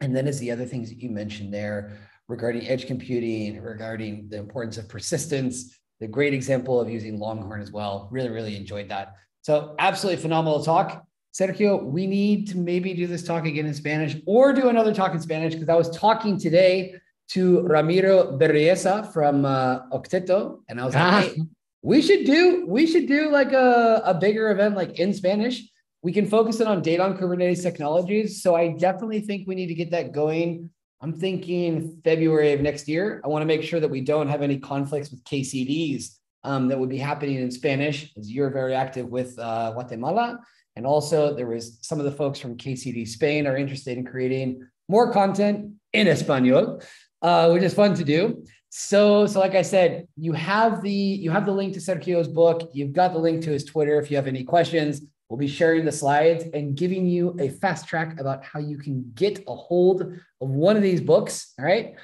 And 0.00 0.14
then 0.14 0.26
is 0.26 0.38
the 0.38 0.50
other 0.50 0.66
things 0.66 0.88
that 0.88 0.98
you 0.98 1.10
mentioned 1.10 1.52
there 1.52 1.98
regarding 2.28 2.66
edge 2.66 2.86
computing, 2.86 3.60
regarding 3.60 4.28
the 4.28 4.38
importance 4.38 4.78
of 4.78 4.88
persistence, 4.88 5.78
the 6.00 6.08
great 6.08 6.34
example 6.34 6.80
of 6.80 6.90
using 6.90 7.18
Longhorn 7.18 7.60
as 7.60 7.70
well. 7.70 8.08
Really, 8.10 8.30
really 8.30 8.56
enjoyed 8.56 8.88
that. 8.88 9.14
So 9.42 9.74
absolutely 9.78 10.22
phenomenal 10.22 10.62
talk. 10.62 11.06
Sergio, 11.32 11.82
we 11.82 12.06
need 12.06 12.48
to 12.48 12.58
maybe 12.58 12.94
do 12.94 13.06
this 13.06 13.24
talk 13.24 13.44
again 13.44 13.66
in 13.66 13.74
Spanish 13.74 14.16
or 14.26 14.52
do 14.52 14.68
another 14.68 14.94
talk 14.94 15.12
in 15.12 15.20
Spanish 15.20 15.54
because 15.54 15.68
I 15.68 15.74
was 15.74 15.90
talking 15.90 16.38
today 16.38 16.94
to 17.28 17.60
Ramiro 17.62 18.38
Berrelleza 18.38 19.12
from 19.12 19.44
uh, 19.44 19.88
Okteto, 19.90 20.60
and 20.68 20.80
I 20.80 20.84
was 20.84 20.94
like, 20.94 21.02
ah. 21.02 21.20
hey, 21.20 21.42
we 21.82 22.00
should 22.00 22.24
do 22.24 22.64
we 22.66 22.86
should 22.86 23.06
do 23.06 23.30
like 23.30 23.52
a, 23.52 24.02
a 24.04 24.14
bigger 24.14 24.50
event 24.50 24.76
like 24.76 24.98
in 24.98 25.12
Spanish 25.12 25.62
we 26.04 26.12
can 26.12 26.26
focus 26.26 26.60
it 26.60 26.66
on 26.66 26.82
data 26.82 27.02
on 27.02 27.16
Kubernetes 27.16 27.62
technologies. 27.62 28.42
So 28.42 28.54
I 28.54 28.68
definitely 28.68 29.20
think 29.20 29.48
we 29.48 29.54
need 29.54 29.68
to 29.68 29.74
get 29.74 29.90
that 29.92 30.12
going. 30.12 30.68
I'm 31.00 31.14
thinking 31.14 31.98
February 32.04 32.52
of 32.52 32.60
next 32.60 32.86
year. 32.86 33.22
I 33.24 33.28
want 33.28 33.40
to 33.40 33.46
make 33.46 33.62
sure 33.62 33.80
that 33.80 33.88
we 33.88 34.02
don't 34.02 34.28
have 34.28 34.42
any 34.42 34.58
conflicts 34.58 35.10
with 35.10 35.24
KCDs 35.24 36.16
um, 36.44 36.68
that 36.68 36.78
would 36.78 36.90
be 36.90 36.98
happening 36.98 37.36
in 37.36 37.50
Spanish, 37.50 38.12
as 38.18 38.30
you're 38.30 38.50
very 38.50 38.74
active 38.74 39.08
with 39.08 39.38
uh, 39.38 39.72
Guatemala. 39.72 40.40
And 40.76 40.84
also, 40.86 41.34
there 41.34 41.46
was 41.46 41.78
some 41.80 41.98
of 42.00 42.04
the 42.04 42.12
folks 42.12 42.38
from 42.38 42.58
KCD 42.58 43.08
Spain 43.08 43.46
are 43.46 43.56
interested 43.56 43.96
in 43.96 44.04
creating 44.04 44.68
more 44.90 45.10
content 45.10 45.72
in 45.94 46.06
Espanol, 46.06 46.82
uh, 47.22 47.48
which 47.50 47.62
is 47.62 47.72
fun 47.72 47.94
to 47.94 48.04
do. 48.04 48.44
So, 48.68 49.26
so 49.26 49.40
like 49.40 49.54
I 49.54 49.62
said, 49.62 50.06
you 50.18 50.32
have 50.32 50.82
the 50.82 50.92
you 50.92 51.30
have 51.30 51.46
the 51.46 51.52
link 51.52 51.72
to 51.74 51.80
Sergio's 51.80 52.28
book. 52.28 52.70
You've 52.74 52.92
got 52.92 53.14
the 53.14 53.20
link 53.20 53.42
to 53.44 53.50
his 53.52 53.64
Twitter. 53.64 53.98
If 54.00 54.10
you 54.10 54.16
have 54.16 54.26
any 54.26 54.44
questions, 54.44 55.00
We'll 55.28 55.38
be 55.38 55.48
sharing 55.48 55.84
the 55.84 55.92
slides 55.92 56.44
and 56.52 56.76
giving 56.76 57.06
you 57.06 57.34
a 57.40 57.48
fast 57.48 57.88
track 57.88 58.20
about 58.20 58.44
how 58.44 58.60
you 58.60 58.76
can 58.76 59.10
get 59.14 59.42
a 59.48 59.54
hold 59.54 60.02
of 60.02 60.48
one 60.48 60.76
of 60.76 60.82
these 60.82 61.00
books. 61.00 61.54
All 61.58 61.64
right. 61.64 61.94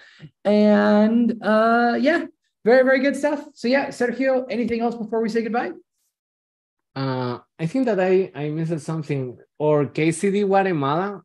And 0.45 1.37
uh, 1.43 1.99
yeah, 2.01 2.25
very, 2.64 2.83
very 2.83 3.01
good 3.01 3.16
stuff. 3.16 3.45
So 3.55 3.68
yeah, 3.68 3.89
Sergio, 3.89 4.47
anything 4.49 4.81
else 4.81 4.95
before 4.95 5.21
we 5.21 5.29
say 5.29 5.43
goodbye? 5.43 5.73
Uh, 6.97 7.39
I 7.59 7.66
think 7.66 7.87
that 7.87 8.01
I, 8.01 8.33
I 8.35 8.49
missed 8.49 8.85
something. 8.85 9.39
Or 9.59 9.87
KCD 9.87 10.47
Guatemala 10.47 11.23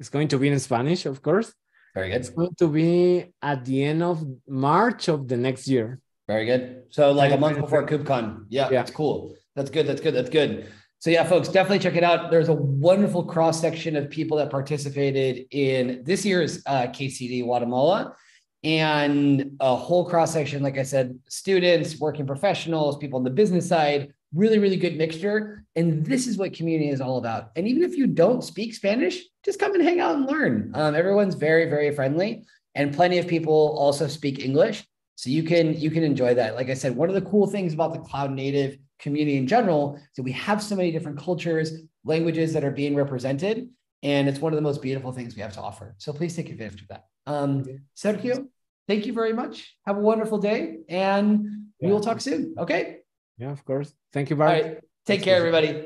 is 0.00 0.08
going 0.08 0.28
to 0.28 0.38
be 0.38 0.48
in 0.48 0.58
Spanish, 0.58 1.06
of 1.06 1.22
course. 1.22 1.54
Very 1.94 2.10
good. 2.10 2.16
It's 2.16 2.30
going 2.30 2.54
to 2.58 2.68
be 2.68 3.32
at 3.40 3.64
the 3.64 3.84
end 3.84 4.02
of 4.02 4.22
March 4.48 5.08
of 5.08 5.28
the 5.28 5.36
next 5.36 5.68
year. 5.68 6.00
Very 6.26 6.44
good. 6.44 6.82
So 6.90 7.12
like 7.12 7.32
a 7.32 7.38
month 7.38 7.58
before 7.58 7.86
KubeCon. 7.86 8.46
Yeah, 8.48 8.64
yeah, 8.64 8.82
that's 8.82 8.90
cool. 8.90 9.34
That's 9.54 9.70
good. 9.70 9.86
That's 9.86 10.00
good. 10.00 10.14
That's 10.14 10.28
good. 10.28 10.66
So 10.98 11.10
yeah, 11.10 11.24
folks, 11.24 11.48
definitely 11.48 11.78
check 11.78 11.96
it 11.96 12.02
out. 12.02 12.30
There's 12.30 12.48
a 12.48 12.54
wonderful 12.54 13.24
cross 13.24 13.60
section 13.60 13.96
of 13.96 14.10
people 14.10 14.38
that 14.38 14.50
participated 14.50 15.46
in 15.50 16.02
this 16.04 16.24
year's 16.24 16.62
uh, 16.66 16.86
KCD 16.86 17.44
Guatemala, 17.44 18.16
and 18.64 19.56
a 19.60 19.76
whole 19.76 20.08
cross 20.08 20.32
section. 20.32 20.62
Like 20.62 20.78
I 20.78 20.82
said, 20.82 21.18
students, 21.28 22.00
working 22.00 22.26
professionals, 22.26 22.96
people 22.96 23.18
on 23.18 23.24
the 23.24 23.30
business 23.30 23.68
side. 23.68 24.12
Really, 24.34 24.58
really 24.58 24.76
good 24.76 24.98
mixture. 24.98 25.64
And 25.76 26.04
this 26.04 26.26
is 26.26 26.36
what 26.36 26.52
community 26.52 26.90
is 26.90 27.00
all 27.00 27.18
about. 27.18 27.52
And 27.54 27.68
even 27.68 27.84
if 27.84 27.96
you 27.96 28.08
don't 28.08 28.42
speak 28.42 28.74
Spanish, 28.74 29.22
just 29.44 29.60
come 29.60 29.74
and 29.74 29.82
hang 29.82 30.00
out 30.00 30.16
and 30.16 30.26
learn. 30.26 30.72
Um, 30.74 30.96
everyone's 30.96 31.36
very, 31.36 31.70
very 31.70 31.94
friendly, 31.94 32.44
and 32.74 32.92
plenty 32.92 33.18
of 33.18 33.28
people 33.28 33.76
also 33.78 34.08
speak 34.08 34.44
English, 34.44 34.84
so 35.16 35.30
you 35.30 35.42
can 35.42 35.74
you 35.74 35.90
can 35.90 36.04
enjoy 36.04 36.34
that. 36.34 36.54
Like 36.54 36.70
I 36.70 36.74
said, 36.74 36.94
one 36.94 37.08
of 37.08 37.14
the 37.14 37.22
cool 37.22 37.46
things 37.46 37.74
about 37.74 37.92
the 37.92 37.98
cloud 38.00 38.30
native 38.30 38.78
community 38.98 39.36
in 39.36 39.46
general. 39.46 39.98
So 40.12 40.22
we 40.22 40.32
have 40.32 40.62
so 40.62 40.76
many 40.76 40.92
different 40.92 41.18
cultures, 41.18 41.72
languages 42.04 42.52
that 42.52 42.64
are 42.64 42.70
being 42.70 42.94
represented, 42.94 43.68
and 44.02 44.28
it's 44.28 44.40
one 44.40 44.52
of 44.52 44.56
the 44.56 44.62
most 44.62 44.82
beautiful 44.82 45.12
things 45.12 45.34
we 45.34 45.42
have 45.42 45.54
to 45.54 45.60
offer. 45.60 45.94
So 45.98 46.12
please 46.12 46.36
take 46.36 46.50
advantage 46.50 46.82
of 46.82 46.88
that. 46.88 47.04
Um, 47.26 47.64
Sergio, 47.96 48.46
thank 48.86 49.06
you 49.06 49.12
very 49.12 49.32
much. 49.32 49.76
Have 49.86 49.96
a 49.96 50.00
wonderful 50.00 50.38
day, 50.38 50.78
and 50.88 51.44
yeah. 51.80 51.88
we 51.88 51.92
will 51.92 52.00
talk 52.00 52.20
soon. 52.20 52.54
Okay. 52.58 52.98
Yeah, 53.38 53.50
of 53.50 53.64
course. 53.64 53.92
Thank 54.12 54.30
you, 54.30 54.36
Bart. 54.36 54.84
Take 55.06 55.22
care, 55.22 55.36
everybody. 55.36 55.84